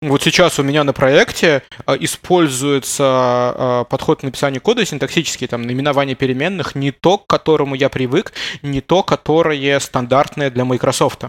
Вот 0.02 0.22
сейчас 0.22 0.60
у 0.60 0.64
меня 0.64 0.84
на 0.84 0.94
проекте 0.94 1.64
а, 1.86 1.96
используется 1.96 3.04
а, 3.06 3.84
подход 3.86 4.22
к 4.22 4.24
написанию 4.24 4.62
кода 4.62 4.86
синтаксический, 4.86 5.48
там, 5.48 5.64
наименование 5.64 6.16
переменных, 6.16 6.76
не 6.76 6.92
то, 6.92 7.18
к 7.18 7.28
которому 7.28 7.76
я 7.76 7.90
привык, 7.90 8.34
не 8.62 8.82
то, 8.82 9.02
которое 9.02 9.80
стандартное 9.80 10.52
для 10.52 10.66
Microsoft. 10.66 11.26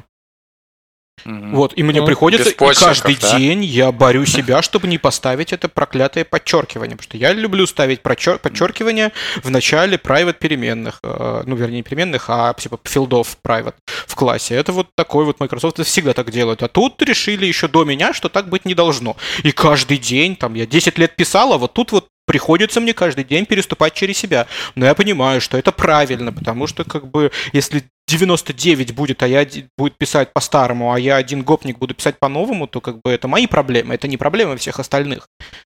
Угу. 1.25 1.57
Вот, 1.57 1.73
и 1.77 1.83
мне 1.83 2.01
ну, 2.01 2.07
приходится, 2.07 2.51
и 2.51 2.55
каждый 2.55 3.17
да? 3.17 3.39
день 3.39 3.65
я 3.65 3.93
борю 3.93 4.27
себя, 4.27 4.63
чтобы 4.63 4.89
не 4.89 4.99
поставить 4.99 5.53
это 5.53 5.69
проклятое 5.69 6.25
подчеркивание, 6.25 6.97
потому 6.97 7.11
что 7.11 7.17
я 7.17 7.33
люблю 7.33 7.67
ставить 7.67 8.01
прочер- 8.01 8.39
подчеркивание 8.39 9.13
в 9.43 9.51
начале 9.51 9.97
private 9.97 10.39
переменных, 10.39 11.01
э, 11.03 11.43
ну, 11.47 11.57
вернее, 11.57 11.77
не 11.77 11.83
переменных, 11.83 12.25
а 12.29 12.55
типа 12.55 12.79
филдов 12.85 13.37
private 13.45 13.75
в 14.07 14.15
классе. 14.15 14.55
Это 14.55 14.73
вот 14.73 14.89
такой 14.95 15.25
вот 15.25 15.41
Microsoft 15.41 15.85
всегда 15.85 16.13
так 16.13 16.31
делают. 16.31 16.63
А 16.63 16.69
тут 16.69 17.01
решили 17.03 17.47
еще 17.47 17.69
до 17.69 17.85
меня, 17.85 18.13
что 18.13 18.29
так 18.29 18.49
быть 18.49 18.65
не 18.65 18.75
должно. 18.75 19.17
И 19.43 19.53
каждый 19.53 19.99
день, 19.99 20.37
там, 20.37 20.55
я 20.55 20.67
10 20.67 20.99
лет 20.99 21.17
писал, 21.17 21.53
а 21.53 21.59
вот 21.59 21.73
тут 21.73 21.93
вот 21.93 22.09
приходится 22.31 22.81
мне 22.81 22.95
каждый 22.95 23.25
день 23.25 23.45
переступать 23.45 23.95
через 23.95 24.17
себя. 24.17 24.47
Но 24.77 24.87
я 24.87 24.95
понимаю, 24.95 25.41
что 25.41 25.59
это 25.59 25.73
правильно, 25.73 26.33
потому 26.33 26.69
что 26.69 26.85
как 26.85 27.11
бы 27.11 27.33
если 27.53 27.83
99 28.11 28.95
будет, 28.95 29.23
а 29.23 29.29
я 29.29 29.47
будет 29.79 29.97
писать 29.99 30.33
по-старому, 30.33 30.93
а 30.93 30.99
я 30.99 31.17
один 31.17 31.43
гопник 31.43 31.79
буду 31.79 31.95
писать 31.95 32.19
по-новому, 32.19 32.67
то 32.67 32.81
как 32.81 33.01
бы 33.03 33.11
это 33.11 33.29
мои 33.29 33.47
проблемы, 33.47 33.95
это 33.95 34.09
не 34.09 34.17
проблемы 34.17 34.57
всех 34.57 34.81
остальных. 34.81 35.29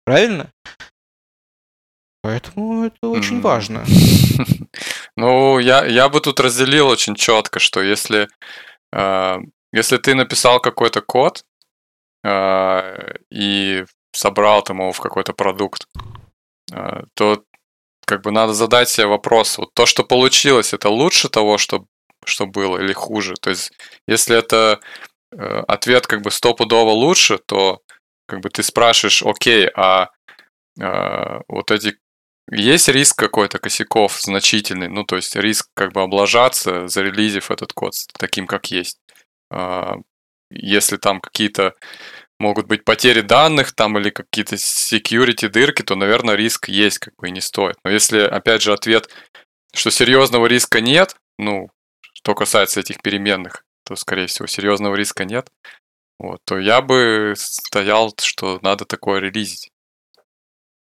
Правильно? 0.06 0.52
Поэтому 2.24 2.86
это 2.86 3.08
очень 3.08 3.40
mm. 3.40 3.42
важно. 3.42 3.86
Ну, 5.18 5.60
я, 5.60 5.86
я 5.86 6.08
бы 6.08 6.22
тут 6.22 6.40
разделил 6.40 6.88
очень 6.88 7.16
четко, 7.16 7.60
что 7.60 7.82
если, 7.82 8.30
э, 8.94 9.38
если 9.74 9.98
ты 9.98 10.16
написал 10.16 10.62
какой-то 10.62 11.02
код, 11.02 11.44
э, 12.24 13.14
и 13.30 13.84
собрал 14.14 14.64
там 14.64 14.80
его 14.80 14.94
в 14.94 15.00
какой-то 15.00 15.34
продукт, 15.34 15.86
э, 16.72 17.04
то 17.14 17.44
как 18.06 18.22
бы 18.22 18.32
надо 18.32 18.54
задать 18.54 18.90
себе 18.90 19.08
вопрос, 19.08 19.58
вот 19.58 19.74
то, 19.74 19.86
что 19.86 20.04
получилось, 20.04 20.74
это 20.74 20.90
лучше 20.90 21.30
того, 21.30 21.58
что, 21.58 21.86
что 22.26 22.45
было, 22.45 22.78
или 22.78 22.93
хуже? 22.93 23.36
То 23.41 23.49
есть, 23.49 23.72
если 24.07 24.38
это 24.38 24.80
э, 25.32 25.36
ответ 25.67 26.07
как 26.07 26.22
бы 26.22 26.32
стопудово 26.32 26.91
лучше, 26.91 27.38
то 27.38 27.82
как 28.28 28.41
бы 28.41 28.49
ты 28.49 28.63
спрашиваешь, 28.63 29.24
окей, 29.24 29.67
а 29.76 30.09
э, 30.80 31.41
вот 31.47 31.72
эти 31.72 31.97
есть 32.51 32.89
риск 32.89 33.17
какой-то 33.17 33.59
косяков 33.59 34.19
значительный, 34.22 34.89
ну, 34.89 35.03
то 35.03 35.15
есть 35.15 35.36
риск 35.36 35.67
как 35.74 35.93
бы 35.93 36.01
облажаться, 36.01 36.88
зарелизив 36.88 37.49
этот 37.49 37.72
код 37.74 37.93
таким, 38.19 38.45
как 38.47 38.72
есть. 38.72 38.97
А, 39.49 39.95
если 40.49 40.97
там 40.97 41.22
какие-то 41.22 41.76
могут 42.39 42.67
быть 42.67 42.84
потери 42.84 43.22
данных 43.22 43.74
там 43.74 43.97
или 43.97 44.09
какие-то 44.09 44.55
security 44.55 45.47
дырки, 45.47 45.84
то, 45.84 45.95
наверное, 45.95 46.36
риск 46.36 46.67
есть, 46.67 46.97
как 46.97 47.15
бы 47.15 47.30
и 47.30 47.32
не 47.32 47.41
стоит. 47.41 47.78
Но 47.86 47.91
если, 47.91 48.19
опять 48.19 48.61
же, 48.61 48.74
ответ, 48.74 49.09
что 49.74 49.89
серьезного 49.91 50.47
риска 50.47 50.82
нет, 50.82 51.15
ну, 51.38 51.69
что 52.24 52.36
касается 52.36 52.80
этих 52.80 53.01
переменных, 53.01 53.63
то, 53.86 53.95
скорее 53.95 54.28
всего, 54.28 54.47
серьезного 54.47 54.95
риска 54.95 55.26
нет, 55.26 55.49
вот, 56.19 56.39
то 56.45 56.59
я 56.59 56.82
бы 56.82 57.34
стоял, 57.36 58.13
что 58.22 58.59
надо 58.61 58.86
такое 58.86 59.19
релизить. 59.19 59.69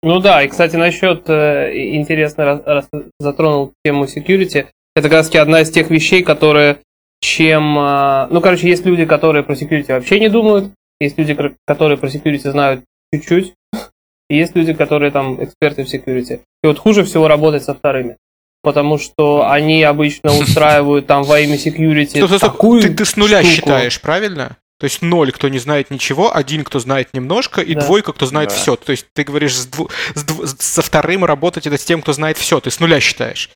Ну 0.04 0.20
да, 0.20 0.42
и, 0.42 0.48
кстати, 0.48 0.76
насчет, 0.78 1.30
э, 1.30 1.72
интересно, 1.96 2.62
раз, 2.66 2.90
затронул 3.20 3.74
тему 3.86 4.06
security, 4.06 4.68
это 4.96 5.10
как 5.10 5.12
раз 5.12 5.36
одна 5.36 5.62
из 5.62 5.70
тех 5.70 5.92
вещей, 5.92 6.24
которые 6.24 6.82
чем... 7.22 7.78
Э, 7.78 8.28
ну, 8.32 8.42
короче, 8.42 8.68
есть 8.68 8.84
люди, 8.84 9.06
которые 9.06 9.44
про 9.44 9.54
security 9.54 9.90
вообще 9.90 10.20
не 10.20 10.30
думают, 10.30 10.74
есть 11.00 11.20
люди, 11.20 11.38
которые 11.68 11.98
про 12.00 12.08
security 12.08 12.50
знают 12.50 12.84
чуть-чуть, 13.14 13.54
и 14.30 14.38
есть 14.38 14.56
люди, 14.56 14.74
которые 14.74 15.12
там 15.12 15.42
эксперты 15.44 15.84
в 15.84 15.94
security. 15.94 16.42
И 16.64 16.68
вот 16.68 16.80
хуже 16.80 17.04
всего 17.04 17.28
работать 17.28 17.64
со 17.64 17.76
вторыми. 17.76 18.18
Потому 18.64 18.98
что 18.98 19.50
они 19.50 19.84
обычно 19.84 20.38
устраивают 20.38 21.08
там 21.08 21.24
во 21.24 21.40
имя 21.40 21.56
security 21.56 22.10
стоп, 22.10 22.30
стоп, 22.30 22.40
такую 22.40 22.82
ты, 22.82 22.94
ты 22.94 23.06
с 23.06 23.16
нуля 23.16 23.42
штуку. 23.42 23.56
считаешь, 23.56 24.00
правильно? 24.02 24.58
То 24.80 24.86
есть 24.86 25.04
ноль, 25.04 25.32
кто 25.32 25.48
не 25.48 25.60
знает 25.60 25.92
ничего, 25.92 26.36
один, 26.36 26.64
кто 26.64 26.80
знает 26.80 27.10
немножко, 27.14 27.62
и 27.62 27.76
да. 27.76 27.82
двойка, 27.82 28.14
кто 28.14 28.26
знает 28.26 28.50
да. 28.50 28.56
все. 28.56 28.76
То 28.76 28.92
есть 28.92 29.06
ты 29.14 29.24
говоришь, 29.24 29.56
с 29.56 29.68
дву... 29.68 29.90
с 30.16 30.24
дв... 30.24 30.48
со 30.60 30.82
вторым 30.82 31.24
работать 31.24 31.68
это 31.68 31.78
с 31.78 31.86
тем, 31.86 32.02
кто 32.02 32.14
знает 32.14 32.38
все. 32.38 32.60
Ты 32.60 32.72
с 32.72 32.80
нуля 32.80 33.00
считаешь. 33.00 33.52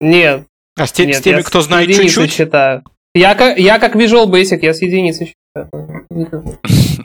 Нет. 0.00 0.46
А 0.78 0.86
с, 0.86 0.92
те... 0.92 1.04
Нет, 1.04 1.16
с 1.16 1.20
теми, 1.20 1.42
кто 1.42 1.60
знает 1.60 1.94
чуть-чуть? 1.94 2.32
считаю. 2.32 2.82
Я 3.14 3.34
как, 3.34 3.58
я 3.58 3.78
как 3.78 3.94
Visual 3.94 4.26
Basic, 4.26 4.60
я 4.62 4.72
с 4.72 4.80
единицы 4.80 5.26
считаю. 5.26 5.68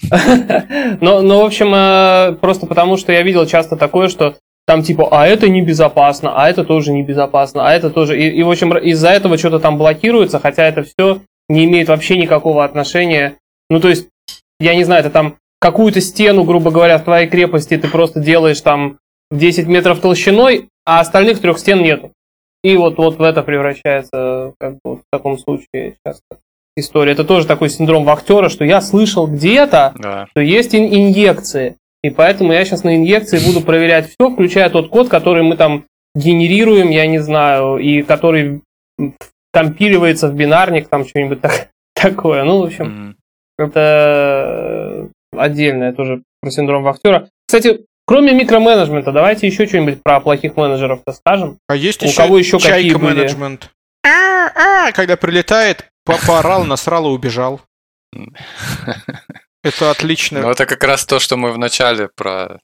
но, 1.02 1.22
но, 1.22 1.42
в 1.42 1.46
общем, 1.46 1.74
э, 1.76 2.38
просто 2.40 2.68
потому, 2.68 2.96
что 2.96 3.12
я 3.12 3.24
видел 3.24 3.46
часто 3.46 3.76
такое, 3.76 4.08
что 4.08 4.38
там 4.68 4.84
типа, 4.84 5.10
а 5.12 5.28
это 5.28 5.50
небезопасно, 5.50 6.34
а 6.36 6.50
это 6.50 6.64
тоже 6.64 6.92
небезопасно, 6.92 7.68
а 7.68 7.74
это 7.74 7.90
тоже... 7.90 8.20
И, 8.20 8.30
и 8.30 8.44
в 8.44 8.50
общем, 8.50 8.76
из-за 8.78 9.10
этого 9.10 9.38
что-то 9.38 9.60
там 9.60 9.78
блокируется, 9.78 10.40
хотя 10.40 10.66
это 10.66 10.84
все 10.84 11.22
не 11.50 11.66
имеет 11.66 11.90
вообще 11.90 12.18
никакого 12.18 12.64
отношения 12.64 13.38
ну, 13.70 13.80
то 13.80 13.90
есть, 13.90 14.10
я 14.60 14.76
не 14.76 14.84
знаю, 14.84 15.02
это 15.02 15.10
там 15.10 15.38
какую-то 15.60 16.02
стену, 16.02 16.44
грубо 16.44 16.72
говоря, 16.72 16.98
в 16.98 17.04
твоей 17.04 17.28
крепости 17.28 17.78
ты 17.78 17.88
просто 17.88 18.20
делаешь 18.20 18.62
там 18.62 19.00
10 19.32 19.68
метров 19.68 20.00
толщиной, 20.00 20.70
а 20.86 21.00
остальных 21.00 21.42
трех 21.42 21.58
стен 21.58 21.82
нету. 21.82 22.12
И 22.64 22.78
вот, 22.78 22.98
вот 22.98 23.18
в 23.18 23.22
это 23.22 23.44
превращается, 23.44 24.54
как 24.60 24.78
бы, 24.84 24.98
в 24.98 25.04
таком 25.12 25.38
случае 25.38 25.96
часто 26.06 26.24
история. 26.76 27.14
Это 27.14 27.24
тоже 27.24 27.48
такой 27.48 27.70
синдром 27.70 28.08
актера, 28.10 28.50
что 28.50 28.66
я 28.66 28.82
слышал 28.82 29.28
где-то, 29.28 29.94
да. 29.98 30.28
что 30.30 30.42
есть 30.42 30.76
ин- 30.76 30.94
инъекции. 30.94 31.78
И 32.06 32.12
поэтому 32.12 32.54
я 32.54 32.64
сейчас 32.64 32.84
на 32.84 32.96
инъекции 32.96 33.40
буду 33.40 33.66
проверять 33.66 34.08
все, 34.08 34.30
включая 34.30 34.70
тот 34.70 34.90
код, 34.90 35.10
который 35.10 35.42
мы 35.42 35.58
там 35.58 35.86
генерируем, 36.14 36.90
я 36.92 37.08
не 37.08 37.18
знаю, 37.18 37.78
и 37.78 38.04
который 38.04 38.62
компиливается 39.52 40.28
в 40.28 40.36
бинарник, 40.36 40.88
там 40.88 41.08
что-нибудь 41.08 41.42
так, 41.42 41.70
такое. 41.96 42.44
Ну, 42.44 42.60
в 42.60 42.66
общем, 42.66 42.86
mm-hmm. 42.86 43.16
Это 43.58 45.10
отдельное 45.36 45.94
тоже 45.94 46.22
про 46.42 46.52
синдром 46.52 46.84
вахтера. 46.84 47.30
Кстати, 47.48 47.86
кроме 48.06 48.34
микроменеджмента, 48.34 49.12
давайте 49.12 49.48
еще 49.48 49.66
что-нибудь 49.66 50.04
про 50.04 50.20
плохих 50.20 50.56
менеджеров-то 50.58 51.14
скажем. 51.14 51.58
А 51.68 51.76
есть 51.76 52.04
У 52.04 52.06
еще 52.06 52.18
кого 52.18 52.38
еще 52.38 52.60
чайка 52.60 53.00
менеджмент. 53.00 53.72
А, 54.04 54.92
когда 54.92 55.18
прилетает, 55.18 55.90
поорал, 56.04 56.66
насрал 56.66 57.08
и 57.08 57.14
убежал. 57.14 57.62
Это 59.66 59.90
отлично. 59.90 60.42
Ну, 60.42 60.52
это 60.52 60.68
как 60.68 60.84
раз 60.84 61.06
то, 61.06 61.18
что 61.18 61.38
мы 61.38 61.52
в 61.52 61.58
начале 61.58 62.08
про 62.08 62.60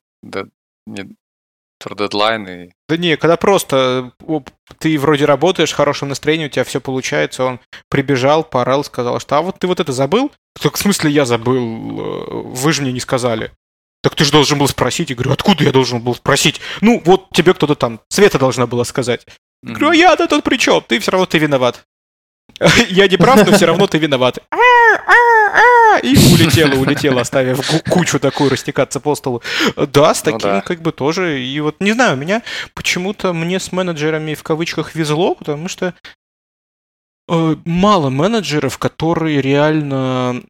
про 1.84 1.96
дедлайны. 1.96 2.74
Да 2.88 2.96
не, 2.96 3.18
когда 3.18 3.38
просто 3.38 4.12
ты 4.78 5.00
вроде 5.00 5.26
работаешь, 5.26 5.72
в 5.72 5.76
хорошем 5.76 6.10
настроении, 6.10 6.46
у 6.46 6.50
тебя 6.50 6.64
все 6.64 6.80
получается, 6.80 7.44
он 7.44 7.60
прибежал, 7.90 8.44
поорал, 8.44 8.84
сказал, 8.84 9.20
что 9.20 9.38
а 9.38 9.42
вот 9.42 9.58
ты 9.58 9.66
вот 9.66 9.80
это 9.80 9.92
забыл? 9.92 10.32
Так 10.62 10.76
в 10.76 10.80
смысле 10.80 11.10
я 11.10 11.26
забыл? 11.26 11.58
Э, 11.58 12.26
вы 12.30 12.72
же 12.72 12.84
мне 12.84 12.92
не 12.92 13.00
сказали. 13.00 13.52
Так 14.04 14.14
ты 14.14 14.24
же 14.24 14.32
должен 14.32 14.60
был 14.60 14.68
спросить. 14.68 15.10
Я 15.10 15.16
говорю, 15.16 15.32
откуда 15.32 15.64
я 15.64 15.72
должен 15.72 16.02
был 16.02 16.14
спросить? 16.14 16.62
Ну, 16.82 17.02
вот 17.04 17.30
тебе 17.34 17.56
кто-то 17.56 17.74
там, 17.74 18.00
Света 18.10 18.38
должна 18.38 18.68
была 18.68 18.84
сказать. 18.84 19.26
Mm-hmm. 19.66 19.74
Говорю, 19.74 19.90
а 19.90 19.96
я-то 19.96 20.28
тут 20.28 20.44
при 20.44 20.58
чем? 20.58 20.84
Ты 20.88 21.00
все 21.00 21.12
равно 21.12 21.26
ты 21.26 21.40
виноват. 21.40 21.84
Я 22.90 23.08
не 23.08 23.18
прав, 23.18 23.46
но 23.46 23.56
все 23.56 23.66
равно 23.66 23.88
ты 23.88 23.98
виноват. 23.98 24.40
И 26.04 26.16
улетела, 26.16 26.76
улетела, 26.76 27.22
оставив 27.22 27.60
кучу 27.90 28.20
такую 28.20 28.50
растекаться 28.50 29.00
по 29.00 29.16
столу. 29.16 29.42
Да, 29.76 30.14
с 30.14 30.24
ну 30.24 30.32
таким 30.32 30.62
как 30.62 30.82
бы 30.82 30.92
тоже. 30.92 31.44
И 31.44 31.60
вот, 31.60 31.76
не 31.80 31.92
знаю, 31.92 32.14
у 32.14 32.18
меня 32.18 32.42
почему-то 32.74 33.34
мне 33.34 33.60
с 33.60 33.72
менеджерами 33.72 34.34
в 34.34 34.44
кавычках 34.44 34.96
везло, 34.96 35.36
потому 35.36 35.68
что 35.68 35.94
э, 37.30 37.56
мало 37.66 38.10
менеджеров, 38.10 38.78
которые 38.78 39.42
реально 39.42 40.42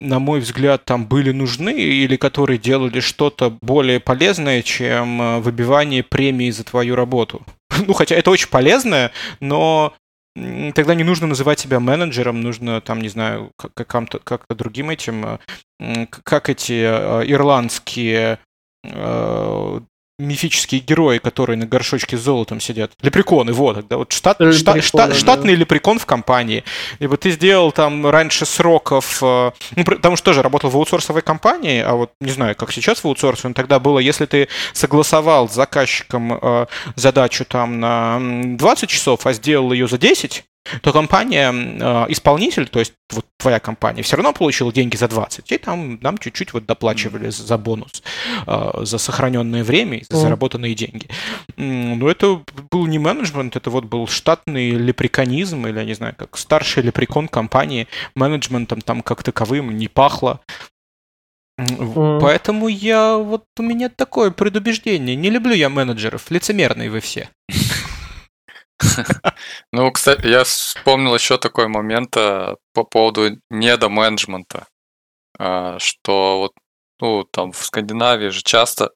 на 0.00 0.18
мой 0.18 0.40
взгляд, 0.40 0.84
там 0.84 1.06
были 1.06 1.30
нужны 1.30 1.80
или 1.80 2.16
которые 2.16 2.58
делали 2.58 2.98
что-то 3.00 3.56
более 3.62 4.00
полезное, 4.00 4.62
чем 4.62 5.22
э, 5.22 5.38
выбивание 5.38 6.02
премии 6.02 6.50
за 6.50 6.64
твою 6.64 6.96
работу. 6.96 7.42
Ну, 7.86 7.94
хотя 7.94 8.16
это 8.16 8.30
очень 8.30 8.48
полезное, 8.48 9.12
но 9.40 9.94
тогда 10.34 10.94
не 10.94 11.04
нужно 11.04 11.26
называть 11.26 11.60
себя 11.60 11.80
менеджером, 11.80 12.40
нужно 12.40 12.80
там, 12.80 13.00
не 13.00 13.08
знаю, 13.08 13.52
как-то 13.56 13.84
как 13.84 14.46
другим 14.48 14.90
этим, 14.90 15.38
э, 15.78 16.06
как 16.06 16.48
эти 16.48 16.72
э, 16.72 17.24
ирландские 17.26 18.38
э, 18.84 19.80
мифические 20.22 20.80
герои, 20.80 21.18
которые 21.18 21.56
на 21.56 21.66
горшочке 21.66 22.16
с 22.16 22.20
золотом 22.20 22.60
сидят. 22.60 22.92
Лепреконы, 23.02 23.52
вот. 23.52 23.86
Да, 23.88 23.98
вот 23.98 24.12
штат, 24.12 24.38
штат, 24.54 24.84
штат, 24.84 25.10
да. 25.10 25.14
штатный 25.14 25.54
лепрекон 25.54 25.98
в 25.98 26.06
компании. 26.06 26.64
Либо 26.98 27.16
ты 27.16 27.30
сделал 27.30 27.72
там 27.72 28.06
раньше 28.06 28.46
сроков, 28.46 29.20
ну, 29.20 29.84
потому 29.84 30.16
что 30.16 30.26
тоже 30.26 30.42
работал 30.42 30.70
в 30.70 30.76
аутсорсовой 30.76 31.22
компании, 31.22 31.82
а 31.82 31.94
вот 31.94 32.12
не 32.20 32.30
знаю, 32.30 32.54
как 32.56 32.72
сейчас 32.72 33.02
в 33.02 33.06
аутсорсе, 33.06 33.48
но 33.48 33.54
тогда 33.54 33.78
было, 33.78 33.98
если 33.98 34.26
ты 34.26 34.48
согласовал 34.72 35.48
с 35.48 35.54
заказчиком 35.54 36.38
э, 36.40 36.66
задачу 36.96 37.44
там 37.44 37.80
на 37.80 38.18
20 38.56 38.88
часов, 38.88 39.26
а 39.26 39.32
сделал 39.32 39.72
ее 39.72 39.88
за 39.88 39.98
10, 39.98 40.44
то 40.80 40.92
компания, 40.92 41.52
э, 41.52 42.06
исполнитель, 42.08 42.68
то 42.68 42.78
есть 42.78 42.94
вот 43.10 43.26
твоя 43.38 43.58
компания, 43.60 44.02
все 44.02 44.16
равно 44.16 44.32
получила 44.32 44.72
деньги 44.72 44.96
за 44.96 45.08
20, 45.08 45.52
и 45.52 45.58
там 45.58 45.98
нам 46.00 46.18
чуть-чуть 46.18 46.52
вот 46.52 46.66
доплачивали 46.66 47.30
за 47.30 47.58
бонус, 47.58 48.02
э, 48.46 48.70
за 48.82 48.98
сохраненное 48.98 49.64
время 49.64 49.98
и 49.98 50.04
за 50.08 50.16
заработанные 50.16 50.74
деньги. 50.74 51.08
Но 51.56 52.08
это 52.08 52.42
был 52.70 52.86
не 52.86 52.98
менеджмент, 52.98 53.56
это 53.56 53.70
вот 53.70 53.84
был 53.84 54.06
штатный 54.06 54.70
лепреконизм, 54.70 55.66
или, 55.66 55.78
я 55.78 55.84
не 55.84 55.94
знаю, 55.94 56.14
как 56.16 56.36
старший 56.36 56.82
лепрекон 56.82 57.28
компании, 57.28 57.88
менеджментом 58.14 58.80
там 58.80 59.02
как 59.02 59.22
таковым 59.22 59.76
не 59.76 59.88
пахло. 59.88 60.40
Mm. 61.58 62.20
Поэтому 62.20 62.68
я, 62.68 63.16
вот 63.16 63.44
у 63.58 63.62
меня 63.62 63.88
такое 63.88 64.30
предубеждение. 64.30 65.16
Не 65.16 65.30
люблю 65.30 65.54
я 65.54 65.68
менеджеров, 65.68 66.30
лицемерные 66.30 66.90
вы 66.90 67.00
все. 67.00 67.28
Ну, 69.72 69.90
кстати, 69.92 70.26
я 70.26 70.44
вспомнил 70.44 71.14
еще 71.14 71.38
такой 71.38 71.68
момент 71.68 72.16
э, 72.16 72.56
по 72.74 72.84
поводу 72.84 73.38
недоменеджмента, 73.50 74.66
а, 75.38 75.78
что 75.78 76.38
вот, 76.38 76.52
ну, 77.00 77.24
там 77.24 77.52
в 77.52 77.64
Скандинавии 77.64 78.28
же 78.28 78.42
часто 78.42 78.90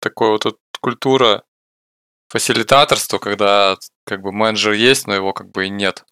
такой 0.00 0.30
вот 0.30 0.58
культура 0.80 1.44
фасилитаторства, 2.28 3.18
когда 3.18 3.76
как 4.04 4.22
бы 4.22 4.32
менеджер 4.32 4.72
есть, 4.72 5.06
но 5.06 5.14
его 5.14 5.32
как 5.32 5.50
бы 5.50 5.66
и 5.66 5.70
нет. 5.70 6.04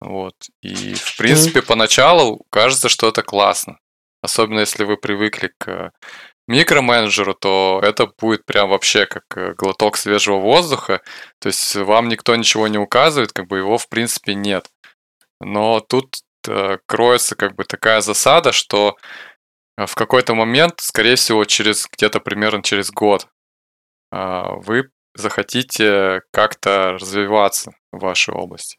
Вот. 0.00 0.34
И, 0.62 0.94
в 0.94 1.16
принципе, 1.16 1.62
поначалу 1.62 2.44
кажется, 2.50 2.88
что 2.88 3.08
это 3.08 3.22
классно. 3.22 3.78
Особенно 4.22 4.60
если 4.60 4.84
вы 4.84 4.96
привыкли 4.96 5.52
к 5.58 5.92
микроменеджеру, 6.48 7.34
то 7.34 7.80
это 7.82 8.10
будет 8.18 8.44
прям 8.44 8.70
вообще 8.70 9.06
как 9.06 9.24
э, 9.36 9.54
глоток 9.54 9.96
свежего 9.96 10.38
воздуха. 10.38 11.00
То 11.38 11.48
есть 11.48 11.76
вам 11.76 12.08
никто 12.08 12.34
ничего 12.34 12.66
не 12.68 12.78
указывает, 12.78 13.32
как 13.32 13.46
бы 13.46 13.58
его 13.58 13.78
в 13.78 13.88
принципе 13.88 14.34
нет. 14.34 14.68
Но 15.40 15.80
тут 15.80 16.16
э, 16.48 16.78
кроется 16.86 17.36
как 17.36 17.54
бы 17.54 17.64
такая 17.64 18.00
засада, 18.00 18.52
что 18.52 18.96
в 19.76 19.94
какой-то 19.94 20.34
момент, 20.34 20.80
скорее 20.80 21.14
всего, 21.14 21.44
через 21.44 21.86
где-то 21.86 22.18
примерно 22.18 22.62
через 22.62 22.90
год, 22.90 23.28
а, 24.10 24.54
вы 24.56 24.90
захотите 25.14 26.22
как-то 26.32 26.92
развиваться 26.92 27.72
в 27.92 28.00
вашей 28.00 28.34
области. 28.34 28.78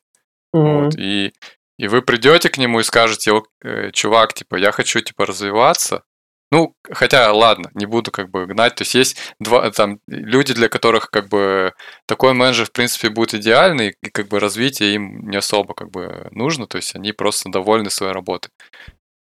Мгм. 0.53 0.83
Вот, 0.85 0.95
и, 0.95 1.33
и 1.77 1.87
вы 1.87 2.01
придете 2.01 2.49
к 2.49 2.57
нему 2.57 2.79
и 2.79 2.83
скажете, 2.83 3.31
«Ок, 3.31 3.47
э, 3.63 3.91
чувак, 3.91 4.33
типа, 4.33 4.55
я 4.55 4.71
хочу, 4.71 4.99
типа, 4.99 5.25
развиваться. 5.25 6.03
Ну, 6.51 6.75
хотя, 6.91 7.31
ладно, 7.31 7.69
не 7.75 7.85
буду 7.85 8.11
как 8.11 8.29
бы 8.31 8.47
гнать. 8.47 8.75
То 8.75 8.81
есть 8.83 8.95
есть 8.95 9.35
два, 9.39 9.69
там, 9.71 9.99
люди, 10.07 10.53
для 10.53 10.67
которых 10.69 11.11
как 11.11 11.29
бы 11.29 11.73
такой 12.07 12.33
менеджер, 12.33 12.65
в 12.65 12.71
принципе, 12.71 13.09
будет 13.09 13.35
идеальный, 13.35 13.95
и 14.01 14.09
как 14.09 14.27
бы 14.29 14.39
развитие 14.39 14.95
им 14.95 15.29
не 15.29 15.37
особо 15.37 15.73
как 15.75 15.91
бы 15.91 16.27
нужно. 16.31 16.65
То 16.67 16.77
есть 16.77 16.95
они 16.95 17.13
просто 17.13 17.49
довольны 17.49 17.89
своей 17.91 18.13
работой. 18.13 18.51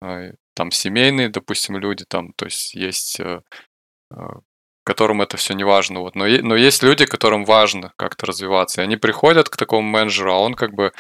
А, 0.02 0.32
Там 0.56 0.72
семейные, 0.72 1.30
допустим, 1.30 1.78
люди, 1.78 2.06
там, 2.08 2.34
то 2.34 2.46
есть 2.46 2.76
есть 2.76 3.20
э, 3.20 3.42
э, 4.12 4.16
которым 4.86 5.22
это 5.22 5.38
все 5.38 5.54
не 5.56 5.64
важно. 5.64 6.02
Вот. 6.02 6.16
Но, 6.16 6.26
но 6.28 6.56
есть 6.56 6.84
люди, 6.84 7.06
которым 7.06 7.44
важно 7.46 7.94
как-то 7.98 8.28
развиваться. 8.28 8.82
И 8.82 8.84
они 8.86 8.98
приходят 8.98 9.50
к 9.50 9.58
такому 9.58 9.82
менеджеру, 9.90 10.32
а 10.34 10.40
он 10.40 10.54
как 10.54 10.74
бы 10.74 10.92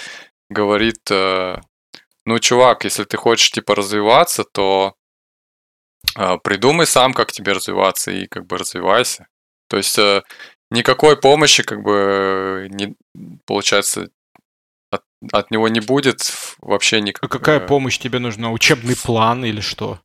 говорит, 0.49 0.99
э, 1.11 1.57
ну, 2.25 2.39
чувак, 2.39 2.83
если 2.85 3.03
ты 3.03 3.17
хочешь, 3.17 3.51
типа, 3.51 3.75
развиваться, 3.75 4.43
то 4.43 4.95
э, 4.95 5.04
придумай 6.43 6.87
сам, 6.87 7.13
как 7.13 7.31
тебе 7.31 7.53
развиваться, 7.53 8.11
и 8.11 8.27
как 8.27 8.45
бы 8.45 8.57
развивайся. 8.57 9.27
То 9.69 9.77
есть 9.77 9.97
э, 9.97 10.23
никакой 10.71 11.17
помощи, 11.17 11.63
как 11.63 11.81
бы, 11.81 12.67
не, 12.71 12.95
получается, 13.45 14.09
от, 14.91 15.01
от 15.31 15.51
него 15.51 15.67
не 15.67 15.79
будет 15.79 16.31
вообще 16.59 16.97
А 16.97 16.99
никак. 17.01 17.29
Какая 17.29 17.59
э, 17.59 17.67
помощь 17.67 17.97
тебе 17.97 18.19
нужна? 18.19 18.51
Учебный 18.51 18.95
план 18.95 19.45
или 19.45 19.61
что? 19.61 19.99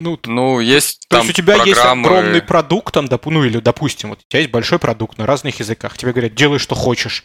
Ну, 0.00 0.20
Ну, 0.26 0.60
есть 0.60 1.06
то 1.08 1.16
там 1.16 1.26
есть 1.26 1.38
у 1.38 1.42
тебя 1.42 1.54
есть 1.64 1.80
программы... 1.80 2.06
огромный 2.06 2.42
продукт, 2.42 2.92
там, 2.92 3.06
доп- 3.06 3.30
ну 3.30 3.44
или, 3.44 3.58
допустим, 3.58 4.10
вот 4.10 4.18
у 4.18 4.22
тебя 4.28 4.40
есть 4.40 4.52
большой 4.52 4.78
продукт 4.78 5.16
на 5.18 5.26
разных 5.26 5.60
языках. 5.60 5.96
Тебе 5.96 6.12
говорят, 6.12 6.34
делай, 6.34 6.58
что 6.58 6.74
хочешь. 6.74 7.24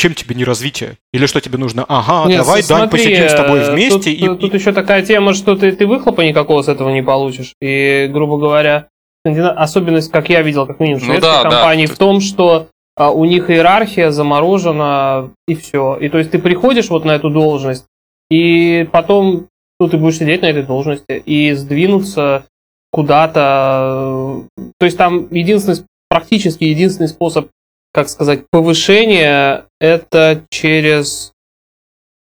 Чем 0.00 0.14
тебе 0.14 0.34
не 0.34 0.44
развитие? 0.44 0.96
Или 1.12 1.26
что 1.26 1.42
тебе 1.42 1.58
нужно? 1.58 1.84
Ага, 1.86 2.26
Нет, 2.26 2.38
давай, 2.38 2.62
с- 2.62 2.68
Дань, 2.68 2.88
смотри, 2.88 2.98
посидим 3.04 3.28
с 3.28 3.34
тобой 3.34 3.60
э, 3.60 3.70
вместе 3.72 3.98
Тут, 3.98 4.06
и... 4.06 4.26
тут- 4.26 4.40
тут 4.40 4.54
еще 4.54 4.72
такая 4.72 5.02
тема, 5.02 5.34
что 5.34 5.56
ты, 5.56 5.72
ты 5.72 5.86
выхлопа 5.86 6.22
никакого 6.22 6.62
с 6.62 6.68
этого 6.68 6.88
не 6.88 7.02
получишь. 7.02 7.52
И, 7.60 8.08
грубо 8.10 8.38
говоря, 8.38 8.88
особенность, 9.26 10.10
как 10.10 10.30
я 10.30 10.40
видел, 10.40 10.66
как 10.66 10.80
минимум, 10.80 11.00
Ну 11.02 11.06
шведской 11.12 11.30
да, 11.30 11.42
да. 11.42 11.50
компании, 11.50 11.84
в 11.84 11.98
том, 11.98 12.22
что 12.22 12.68
а, 12.96 13.10
у 13.10 13.26
них 13.26 13.50
иерархия 13.50 14.10
заморожена, 14.10 15.32
и 15.46 15.54
все. 15.54 15.98
И 16.00 16.08
то 16.08 16.16
есть 16.16 16.30
ты 16.30 16.38
приходишь 16.38 16.88
вот 16.88 17.04
на 17.04 17.10
эту 17.10 17.28
должность, 17.28 17.84
и 18.30 18.88
потом 18.90 19.48
ну, 19.78 19.88
ты 19.88 19.98
будешь 19.98 20.16
сидеть 20.16 20.40
на 20.40 20.46
этой 20.46 20.62
должности 20.62 21.22
и 21.26 21.52
сдвинуться 21.52 22.46
куда-то. 22.90 24.44
То 24.78 24.86
есть 24.86 24.96
там 24.96 25.28
единственный, 25.30 25.84
практически 26.08 26.64
единственный 26.64 27.08
способ, 27.08 27.48
как 27.92 28.08
сказать, 28.08 28.44
повышения, 28.50 29.66
это 29.80 30.42
через 30.50 31.32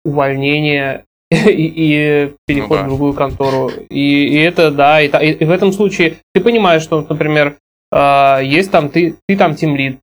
увольнение 0.05 1.05
и, 1.31 1.37
и 1.47 2.35
переход 2.47 2.71
Ну 2.71 2.77
да. 2.77 2.83
в 2.85 2.89
другую 2.89 3.13
контору. 3.15 3.71
И, 3.91 4.27
и 4.27 4.37
это, 4.39 4.71
да, 4.71 5.01
и, 5.01 5.09
и- 5.09 5.33
и 5.35 5.45
в 5.45 5.51
этом 5.51 5.73
случае 5.73 6.17
ты 6.35 6.41
понимаешь, 6.41 6.83
что, 6.83 7.05
например, 7.09 7.57
а, 7.93 8.41
есть 8.43 8.71
там, 8.71 8.89
ты, 8.89 9.17
ты 9.29 9.37
там 9.37 9.55
тимлид, 9.55 9.99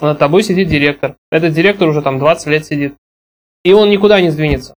над 0.00 0.18
тобой 0.18 0.42
сидит 0.42 0.68
директор. 0.68 1.16
Этот 1.30 1.52
директор 1.52 1.88
уже 1.88 2.02
там 2.02 2.18
20 2.18 2.46
лет 2.46 2.64
сидит. 2.64 2.94
И 3.64 3.72
он 3.72 3.90
никуда 3.90 4.20
не 4.20 4.30
сдвинется, 4.30 4.74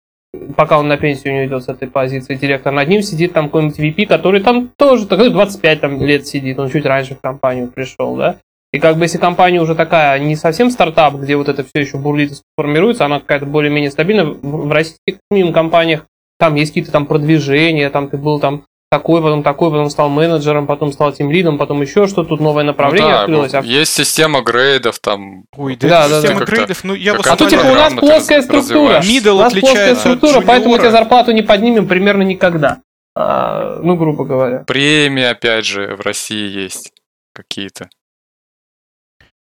пока 0.56 0.78
он 0.78 0.88
на 0.88 0.96
пенсию 0.96 1.34
не 1.34 1.40
уйдет 1.42 1.62
с 1.62 1.68
этой 1.68 1.86
позиции 1.88 2.34
директора. 2.34 2.74
Над 2.74 2.88
ним 2.88 3.02
сидит 3.02 3.32
там 3.32 3.46
какой-нибудь 3.46 3.78
VP, 3.78 4.06
который 4.06 4.40
там 4.42 4.70
тоже 4.76 5.06
такой 5.06 5.30
25 5.30 5.80
там, 5.80 6.02
лет 6.02 6.26
сидит, 6.26 6.58
он 6.58 6.70
чуть 6.70 6.84
раньше 6.86 7.14
в 7.14 7.20
компанию 7.20 7.68
пришел, 7.68 8.16
да. 8.16 8.38
И 8.72 8.78
как 8.78 8.96
бы 8.96 9.04
если 9.04 9.18
компания 9.18 9.60
уже 9.60 9.74
такая 9.74 10.18
не 10.18 10.34
совсем 10.34 10.70
стартап, 10.70 11.14
где 11.14 11.36
вот 11.36 11.48
это 11.48 11.62
все 11.62 11.82
еще 11.82 11.98
бурлит 11.98 12.32
и 12.32 12.34
формируется, 12.56 13.04
она 13.04 13.20
какая-то 13.20 13.44
более-менее 13.46 13.90
стабильная, 13.90 14.24
в, 14.24 14.68
в 14.68 14.72
российских 14.72 15.18
минимум 15.30 15.52
компаниях 15.52 16.06
там 16.38 16.54
есть 16.54 16.70
какие-то 16.70 16.90
там 16.90 17.06
продвижения, 17.06 17.90
там 17.90 18.08
ты 18.08 18.16
был 18.16 18.40
там 18.40 18.64
такой, 18.90 19.22
потом 19.22 19.42
такой, 19.42 19.70
потом 19.70 19.88
стал 19.90 20.08
менеджером, 20.08 20.66
потом 20.66 20.92
стал 20.92 21.12
тимлидом, 21.12 21.56
потом 21.56 21.80
еще 21.80 22.06
что 22.06 22.24
тут 22.24 22.40
новое 22.40 22.64
Ну 22.64 22.68
направление 22.72 23.12
да, 23.12 23.20
открылось. 23.20 23.54
а 23.54 23.60
есть 23.60 23.92
система 23.92 24.42
грейдов, 24.42 24.98
там, 24.98 25.44
Ой, 25.56 25.76
да, 25.76 25.88
Да, 25.88 26.08
да, 26.08 26.20
система 26.20 26.40
да. 26.40 26.46
грейдов, 26.46 26.84
ну 26.84 26.94
я 26.94 27.12
Какая-то 27.12 27.32
А 27.32 27.36
то 27.36 27.50
типа 27.50 27.66
у 27.66 27.74
нас 27.74 27.92
плоская 27.94 28.42
структура. 28.42 29.00
Middle 29.00 29.30
у 29.30 29.38
нас 29.38 29.52
плоская 29.52 29.70
отличается 29.70 29.92
от 29.92 29.98
структура, 30.18 30.44
поэтому 30.46 30.72
мы 30.74 30.78
тебе 30.78 30.90
зарплату 30.90 31.32
не 31.32 31.42
поднимем 31.42 31.86
примерно 31.88 32.22
никогда. 32.22 32.80
А, 33.14 33.80
ну, 33.82 33.96
грубо 33.96 34.24
говоря. 34.24 34.64
премии, 34.66 35.24
опять 35.24 35.66
же, 35.66 35.96
в 35.96 36.00
России 36.00 36.48
есть 36.48 36.92
какие-то. 37.34 37.88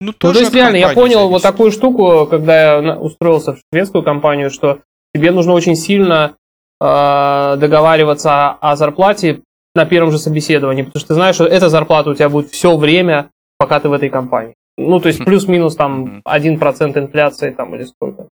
Ну, 0.00 0.08
Ну, 0.08 0.32
то 0.32 0.38
есть 0.38 0.52
реально, 0.54 0.76
я 0.76 0.90
понял 0.90 1.28
вот 1.28 1.40
зависит. 1.40 1.42
такую 1.42 1.72
штуку, 1.72 2.26
когда 2.26 2.80
я 2.82 2.96
устроился 2.98 3.54
в 3.54 3.58
шведскую 3.72 4.04
компанию, 4.04 4.50
что 4.50 4.80
тебе 5.14 5.30
нужно 5.30 5.52
очень 5.54 5.74
сильно 5.74 6.34
э, 6.80 7.56
договариваться 7.58 8.50
о, 8.50 8.72
о 8.72 8.76
зарплате 8.76 9.40
на 9.74 9.86
первом 9.86 10.10
же 10.10 10.18
собеседовании, 10.18 10.82
потому 10.82 11.00
что 11.00 11.08
ты 11.08 11.14
знаешь, 11.14 11.34
что 11.36 11.46
эта 11.46 11.68
зарплата 11.70 12.10
у 12.10 12.14
тебя 12.14 12.28
будет 12.28 12.50
все 12.50 12.76
время, 12.76 13.30
пока 13.58 13.80
ты 13.80 13.88
в 13.88 13.92
этой 13.94 14.10
компании. 14.10 14.54
Ну, 14.78 15.00
то 15.00 15.08
есть 15.08 15.20
Хм. 15.20 15.24
плюс-минус 15.24 15.76
там 15.76 16.00
Мгм. 16.00 16.22
1% 16.24 16.98
инфляции 16.98 17.50
там 17.50 17.74
или 17.74 17.84
сколько. 17.84 18.28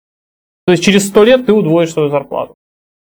То 0.67 0.73
есть 0.73 0.85
через 0.85 1.09
100 1.09 1.25
лет 1.25 1.47
ты 1.47 1.53
удвоишь 1.53 1.93
свою 1.93 2.11
зарплату. 2.11 2.55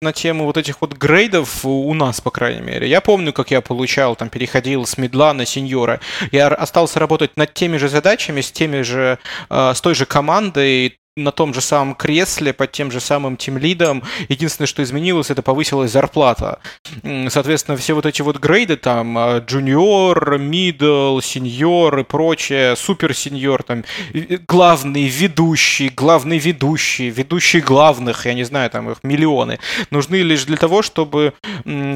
На 0.03 0.13
тему 0.13 0.45
вот 0.45 0.57
этих 0.57 0.81
вот 0.81 0.93
грейдов 0.93 1.65
у 1.65 1.93
нас, 1.93 2.21
по 2.21 2.29
крайней 2.29 2.61
мере. 2.61 2.87
Я 2.87 3.01
помню, 3.01 3.33
как 3.33 3.51
я 3.51 3.61
получал, 3.61 4.15
там, 4.15 4.29
переходил 4.29 4.85
с 4.85 4.97
медла 4.97 5.33
на 5.33 5.45
сеньора. 5.45 5.99
Я 6.31 6.49
остался 6.49 6.99
работать 6.99 7.35
над 7.37 7.53
теми 7.53 7.77
же 7.77 7.89
задачами, 7.89 8.41
с 8.41 8.51
теми 8.51 8.81
же, 8.81 9.17
э, 9.49 9.73
с 9.73 9.81
той 9.81 9.95
же 9.95 10.05
командой, 10.05 10.99
на 11.15 11.31
том 11.31 11.53
же 11.53 11.61
самом 11.61 11.93
кресле, 11.93 12.53
под 12.53 12.71
тем 12.71 12.91
же 12.91 12.99
самым 12.99 13.37
тимлидом. 13.37 14.01
Единственное, 14.29 14.67
что 14.67 14.81
изменилось, 14.81 15.29
это 15.29 15.43
повысилась 15.43 15.91
зарплата. 15.91 16.59
Соответственно, 17.29 17.77
все 17.77 17.93
вот 17.93 18.05
эти 18.05 18.21
вот 18.23 18.37
грейды, 18.39 18.77
там, 18.77 19.17
э, 19.17 19.39
junior, 19.45 20.39
middle, 20.39 21.19
senior 21.19 21.99
и 21.99 22.03
прочее, 22.03 22.75
супер 22.75 23.13
senior, 23.13 23.61
там, 23.61 23.83
главный, 24.47 25.03
ведущий, 25.07 25.89
главный 25.89 26.39
ведущий, 26.39 27.09
ведущий 27.09 27.61
главных, 27.61 28.25
я 28.25 28.33
не 28.33 28.43
знаю, 28.43 28.69
там 28.71 28.89
их 28.89 28.97
миллионы, 29.03 29.59
нужны 29.91 30.15
лишь 30.17 30.45
для 30.45 30.57
того, 30.57 30.81
чтобы 30.81 31.33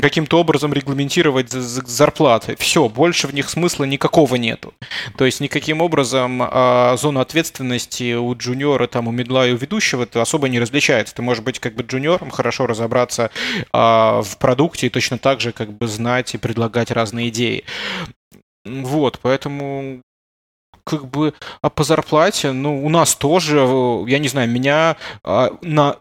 каким-то 0.02 0.40
образом 0.40 0.74
регламентировать 0.74 1.52
за- 1.52 1.62
за- 1.62 1.86
зарплаты. 1.86 2.56
Все, 2.60 2.88
больше 2.88 3.28
в 3.28 3.34
них 3.34 3.50
смысла 3.50 3.86
никакого 3.86 4.36
нету. 4.36 4.74
То 5.18 5.26
есть 5.26 5.40
никаким 5.40 5.82
образом 5.82 6.42
а, 6.44 6.96
зона 6.98 7.22
ответственности 7.22 8.14
у 8.16 8.36
джуниора, 8.36 8.86
там, 8.88 9.07
у 9.08 9.12
медла 9.12 9.48
и 9.48 9.54
у 9.54 9.58
ведущего 9.58 10.04
это 10.04 10.22
особо 10.22 10.50
не 10.50 10.60
различается. 10.60 11.16
Ты 11.16 11.22
можешь 11.22 11.44
быть 11.44 11.60
как 11.60 11.76
бы 11.76 11.84
джуниором, 11.84 12.30
хорошо 12.30 12.68
разобраться 12.68 13.32
а, 13.72 14.22
в 14.22 14.38
продукте 14.38 14.88
и 14.88 14.90
точно 14.90 15.18
так 15.18 15.42
же 15.42 15.52
как 15.52 15.72
бы 15.72 15.88
знать 15.88 16.34
и 16.34 16.38
предлагать 16.38 16.92
разные 16.92 17.30
идеи. 17.30 17.64
Вот, 18.66 19.20
поэтому 19.22 20.02
как 20.84 21.08
бы 21.08 21.34
а 21.62 21.70
по 21.70 21.84
зарплате, 21.84 22.52
ну, 22.52 22.86
у 22.86 22.90
нас 22.90 23.16
тоже, 23.16 23.60
э, 23.60 24.04
я 24.08 24.20
не 24.20 24.28
знаю, 24.28 24.50
меня 24.50 24.98
а, 25.24 25.52
на 25.62 25.98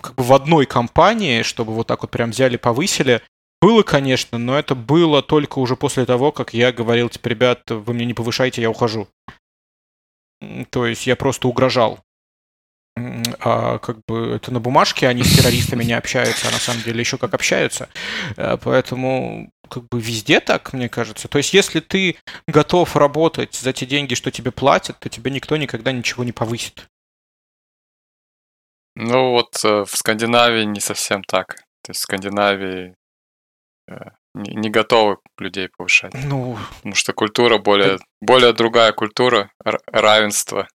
как 0.00 0.14
бы 0.14 0.22
в 0.24 0.32
одной 0.32 0.66
компании, 0.66 1.42
чтобы 1.42 1.72
вот 1.72 1.86
так 1.86 2.02
вот 2.02 2.10
прям 2.10 2.30
взяли, 2.30 2.56
повысили, 2.56 3.22
было, 3.60 3.82
конечно, 3.82 4.38
но 4.38 4.58
это 4.58 4.74
было 4.74 5.22
только 5.22 5.60
уже 5.60 5.76
после 5.76 6.04
того, 6.04 6.32
как 6.32 6.52
я 6.52 6.72
говорил, 6.72 7.08
типа, 7.08 7.28
ребят, 7.28 7.62
вы 7.68 7.94
мне 7.94 8.04
не 8.04 8.14
повышайте, 8.14 8.60
я 8.60 8.68
ухожу. 8.68 9.06
То 10.70 10.86
есть 10.86 11.06
я 11.06 11.14
просто 11.14 11.46
угрожал. 11.46 12.00
А 13.44 13.78
как 13.78 13.98
бы 14.06 14.34
это 14.36 14.52
на 14.52 14.60
бумажке, 14.60 15.08
они 15.08 15.24
с 15.24 15.36
террористами 15.36 15.82
не 15.82 15.94
общаются, 15.94 16.48
а 16.48 16.52
на 16.52 16.58
самом 16.58 16.82
деле 16.82 17.00
еще 17.00 17.18
как 17.18 17.34
общаются. 17.34 17.88
Э, 18.36 18.56
Поэтому 18.62 19.50
как 19.68 19.88
бы 19.88 20.00
везде 20.00 20.38
так, 20.40 20.72
мне 20.72 20.88
кажется. 20.88 21.28
То 21.28 21.38
есть 21.38 21.52
если 21.54 21.80
ты 21.80 22.16
готов 22.46 22.94
работать 22.94 23.54
за 23.54 23.72
те 23.72 23.86
деньги, 23.86 24.14
что 24.14 24.30
тебе 24.30 24.52
платят, 24.52 24.98
то 25.00 25.08
тебе 25.08 25.30
никто 25.30 25.56
никогда 25.56 25.90
ничего 25.92 26.24
не 26.24 26.32
повысит. 26.32 26.86
Ну 28.94 29.30
вот 29.30 29.64
э, 29.64 29.84
в 29.84 29.96
Скандинавии 29.96 30.64
не 30.64 30.80
совсем 30.80 31.24
так. 31.24 31.56
То 31.82 31.90
есть 31.90 32.00
в 32.00 32.02
Скандинавии 32.02 32.94
э, 33.88 33.94
не, 34.34 34.70
готовы 34.70 35.18
людей 35.38 35.68
повышать. 35.68 36.12
Ну, 36.14 36.58
Потому 36.76 36.94
что 36.94 37.12
культура 37.12 37.58
более, 37.58 37.98
более 38.20 38.52
другая 38.52 38.92
культура, 38.92 39.50
р- 39.64 39.80
равенство. 39.86 40.68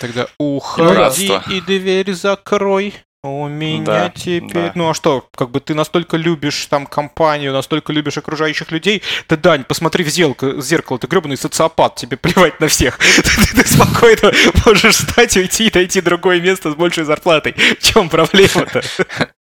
Тогда 0.00 0.26
уходи 0.38 0.94
Братство. 0.94 1.44
и 1.48 1.60
дверь 1.60 2.12
закрой. 2.12 2.94
У 3.22 3.48
меня 3.48 3.84
Да, 3.84 4.08
теперь... 4.14 4.50
да. 4.50 4.72
Ну 4.74 4.88
а 4.88 4.94
что, 4.94 5.28
как 5.36 5.50
бы 5.50 5.60
ты 5.60 5.74
настолько 5.74 6.16
любишь 6.16 6.64
там 6.66 6.86
компанию, 6.86 7.52
настолько 7.52 7.92
любишь 7.92 8.16
окружающих 8.16 8.70
людей, 8.70 9.02
да, 9.28 9.36
Дань, 9.36 9.64
посмотри 9.64 10.04
в 10.04 10.08
зеркало, 10.08 10.52
в 10.52 10.62
зеркало 10.62 10.98
ты 10.98 11.06
гребаный 11.06 11.36
социопат, 11.36 11.96
тебе 11.96 12.16
плевать 12.16 12.58
на 12.60 12.68
всех. 12.68 12.98
Ты, 13.16 13.62
ты 13.62 13.68
спокойно 13.68 14.32
можешь 14.64 14.96
встать, 14.96 15.36
уйти 15.36 15.68
и 15.68 15.70
найти 15.74 16.00
другое 16.00 16.40
место 16.40 16.70
с 16.72 16.74
большей 16.74 17.04
зарплатой. 17.04 17.52
В 17.52 17.82
чем 17.82 18.08
проблема-то? 18.08 18.82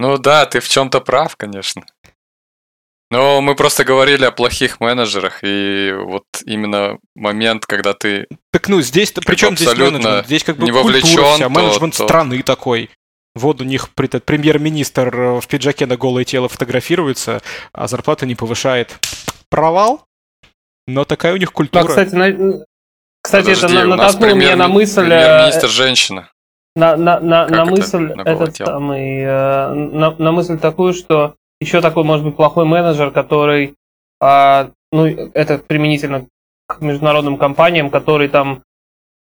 Ну 0.00 0.16
да, 0.16 0.46
ты 0.46 0.60
в 0.60 0.68
чем-то 0.68 1.00
прав, 1.00 1.34
конечно. 1.34 1.82
Но 3.10 3.40
мы 3.40 3.54
просто 3.54 3.84
говорили 3.84 4.24
о 4.24 4.30
плохих 4.30 4.80
менеджерах, 4.80 5.38
и 5.42 5.94
вот 5.98 6.24
именно 6.44 6.98
момент, 7.14 7.64
когда 7.64 7.94
ты... 7.94 8.26
Так 8.52 8.68
ну, 8.68 8.82
здесь, 8.82 9.12
причем 9.12 9.56
здесь 9.56 9.74
менеджмент? 9.78 10.26
Здесь 10.26 10.44
как 10.44 10.58
бы 10.58 10.64
не 10.64 10.72
культура 10.72 11.34
вся, 11.34 11.48
менеджмент 11.48 11.96
то, 11.96 12.04
страны 12.04 12.42
такой. 12.42 12.90
Вот 13.34 13.62
у 13.62 13.64
них 13.64 13.90
премьер-министр 13.94 15.16
э, 15.16 15.40
в 15.40 15.46
пиджаке 15.46 15.86
на 15.86 15.96
голое 15.96 16.24
тело 16.24 16.48
фотографируется, 16.48 17.40
а 17.72 17.88
зарплата 17.88 18.26
не 18.26 18.34
повышает. 18.34 18.98
Провал? 19.48 20.04
Но 20.86 21.04
такая 21.04 21.32
у 21.32 21.36
них 21.36 21.52
культура. 21.52 21.84
Ну, 21.84 21.88
кстати, 21.88 22.14
на... 22.14 22.64
кстати 23.22 23.54
Подожди, 23.54 23.76
это 23.76 23.86
натолкнуло 23.86 24.34
меня 24.34 24.56
на 24.56 24.68
мысль... 24.68 25.00
Э, 25.00 25.08
премьер-министр 25.08 25.68
женщина. 25.68 26.30
На, 26.76 26.96
на, 26.96 27.20
на, 27.20 27.48
на 27.48 27.64
мысль 27.64 28.12
на 28.14 28.22
этот 28.22 28.56
самый, 28.56 29.20
э, 29.20 29.72
на, 29.72 30.10
на 30.10 30.32
мысль 30.32 30.58
такую, 30.58 30.92
что 30.92 31.36
еще 31.60 31.80
такой 31.80 32.04
может 32.04 32.24
быть 32.24 32.36
плохой 32.36 32.64
менеджер, 32.64 33.10
который, 33.10 33.74
а, 34.20 34.70
ну 34.92 35.06
это 35.06 35.58
применительно 35.58 36.26
к 36.66 36.80
международным 36.80 37.36
компаниям, 37.36 37.90
который 37.90 38.28
там 38.28 38.62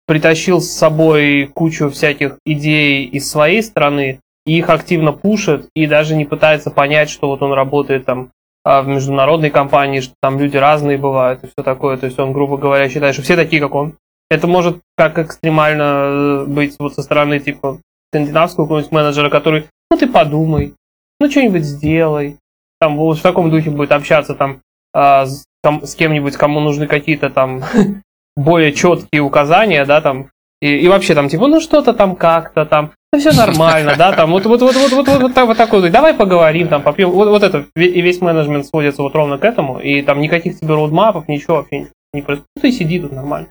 притащил 0.06 0.60
с 0.60 0.70
собой 0.70 1.50
кучу 1.52 1.90
всяких 1.90 2.38
идей 2.44 3.04
из 3.04 3.30
своей 3.30 3.62
страны, 3.62 4.20
и 4.46 4.58
их 4.58 4.68
активно 4.68 5.12
пушит, 5.12 5.68
и 5.74 5.86
даже 5.86 6.14
не 6.14 6.24
пытается 6.24 6.70
понять, 6.70 7.08
что 7.10 7.28
вот 7.28 7.42
он 7.42 7.52
работает 7.52 8.04
там 8.04 8.30
а, 8.64 8.82
в 8.82 8.88
международной 8.88 9.50
компании, 9.50 10.00
что 10.00 10.14
там 10.20 10.38
люди 10.38 10.56
разные 10.56 10.98
бывают 10.98 11.44
и 11.44 11.46
все 11.46 11.62
такое. 11.62 11.96
То 11.96 12.06
есть 12.06 12.18
он, 12.18 12.32
грубо 12.32 12.56
говоря, 12.56 12.88
считает, 12.88 13.14
что 13.14 13.22
все 13.22 13.36
такие, 13.36 13.60
как 13.60 13.74
он. 13.74 13.96
Это 14.30 14.46
может 14.46 14.78
как 14.96 15.18
экстремально 15.18 15.82
э, 15.82 16.44
быть 16.46 16.76
вот 16.78 16.94
со 16.94 17.02
стороны 17.02 17.40
типа 17.40 17.78
скандинавского 18.10 18.64
какого-нибудь 18.64 18.92
менеджера, 18.92 19.28
который, 19.28 19.66
ну 19.90 19.96
ты 19.98 20.06
подумай, 20.06 20.74
ну 21.20 21.30
что-нибудь 21.30 21.64
сделай. 21.64 22.36
Там 22.80 22.96
вот 22.96 23.18
в 23.18 23.22
таком 23.22 23.50
духе 23.50 23.70
будет 23.70 23.92
общаться 23.92 24.34
там 24.34 24.60
а, 24.92 25.26
с, 25.26 25.44
там, 25.62 25.84
с 25.84 25.94
кем-нибудь, 25.94 26.36
кому 26.36 26.60
нужны 26.60 26.86
какие-то 26.86 27.30
там 27.30 27.62
более 28.36 28.72
четкие 28.72 29.22
указания, 29.22 29.84
да, 29.84 30.00
там, 30.00 30.30
и, 30.60 30.76
и 30.76 30.88
вообще 30.88 31.14
там, 31.14 31.28
типа, 31.28 31.46
ну 31.46 31.60
что-то 31.60 31.92
там 31.92 32.16
как-то 32.16 32.64
там, 32.64 32.92
ну 33.12 33.18
все 33.18 33.32
нормально, 33.32 33.94
да, 33.96 34.12
там, 34.12 34.30
вот, 34.30 34.46
вот, 34.46 34.60
вот, 34.62 34.74
вот, 34.74 34.92
вот, 34.92 35.08
вот, 35.08 35.22
вот, 35.22 35.36
вот 35.36 35.56
такой, 35.56 35.90
давай 35.90 36.14
поговорим, 36.14 36.68
там, 36.68 36.82
попьем, 36.82 37.10
вот, 37.10 37.28
вот 37.28 37.42
это, 37.42 37.66
и 37.74 38.00
весь 38.00 38.20
менеджмент 38.20 38.66
сводится 38.66 39.02
вот 39.02 39.14
ровно 39.14 39.38
к 39.38 39.44
этому, 39.44 39.78
и 39.78 40.02
там 40.02 40.20
никаких 40.20 40.58
тебе 40.58 40.74
роудмапов, 40.74 41.28
ничего 41.28 41.56
вообще 41.56 41.88
не 42.12 42.22
происходит, 42.22 42.46
ну 42.56 42.62
ты 42.62 42.72
сиди 42.72 43.00
тут 43.00 43.12
нормально. 43.12 43.48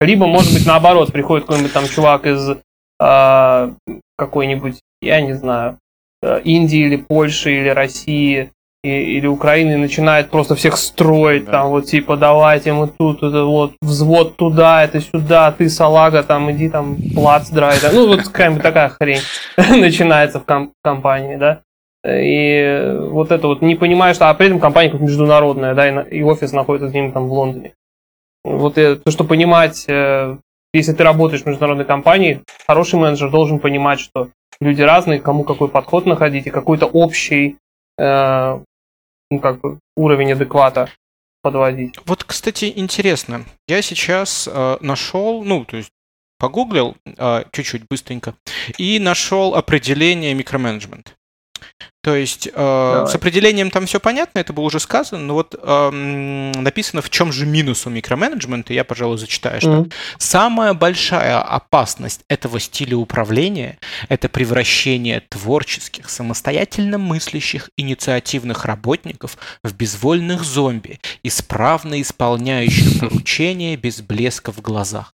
Либо, 0.00 0.26
может 0.26 0.52
быть, 0.52 0.66
наоборот, 0.66 1.12
приходит 1.12 1.46
какой-нибудь 1.46 1.72
там 1.72 1.86
чувак 1.86 2.26
из 2.26 2.56
э, 3.00 3.72
какой-нибудь, 4.16 4.80
я 5.00 5.20
не 5.20 5.34
знаю, 5.34 5.78
э, 5.78 5.81
Индии 6.44 6.80
или 6.80 6.96
Польши 6.96 7.52
или 7.52 7.68
России, 7.68 8.50
и, 8.84 8.88
или 8.88 9.26
Украины 9.26 9.76
начинает 9.76 10.30
просто 10.30 10.54
всех 10.54 10.76
строить, 10.76 11.44
да. 11.44 11.52
там 11.52 11.70
вот 11.70 11.86
типа 11.86 12.16
давайте 12.16 12.72
мы 12.72 12.88
тут, 12.88 13.22
это 13.22 13.44
вот 13.44 13.74
взвод 13.80 14.36
туда, 14.36 14.82
это 14.84 15.00
сюда, 15.00 15.52
ты 15.52 15.68
салага, 15.68 16.22
там 16.22 16.50
иди 16.50 16.68
там 16.68 16.96
плац 17.14 17.48
драй, 17.50 17.76
да. 17.80 17.90
ну 17.92 18.08
вот 18.08 18.22
какая-нибудь 18.22 18.62
такая 18.62 18.88
хрень 18.88 19.20
начинается 19.56 20.40
в 20.40 20.44
ком- 20.44 20.72
компании, 20.82 21.36
да. 21.36 21.60
И 22.04 22.96
вот 23.10 23.30
это 23.30 23.46
вот 23.46 23.62
не 23.62 23.76
понимаешь, 23.76 24.16
а 24.18 24.34
при 24.34 24.48
этом 24.48 24.58
компания 24.58 24.90
как 24.90 25.00
международная, 25.00 25.74
да, 25.74 25.88
и, 25.88 26.18
и 26.18 26.22
офис 26.22 26.50
находится 26.52 26.88
где-нибудь 26.88 27.14
там 27.14 27.28
в 27.28 27.32
Лондоне. 27.32 27.74
Вот 28.44 28.74
то, 28.74 29.00
что 29.06 29.22
понимать, 29.22 29.84
э, 29.86 30.36
если 30.72 30.92
ты 30.92 31.04
работаешь 31.04 31.42
в 31.42 31.46
международной 31.46 31.84
компании, 31.84 32.42
хороший 32.66 32.98
менеджер 32.98 33.30
должен 33.30 33.58
понимать, 33.58 34.00
что 34.00 34.30
люди 34.60 34.82
разные, 34.82 35.20
кому 35.20 35.44
какой 35.44 35.68
подход 35.68 36.06
находить, 36.06 36.46
и 36.46 36.50
какой-то 36.50 36.86
общий 36.86 37.56
э, 37.98 38.58
ну, 39.30 39.40
как 39.40 39.60
бы 39.60 39.78
уровень 39.96 40.32
адеквата 40.32 40.88
подводить. 41.42 41.98
Вот, 42.06 42.24
кстати, 42.24 42.72
интересно. 42.74 43.44
Я 43.66 43.82
сейчас 43.82 44.48
э, 44.50 44.76
нашел, 44.80 45.42
ну, 45.42 45.64
то 45.64 45.76
есть 45.76 45.90
погуглил 46.38 46.96
э, 47.04 47.44
чуть-чуть 47.52 47.84
быстренько 47.88 48.34
и 48.78 48.98
нашел 48.98 49.54
определение 49.54 50.34
микроменеджмент. 50.34 51.16
То 52.02 52.16
есть 52.16 52.48
э, 52.52 53.06
с 53.08 53.14
определением 53.14 53.70
там 53.70 53.86
все 53.86 54.00
понятно, 54.00 54.40
это 54.40 54.52
было 54.52 54.64
уже 54.64 54.80
сказано, 54.80 55.22
но 55.22 55.34
вот 55.34 55.54
э, 55.56 55.90
написано, 56.56 57.00
в 57.00 57.10
чем 57.10 57.30
же 57.32 57.46
минус 57.46 57.86
у 57.86 57.90
микроменеджмента, 57.90 58.72
я, 58.72 58.82
пожалуй, 58.82 59.18
зачитаю, 59.18 59.60
что 59.60 59.70
mm-hmm. 59.70 59.92
самая 60.18 60.74
большая 60.74 61.40
опасность 61.40 62.22
этого 62.28 62.58
стиля 62.58 62.96
управления– 62.96 63.78
это 64.08 64.28
превращение 64.28 65.20
творческих, 65.28 66.10
самостоятельно 66.10 66.98
мыслящих, 66.98 67.70
инициативных 67.76 68.64
работников 68.64 69.38
в 69.62 69.72
безвольных 69.72 70.42
зомби, 70.42 70.98
исправно 71.22 72.02
исполняющих 72.02 73.00
поручения 73.00 73.76
без 73.76 74.00
блеска 74.00 74.50
в 74.50 74.60
глазах. 74.60 75.12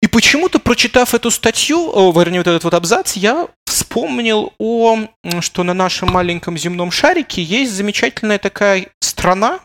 И 0.00 0.06
почему-то, 0.06 0.58
прочитав 0.58 1.14
эту 1.14 1.30
статью, 1.30 2.12
вернее, 2.12 2.38
вот 2.38 2.46
этот 2.46 2.64
вот 2.64 2.74
абзац, 2.74 3.14
я 3.16 3.48
вспомнил 3.88 4.52
о, 4.58 4.98
что 5.40 5.62
на 5.62 5.72
нашем 5.72 6.10
маленьком 6.10 6.58
земном 6.58 6.90
шарике 6.90 7.42
есть 7.42 7.72
замечательная 7.72 8.38
такая 8.38 8.88
страна, 9.00 9.60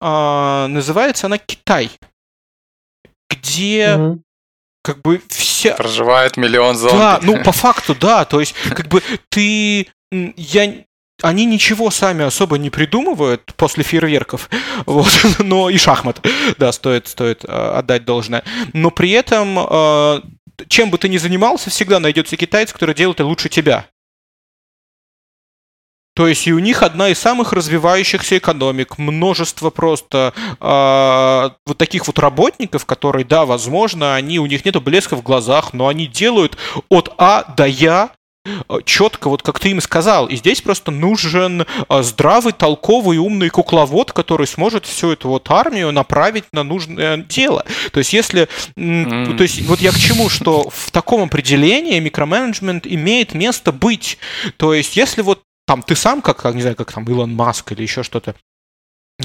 а, 0.00 0.66
называется 0.68 1.26
она 1.26 1.38
Китай, 1.38 1.90
где 3.30 3.96
угу. 3.96 4.22
как 4.82 5.00
бы 5.00 5.22
все... 5.28 5.74
Проживает 5.74 6.36
миллион 6.36 6.76
зомби. 6.76 6.98
Да, 6.98 7.18
ну 7.22 7.42
по 7.42 7.52
факту, 7.52 7.94
да, 7.94 8.26
то 8.26 8.40
есть 8.40 8.54
как 8.74 8.88
бы 8.88 9.02
ты... 9.30 9.88
Я 10.10 10.84
они 11.22 11.46
ничего 11.46 11.90
сами 11.90 12.24
особо 12.24 12.58
не 12.58 12.70
придумывают 12.70 13.54
после 13.56 13.84
фейерверков, 13.84 14.50
вот, 14.86 15.08
но 15.38 15.70
и 15.70 15.78
шахмат, 15.78 16.20
да, 16.58 16.72
стоит, 16.72 17.08
стоит 17.08 17.44
э, 17.44 17.48
отдать 17.48 18.04
должное. 18.04 18.44
Но 18.74 18.90
при 18.90 19.12
этом, 19.12 19.58
э, 19.58 20.20
чем 20.68 20.90
бы 20.90 20.98
ты 20.98 21.08
ни 21.08 21.16
занимался, 21.16 21.70
всегда 21.70 22.00
найдется 22.00 22.36
китаец, 22.36 22.72
который 22.72 22.94
делает 22.94 23.16
это 23.16 23.26
лучше 23.26 23.48
тебя. 23.48 23.86
То 26.14 26.28
есть 26.28 26.46
и 26.46 26.52
у 26.52 26.60
них 26.60 26.84
одна 26.84 27.08
из 27.08 27.18
самых 27.18 27.52
развивающихся 27.52 28.38
экономик, 28.38 28.98
множество 28.98 29.70
просто 29.70 30.32
э, 30.60 31.50
вот 31.66 31.76
таких 31.76 32.06
вот 32.06 32.20
работников, 32.20 32.86
которые, 32.86 33.24
да, 33.24 33.44
возможно, 33.44 34.14
они 34.14 34.38
у 34.38 34.46
них 34.46 34.64
нету 34.64 34.80
блеска 34.80 35.16
в 35.16 35.22
глазах, 35.22 35.72
но 35.72 35.88
они 35.88 36.06
делают 36.06 36.56
от 36.88 37.12
А 37.18 37.52
до 37.56 37.66
Я 37.66 38.12
четко, 38.84 39.28
вот 39.28 39.42
как 39.42 39.58
ты 39.58 39.70
им 39.70 39.80
сказал. 39.80 40.26
И 40.26 40.36
здесь 40.36 40.60
просто 40.60 40.90
нужен 40.90 41.62
э, 41.62 42.02
здравый, 42.02 42.52
толковый, 42.52 43.18
умный 43.18 43.48
кукловод, 43.48 44.12
который 44.12 44.46
сможет 44.46 44.84
всю 44.86 45.12
эту 45.12 45.28
вот 45.28 45.50
армию 45.50 45.92
направить 45.92 46.44
на 46.52 46.62
нужное 46.62 47.18
дело. 47.18 47.64
То 47.92 47.98
есть 47.98 48.12
если... 48.12 48.48
Mm. 48.76 49.36
То 49.36 49.42
есть 49.42 49.62
вот 49.62 49.80
я 49.80 49.92
к 49.92 49.98
чему, 49.98 50.28
что 50.28 50.68
в 50.68 50.90
таком 50.90 51.22
определении 51.22 51.98
микроменеджмент 51.98 52.86
имеет 52.86 53.34
место 53.34 53.72
быть. 53.72 54.18
То 54.56 54.74
есть 54.74 54.96
если 54.96 55.22
вот 55.22 55.42
там 55.66 55.82
ты 55.82 55.96
сам, 55.96 56.20
как, 56.20 56.44
не 56.54 56.60
знаю, 56.60 56.76
как 56.76 56.92
там 56.92 57.04
Илон 57.04 57.34
Маск 57.34 57.72
или 57.72 57.82
еще 57.82 58.02
что-то, 58.02 58.34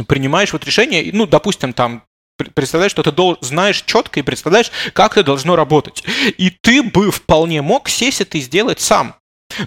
принимаешь 0.08 0.54
вот 0.54 0.66
решение, 0.66 1.10
ну, 1.14 1.26
допустим, 1.26 1.74
там 1.74 2.04
представляешь, 2.44 2.92
что 2.92 3.04
ты 3.04 3.46
знаешь 3.46 3.84
четко 3.86 4.20
и 4.20 4.24
представляешь, 4.24 4.72
как 4.94 5.14
это 5.14 5.24
должно 5.24 5.56
работать. 5.56 6.04
И 6.38 6.50
ты 6.50 6.84
бы 6.84 7.12
вполне 7.12 7.62
мог 7.62 7.90
сесть 7.90 8.22
это 8.22 8.38
и 8.38 8.42
сделать 8.42 8.80
сам. 8.80 9.16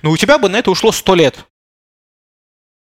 Но 0.03 0.11
у 0.11 0.17
тебя 0.17 0.39
бы 0.39 0.49
на 0.49 0.57
это 0.57 0.71
ушло 0.71 0.93
сто 0.93 1.15
лет. 1.15 1.47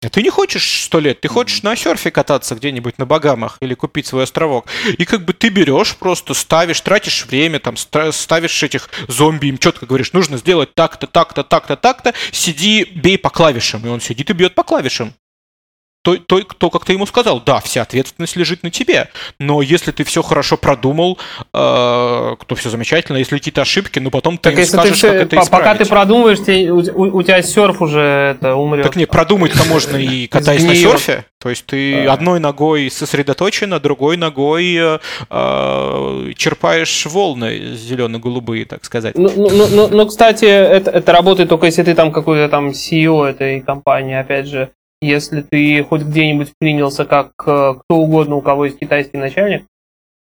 А 0.05 0.11
ты 0.11 0.23
не 0.23 0.29
хочешь 0.29 0.83
сто 0.83 1.01
лет, 1.01 1.23
ты 1.23 1.29
хочешь 1.29 1.63
на 1.63 1.75
серфе 1.77 2.11
кататься 2.11 2.55
где-нибудь 2.55 2.99
на 2.99 3.07
Багамах 3.07 3.57
или 3.61 3.73
купить 3.73 4.07
свой 4.07 4.25
островок. 4.25 4.67
И 4.99 5.05
как 5.07 5.25
бы 5.25 5.33
ты 5.33 5.49
берешь, 5.49 5.97
просто 5.97 6.35
ставишь, 6.35 6.81
тратишь 6.83 7.25
время, 7.25 7.59
там, 7.59 7.77
ставишь 7.77 8.63
этих 8.63 8.91
зомби, 9.09 9.47
им 9.47 9.57
четко 9.57 9.87
говоришь, 9.87 10.13
нужно 10.13 10.37
сделать 10.37 10.75
так-то, 10.75 11.07
так-то, 11.07 11.43
так-то, 11.43 11.77
так-то, 11.77 12.13
сиди, 12.33 12.85
бей 12.85 13.17
по 13.17 13.31
клавишам. 13.31 13.87
И 13.87 13.89
он 13.89 14.01
сидит 14.01 14.29
и 14.29 14.35
бьет 14.35 14.55
по 14.55 14.63
клавишам 14.63 15.15
то, 16.05 16.19
то, 16.19 16.43
то, 16.43 16.69
как 16.69 16.85
ты 16.85 16.93
ему 16.93 17.07
сказал, 17.07 17.41
да, 17.41 17.61
вся 17.61 17.81
ответственность 17.81 18.37
лежит 18.37 18.63
на 18.63 18.71
тебе. 18.71 19.09
Но 19.39 19.63
если 19.63 19.91
ты 19.91 20.05
все 20.05 20.21
хорошо 20.21 20.59
продумал, 20.59 21.19
э, 21.39 21.47
то 21.55 22.55
все 22.55 22.69
замечательно. 22.69 23.17
Если 23.17 23.39
какие-то 23.39 23.63
ошибки, 23.63 23.99
ну 24.01 24.11
потом 24.11 24.37
ты 24.37 24.55
так 24.55 24.67
скажешь, 24.67 25.01
ты, 25.01 25.09
как 25.09 25.17
это 25.17 25.37
исправить. 25.37 25.51
Пока 25.51 25.75
ты 25.75 25.87
продумываешь, 25.87 26.41
ты, 26.41 26.71
у, 26.71 26.81
у, 26.81 27.17
у 27.17 27.23
тебя 27.23 27.41
серф 27.41 27.81
уже 27.81 28.37
это 28.37 28.55
умрет. 28.55 28.85
Так 28.85 28.97
не, 28.97 29.07
продумать-то 29.07 29.65
можно 29.65 29.97
и 29.97 30.27
катаясь 30.29 30.65
на 30.65 30.75
серфе. 30.75 31.25
То 31.41 31.49
есть 31.49 31.65
ты 31.65 32.05
одной 32.05 32.39
ногой 32.39 32.91
сосредоточен, 32.91 33.73
а 33.73 33.81
другой 33.81 34.19
ногой 34.19 34.75
э, 34.75 34.99
э, 35.31 36.33
черпаешь 36.37 37.07
волны 37.07 37.77
зелено-голубые, 37.77 38.67
так 38.67 38.85
сказать. 38.85 39.17
Ну, 39.17 39.31
ну, 39.35 39.49
ну, 39.49 39.67
ну, 39.69 39.89
ну 39.89 40.07
кстати, 40.07 40.45
это, 40.45 40.91
это 40.91 41.13
работает 41.13 41.49
только 41.49 41.65
если 41.65 41.83
ты 41.83 41.95
там 41.95 42.13
какой-то 42.13 42.51
там 42.51 42.69
CEO 42.69 43.25
этой 43.25 43.63
компании, 43.63 44.17
опять 44.17 44.49
же, 44.49 44.69
если 45.05 45.43
ты 45.43 45.83
хоть 45.85 46.03
где-нибудь 46.03 46.51
вклинился 46.51 47.05
как 47.05 47.33
э, 47.47 47.75
кто 47.79 47.97
угодно, 47.97 48.37
у 48.37 48.41
кого 48.41 48.67
есть 48.67 48.79
китайский 48.79 49.19
начальник, 49.19 49.65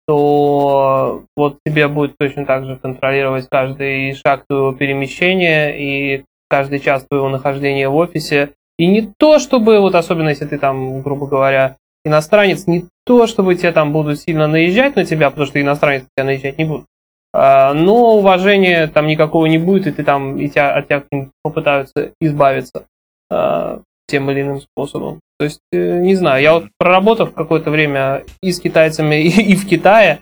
то 0.07 1.23
вот 1.35 1.59
тебе 1.65 1.87
будет 1.87 2.15
точно 2.17 2.45
так 2.45 2.65
же 2.65 2.77
контролировать 2.77 3.47
каждый 3.49 4.13
шаг 4.15 4.43
твоего 4.47 4.73
перемещения 4.73 5.69
и 5.69 6.25
каждый 6.49 6.79
час 6.79 7.05
твоего 7.09 7.29
нахождения 7.29 7.89
в 7.89 7.95
офисе, 7.95 8.51
И 8.77 8.87
не 8.87 9.13
то, 9.17 9.39
чтобы, 9.39 9.79
вот 9.79 9.95
особенно 9.95 10.29
если 10.29 10.45
ты 10.45 10.57
там, 10.57 11.01
грубо 11.01 11.27
говоря, 11.27 11.77
иностранец, 12.05 12.67
не 12.67 12.85
то, 13.05 13.27
чтобы 13.27 13.55
тебе 13.55 13.71
там 13.71 13.93
будут 13.93 14.19
сильно 14.19 14.47
наезжать 14.47 14.95
на 14.95 15.05
тебя, 15.05 15.29
потому 15.29 15.47
что 15.47 15.61
иностранец 15.61 16.03
тебя 16.15 16.25
наезжать 16.25 16.57
не 16.57 16.65
будут. 16.65 16.85
А, 17.33 17.73
но 17.73 18.17
уважения 18.17 18.87
там 18.87 19.07
никакого 19.07 19.45
не 19.47 19.57
будет, 19.57 19.87
и 19.87 19.91
ты 19.91 20.03
там, 20.03 20.37
и 20.37 20.49
тебя, 20.49 20.75
от 20.75 20.87
тебя 20.87 21.03
попытаются 21.43 22.11
избавиться 22.21 22.85
а, 23.31 23.81
тем 24.13 24.29
или 24.29 24.41
иным 24.41 24.61
способом. 24.61 25.19
То 25.39 25.45
есть, 25.45 25.59
э, 25.71 25.99
не 26.01 26.13
знаю, 26.13 26.43
я 26.43 26.53
вот 26.53 26.65
проработав 26.77 27.33
какое-то 27.33 27.71
время 27.71 28.23
и 28.43 28.51
с 28.51 28.59
китайцами, 28.59 29.23
и, 29.23 29.53
и 29.53 29.55
в 29.55 29.67
Китае, 29.67 30.19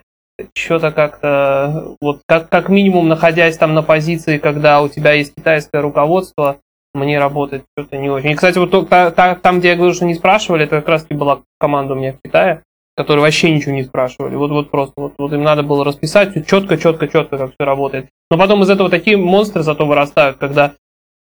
что-то 0.55 0.91
как-то, 0.91 1.95
вот 2.01 2.21
как, 2.25 2.47
как 2.47 2.69
минимум 2.69 3.09
находясь 3.09 3.57
там 3.57 3.73
на 3.73 3.83
позиции, 3.83 4.37
когда 4.37 4.81
у 4.81 4.87
тебя 4.87 5.11
есть 5.11 5.35
китайское 5.35 5.81
руководство, 5.81 6.59
мне 6.93 7.19
работает 7.19 7.65
что-то 7.77 7.97
не 7.97 8.09
очень. 8.09 8.31
И, 8.31 8.35
кстати, 8.35 8.57
вот 8.57 8.71
там, 8.89 9.59
где 9.59 9.69
я 9.69 9.75
говорю, 9.75 9.93
что 9.93 10.05
не 10.05 10.15
спрашивали, 10.15 10.63
это 10.63 10.77
как 10.77 10.87
раз 10.87 11.03
таки 11.03 11.15
была 11.15 11.41
команда 11.59 11.93
у 11.93 11.97
меня 11.97 12.13
в 12.13 12.21
Китае, 12.25 12.63
которые 12.95 13.23
вообще 13.23 13.51
ничего 13.51 13.73
не 13.73 13.83
спрашивали. 13.83 14.35
Вот, 14.35 14.51
вот 14.51 14.71
просто, 14.71 14.93
вот, 14.95 15.13
вот 15.17 15.33
им 15.33 15.43
надо 15.43 15.63
было 15.63 15.83
расписать 15.83 16.33
четко, 16.47 16.77
четко, 16.77 17.09
четко, 17.09 17.37
как 17.37 17.51
все 17.51 17.65
работает. 17.65 18.07
Но 18.29 18.37
потом 18.37 18.63
из 18.63 18.69
этого 18.69 18.89
такие 18.89 19.17
монстры 19.17 19.63
зато 19.63 19.85
вырастают, 19.85 20.37
когда, 20.37 20.75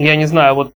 я 0.00 0.16
не 0.16 0.26
знаю, 0.26 0.54
вот, 0.56 0.72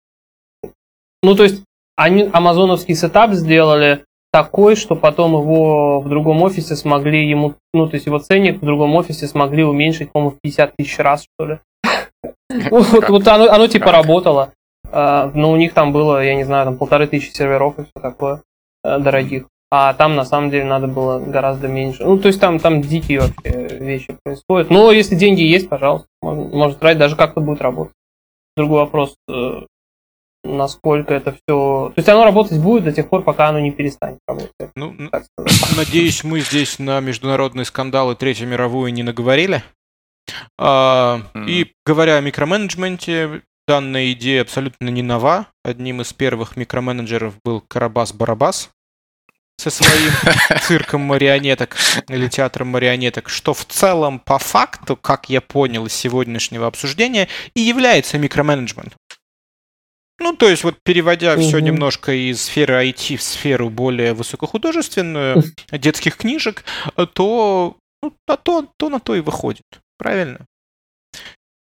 ну, 1.24 1.34
то 1.34 1.42
есть, 1.42 1.64
они 1.96 2.28
амазоновский 2.32 2.94
сетап 2.94 3.32
сделали 3.32 4.04
такой, 4.32 4.76
что 4.76 4.96
потом 4.96 5.32
его 5.32 6.00
в 6.00 6.08
другом 6.08 6.42
офисе 6.42 6.74
смогли 6.74 7.28
ему, 7.28 7.54
ну, 7.74 7.86
то 7.86 7.94
есть 7.94 8.06
его 8.06 8.18
ценник 8.18 8.62
в 8.62 8.64
другом 8.64 8.94
офисе 8.96 9.26
смогли 9.26 9.62
уменьшить, 9.62 10.10
по-моему, 10.10 10.30
в 10.36 10.40
50 10.40 10.74
тысяч 10.76 10.98
раз, 10.98 11.24
что 11.24 11.46
ли. 11.46 11.58
Вот, 12.70 13.28
оно, 13.28 13.66
типа 13.66 13.92
работало. 13.92 14.52
А, 14.90 15.30
но 15.34 15.50
у 15.50 15.56
них 15.56 15.72
там 15.72 15.92
было, 15.92 16.22
я 16.22 16.34
не 16.34 16.44
знаю, 16.44 16.66
там 16.66 16.76
полторы 16.76 17.06
тысячи 17.06 17.32
серверов 17.32 17.78
и 17.78 17.82
все 17.82 18.00
такое 18.00 18.42
э, 18.84 18.98
дорогих. 18.98 19.46
А 19.70 19.94
там 19.94 20.16
на 20.16 20.26
самом 20.26 20.50
деле 20.50 20.64
надо 20.64 20.86
было 20.86 21.18
гораздо 21.18 21.66
меньше. 21.66 22.04
Ну, 22.04 22.18
то 22.18 22.28
есть 22.28 22.38
там, 22.38 22.58
там 22.58 22.82
дикие 22.82 23.20
вообще 23.20 23.78
вещи 23.78 24.14
происходят. 24.22 24.68
Но 24.68 24.92
если 24.92 25.14
деньги 25.14 25.40
есть, 25.40 25.70
пожалуйста, 25.70 26.08
можно, 26.20 26.44
можно 26.44 26.76
тратить, 26.76 26.98
даже 26.98 27.16
как-то 27.16 27.40
будет 27.40 27.62
работать. 27.62 27.94
Другой 28.54 28.80
вопрос, 28.80 29.16
э, 29.30 29.62
насколько 30.44 31.14
это 31.14 31.32
все... 31.32 31.92
То 31.94 31.94
есть 31.96 32.08
оно 32.08 32.24
работать 32.24 32.58
будет 32.58 32.84
до 32.84 32.92
тех 32.92 33.08
пор, 33.08 33.22
пока 33.22 33.48
оно 33.48 33.60
не 33.60 33.70
перестанет 33.70 34.18
работать. 34.26 34.70
Ну, 34.74 34.94
надеюсь, 35.76 36.24
мы 36.24 36.40
здесь 36.40 36.78
на 36.78 37.00
международные 37.00 37.64
скандалы 37.64 38.16
Третью 38.16 38.48
мировую 38.48 38.92
не 38.92 39.02
наговорили. 39.02 39.62
А, 40.58 41.20
mm. 41.34 41.48
И 41.48 41.72
говоря 41.84 42.16
о 42.16 42.20
микроменеджменте, 42.20 43.42
данная 43.66 44.12
идея 44.12 44.42
абсолютно 44.42 44.88
не 44.88 45.02
нова. 45.02 45.46
Одним 45.64 46.00
из 46.00 46.12
первых 46.12 46.56
микроменеджеров 46.56 47.34
был 47.44 47.62
Карабас-Барабас, 47.68 48.70
со 49.62 49.70
своим 49.70 50.10
цирком 50.62 51.02
марионеток 51.02 51.76
или 52.08 52.28
театром 52.28 52.68
марионеток, 52.68 53.28
что 53.28 53.54
в 53.54 53.64
целом 53.64 54.18
по 54.18 54.38
факту, 54.38 54.96
как 54.96 55.28
я 55.28 55.40
понял 55.40 55.86
из 55.86 55.92
сегодняшнего 55.92 56.66
обсуждения, 56.66 57.28
и 57.54 57.60
является 57.60 58.18
микроменеджментом. 58.18 58.98
Ну, 60.18 60.36
то 60.36 60.48
есть, 60.48 60.64
вот 60.64 60.76
переводя 60.84 61.34
угу. 61.34 61.42
все 61.42 61.58
немножко 61.58 62.12
из 62.12 62.42
сферы 62.42 62.74
IT 62.74 63.16
в 63.16 63.22
сферу 63.22 63.70
более 63.70 64.12
высокохудожественную, 64.12 65.42
детских 65.72 66.16
книжек, 66.16 66.64
то, 67.14 67.76
ну, 68.02 68.12
на 68.28 68.36
то, 68.36 68.66
то 68.76 68.88
на 68.88 69.00
то 69.00 69.14
и 69.14 69.20
выходит. 69.20 69.64
Правильно? 69.98 70.46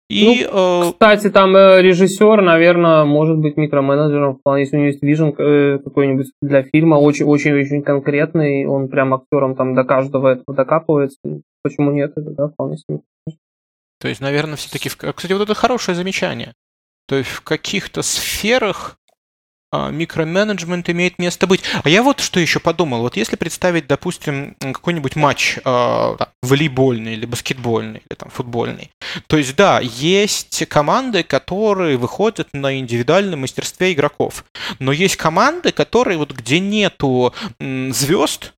И, 0.10 0.48
ну, 0.52 0.90
э... 0.90 0.92
Кстати, 0.92 1.30
там 1.30 1.56
э, 1.56 1.84
режиссер, 1.84 2.42
наверное, 2.42 3.06
может 3.06 3.38
быть 3.38 3.58
микроменеджером, 3.58 4.38
вполне, 4.38 4.64
если 4.64 4.76
у 4.76 4.80
него 4.80 4.88
есть 4.88 5.04
вижен 5.04 5.36
э, 5.38 5.78
какой-нибудь 5.78 6.32
для 6.42 6.64
фильма, 6.64 6.96
очень-очень-очень 6.96 7.84
конкретный, 7.84 8.66
он 8.66 8.88
прям 8.88 9.14
актером 9.14 9.56
там 9.56 9.76
до 9.76 9.84
каждого 9.84 10.30
этого 10.30 10.56
докапывается. 10.56 11.20
Почему 11.62 11.92
нет? 11.92 12.14
Это, 12.16 12.32
да, 12.32 12.48
вполне 12.48 12.78
себе. 12.78 13.02
То 14.00 14.08
есть, 14.08 14.20
наверное, 14.20 14.56
все-таки... 14.56 14.90
Кстати, 14.90 15.34
вот 15.34 15.44
это 15.44 15.54
хорошее 15.54 15.96
замечание. 15.96 16.54
То 17.10 17.16
есть 17.16 17.32
в 17.32 17.42
каких-то 17.42 18.04
сферах 18.04 19.00
а, 19.72 19.90
микроменеджмент 19.90 20.88
имеет 20.92 21.18
место 21.18 21.48
быть. 21.48 21.62
А 21.84 21.90
я 21.90 22.04
вот 22.04 22.20
что 22.20 22.40
еще 22.40 22.60
подумал. 22.60 23.02
Вот 23.02 23.18
если 23.18 23.36
представить, 23.36 23.88
допустим, 23.88 24.56
какой-нибудь 24.60 25.16
матч 25.16 25.58
э, 25.58 26.18
волейбольный 26.44 27.14
или 27.14 27.26
баскетбольный, 27.26 28.04
или 28.08 28.16
там 28.16 28.30
футбольный, 28.30 28.92
то 29.26 29.38
есть, 29.38 29.56
да, 29.56 29.80
есть 29.80 30.68
команды, 30.68 31.24
которые 31.24 31.98
выходят 31.98 32.50
на 32.54 32.78
индивидуальном 32.78 33.42
мастерстве 33.42 33.94
игроков. 33.94 34.46
Но 34.78 34.92
есть 34.92 35.18
команды, 35.18 35.72
которые 35.72 36.20
вот 36.20 36.32
где 36.32 36.60
нету 36.60 37.34
звезд, 37.60 38.54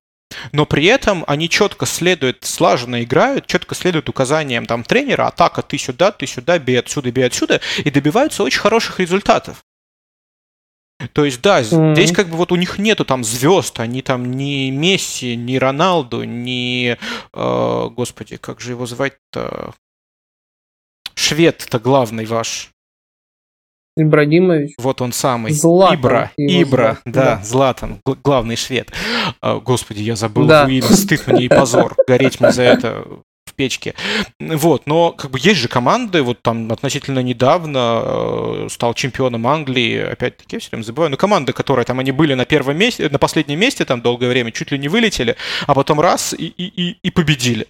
но 0.52 0.66
при 0.66 0.86
этом 0.86 1.24
они 1.26 1.48
четко 1.48 1.86
следуют, 1.86 2.44
слаженно 2.44 3.02
играют, 3.02 3.46
четко 3.46 3.74
следуют 3.74 4.08
указаниям 4.08 4.66
там 4.66 4.84
тренера, 4.84 5.26
атака 5.26 5.62
ты 5.62 5.78
сюда, 5.78 6.12
ты 6.12 6.26
сюда, 6.26 6.58
бей 6.58 6.78
отсюда, 6.78 7.10
бей 7.10 7.26
отсюда, 7.26 7.60
и 7.78 7.90
добиваются 7.90 8.42
очень 8.42 8.60
хороших 8.60 9.00
результатов. 9.00 9.64
То 11.12 11.24
есть, 11.24 11.40
да, 11.42 11.60
mm-hmm. 11.60 11.94
здесь 11.94 12.12
как 12.12 12.28
бы 12.28 12.36
вот 12.36 12.52
у 12.52 12.56
них 12.56 12.78
нету 12.78 13.04
там 13.04 13.24
звезд, 13.24 13.80
они 13.80 14.02
там 14.02 14.30
ни 14.32 14.70
Месси, 14.70 15.36
ни 15.36 15.56
Роналду, 15.56 16.22
ни, 16.22 16.96
э, 17.32 17.88
господи, 17.90 18.36
как 18.36 18.60
же 18.60 18.72
его 18.72 18.86
звать-то? 18.86 19.74
Швед-то 21.14 21.78
главный 21.78 22.24
ваш. 22.24 22.71
Ибрагимович. 23.96 24.74
Вот 24.78 25.00
он 25.02 25.12
самый. 25.12 25.52
Златан. 25.52 25.98
Ибра. 25.98 26.30
Ибра, 26.36 26.98
да, 27.04 27.36
да, 27.36 27.40
Златан, 27.44 28.00
главный 28.24 28.56
швед. 28.56 28.90
Э, 29.42 29.60
господи, 29.62 30.02
я 30.02 30.16
забыл 30.16 30.46
да. 30.46 30.68
стыд 30.90 31.26
мне 31.26 31.44
и 31.44 31.48
позор. 31.48 31.94
Гореть 32.06 32.40
мне 32.40 32.52
за 32.52 32.62
это 32.62 33.04
печке. 33.52 33.94
Вот, 34.40 34.86
но 34.86 35.12
как 35.12 35.30
бы 35.30 35.38
есть 35.40 35.60
же 35.60 35.68
команды, 35.68 36.22
вот 36.22 36.42
там 36.42 36.70
относительно 36.72 37.20
недавно 37.20 38.02
э, 38.04 38.66
стал 38.70 38.94
чемпионом 38.94 39.46
Англии, 39.46 39.98
опять-таки, 39.98 40.56
я 40.56 40.60
все 40.60 40.70
время 40.70 40.84
забываю, 40.84 41.10
но 41.10 41.16
команды, 41.16 41.52
которые 41.52 41.84
там 41.84 41.98
они 41.98 42.12
были 42.12 42.34
на 42.34 42.44
первом 42.44 42.76
месте, 42.76 43.08
на 43.08 43.18
последнем 43.18 43.58
месте 43.58 43.84
там 43.84 44.00
долгое 44.00 44.28
время, 44.28 44.52
чуть 44.52 44.70
ли 44.72 44.78
не 44.78 44.88
вылетели, 44.88 45.36
а 45.66 45.74
потом 45.74 46.00
раз 46.00 46.34
и, 46.36 46.46
и, 46.46 46.98
и 47.02 47.10
победили. 47.10 47.66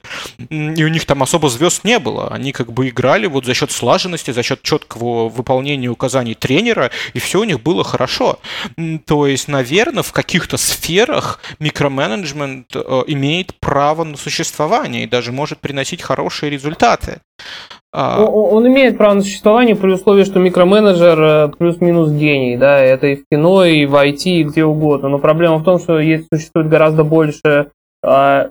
И 0.51 0.85
у 0.85 0.89
них 0.89 1.05
там 1.05 1.23
особо 1.23 1.49
звезд 1.49 1.85
не 1.85 1.99
было, 1.99 2.29
они 2.29 2.53
как 2.53 2.73
бы 2.73 2.89
играли 2.89 3.27
вот 3.27 3.45
за 3.45 3.55
счет 3.55 3.71
слаженности, 3.71 4.31
за 4.31 4.43
счет 4.43 4.63
четкого 4.63 5.29
выполнения 5.29 5.89
указаний 5.89 6.35
тренера, 6.35 6.91
и 7.15 7.19
все 7.19 7.41
у 7.41 7.45
них 7.45 7.61
было 7.61 7.85
хорошо. 7.85 8.39
То 9.07 9.27
есть, 9.27 9.49
наверное, 9.49 10.03
в 10.03 10.13
каких-то 10.13 10.57
сферах 10.57 11.41
микроменеджмент 11.59 12.75
э, 12.75 13.03
имеет 13.07 13.55
право 13.61 14.05
на 14.05 14.17
существование 14.17 15.05
и 15.05 15.07
даже 15.07 15.33
может 15.33 15.59
приносить 15.73 16.03
хорошие 16.03 16.51
результаты. 16.51 17.21
А, 17.95 18.23
он, 18.23 18.67
имеет 18.69 18.99
право 18.99 19.15
на 19.15 19.23
существование 19.23 19.75
при 19.75 19.91
условии, 19.93 20.25
что 20.25 20.39
микроменеджер 20.39 21.21
э, 21.21 21.49
плюс-минус 21.59 22.11
гений, 22.11 22.59
да, 22.59 22.79
это 22.79 23.07
и 23.07 23.17
в 23.17 23.25
кино, 23.31 23.65
и 23.65 23.87
в 23.87 23.95
IT, 23.95 24.25
и 24.25 24.45
где 24.45 24.65
угодно. 24.65 25.09
Но 25.09 25.19
проблема 25.19 25.57
в 25.57 25.65
том, 25.65 25.79
что 25.79 25.99
есть, 25.99 26.29
существует 26.33 26.69
гораздо 26.69 27.05
больше 27.05 27.71
а, 28.05 28.51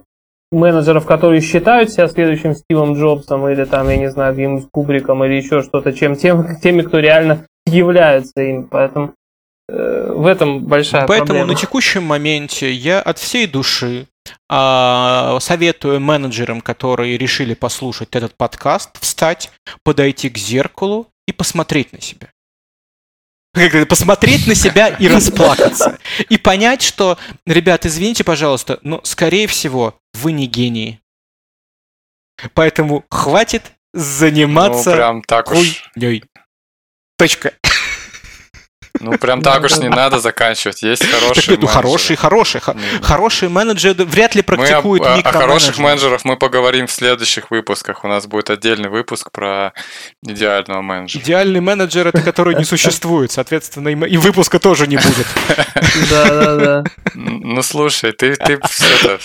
менеджеров, 0.51 1.05
которые 1.05 1.41
считают 1.41 1.91
себя 1.91 2.07
следующим 2.07 2.55
Стивом 2.55 2.95
Джобсом 2.95 3.47
или 3.47 3.65
там, 3.65 3.87
я 3.89 3.97
не 3.97 4.09
знаю, 4.09 4.33
каким 4.33 4.61
Кубриком 4.71 5.23
или 5.23 5.35
еще 5.35 5.61
что-то, 5.61 5.93
чем 5.93 6.15
тем, 6.15 6.55
теми, 6.61 6.81
кто 6.81 6.97
реально 6.99 7.45
является 7.67 8.41
им. 8.41 8.63
Поэтому 8.63 9.13
в 9.67 10.25
этом 10.25 10.65
большая 10.65 11.07
Поэтому 11.07 11.27
проблема. 11.27 11.53
на 11.53 11.55
текущем 11.55 12.03
моменте 12.03 12.71
я 12.71 13.01
от 13.01 13.17
всей 13.19 13.47
души 13.47 14.07
а, 14.49 15.37
советую 15.39 15.99
менеджерам, 15.99 16.61
которые 16.61 17.17
решили 17.17 17.53
послушать 17.53 18.09
этот 18.11 18.35
подкаст, 18.35 18.99
встать, 18.99 19.51
подойти 19.83 20.29
к 20.29 20.37
зеркалу 20.37 21.07
и 21.27 21.31
посмотреть 21.31 21.93
на 21.93 22.01
себя. 22.01 22.29
Посмотреть 23.85 24.47
на 24.47 24.55
себя 24.55 24.87
и 24.87 25.07
расплакаться. 25.07 25.99
И 26.29 26.37
понять, 26.37 26.81
что, 26.81 27.17
ребят, 27.45 27.85
извините, 27.85 28.23
пожалуйста, 28.23 28.79
но, 28.81 29.01
скорее 29.03 29.47
всего, 29.47 29.95
вы 30.13 30.31
не 30.31 30.47
гении. 30.47 31.01
Поэтому 32.53 33.05
хватит 33.09 33.73
заниматься 33.93 34.91
ну, 34.91 34.95
прям 34.95 35.21
так 35.23 35.47
хуйней. 35.49 36.23
Точка. 37.17 37.53
Ну, 39.01 39.17
прям 39.17 39.41
так 39.41 39.63
уж 39.63 39.77
не 39.77 39.89
надо 39.89 40.19
заканчивать. 40.19 40.83
Есть 40.83 41.05
хорошие 41.05 41.57
Ну, 41.57 41.67
хорошие, 41.67 42.17
хорошие. 42.17 42.61
Хорошие 43.01 43.49
менеджеры 43.49 44.05
вряд 44.05 44.35
ли 44.35 44.41
практикуют 44.41 45.03
мы 45.03 45.21
о, 45.21 45.31
хороших 45.31 45.77
менеджерах 45.79 46.23
мы 46.23 46.37
поговорим 46.37 46.87
в 46.87 46.91
следующих 46.91 47.51
выпусках. 47.51 48.03
У 48.03 48.07
нас 48.07 48.27
будет 48.27 48.49
отдельный 48.49 48.89
выпуск 48.89 49.31
про 49.31 49.73
идеального 50.23 50.81
менеджера. 50.81 51.23
Идеальный 51.23 51.61
менеджер— 51.61 52.07
это 52.13 52.21
который 52.21 52.55
не 52.55 52.63
существует. 52.63 53.31
Соответственно, 53.31 53.89
и 53.89 54.17
выпуска 54.17 54.59
тоже 54.59 54.87
не 54.87 54.97
будет. 54.97 55.27
Да-да-да. 56.09 56.83
Ну, 57.15 57.61
слушай, 57.63 58.11
ты 58.11 58.35
все 58.69 59.17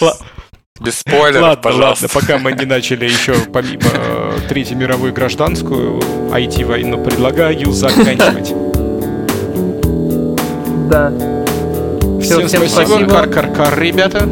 без 0.80 0.98
спойлеров, 0.98 1.42
ладно, 1.42 1.62
пожалуйста. 1.62 2.06
Ладно, 2.06 2.20
пока 2.20 2.38
мы 2.38 2.52
не 2.52 2.64
начали 2.64 3.06
еще 3.06 3.34
помимо 3.52 3.80
э, 3.92 4.38
Третью 4.48 4.76
мировую 4.76 5.12
гражданскую 5.12 6.00
IT-войну, 6.30 7.02
предлагаю 7.02 7.72
заканчивать. 7.72 8.65
Да. 10.88 11.12
Всем, 12.20 12.46
всем 12.46 12.66
спасибо. 12.66 12.84
спасибо. 12.86 13.10
Кар-кар-кар, 13.10 13.78
ребята. 13.78 14.26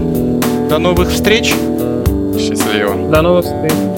До 0.68 0.78
новых 0.78 1.10
встреч. 1.10 1.54
Счастливо. 2.38 3.10
До 3.10 3.22
новых 3.22 3.44
встреч. 3.44 3.93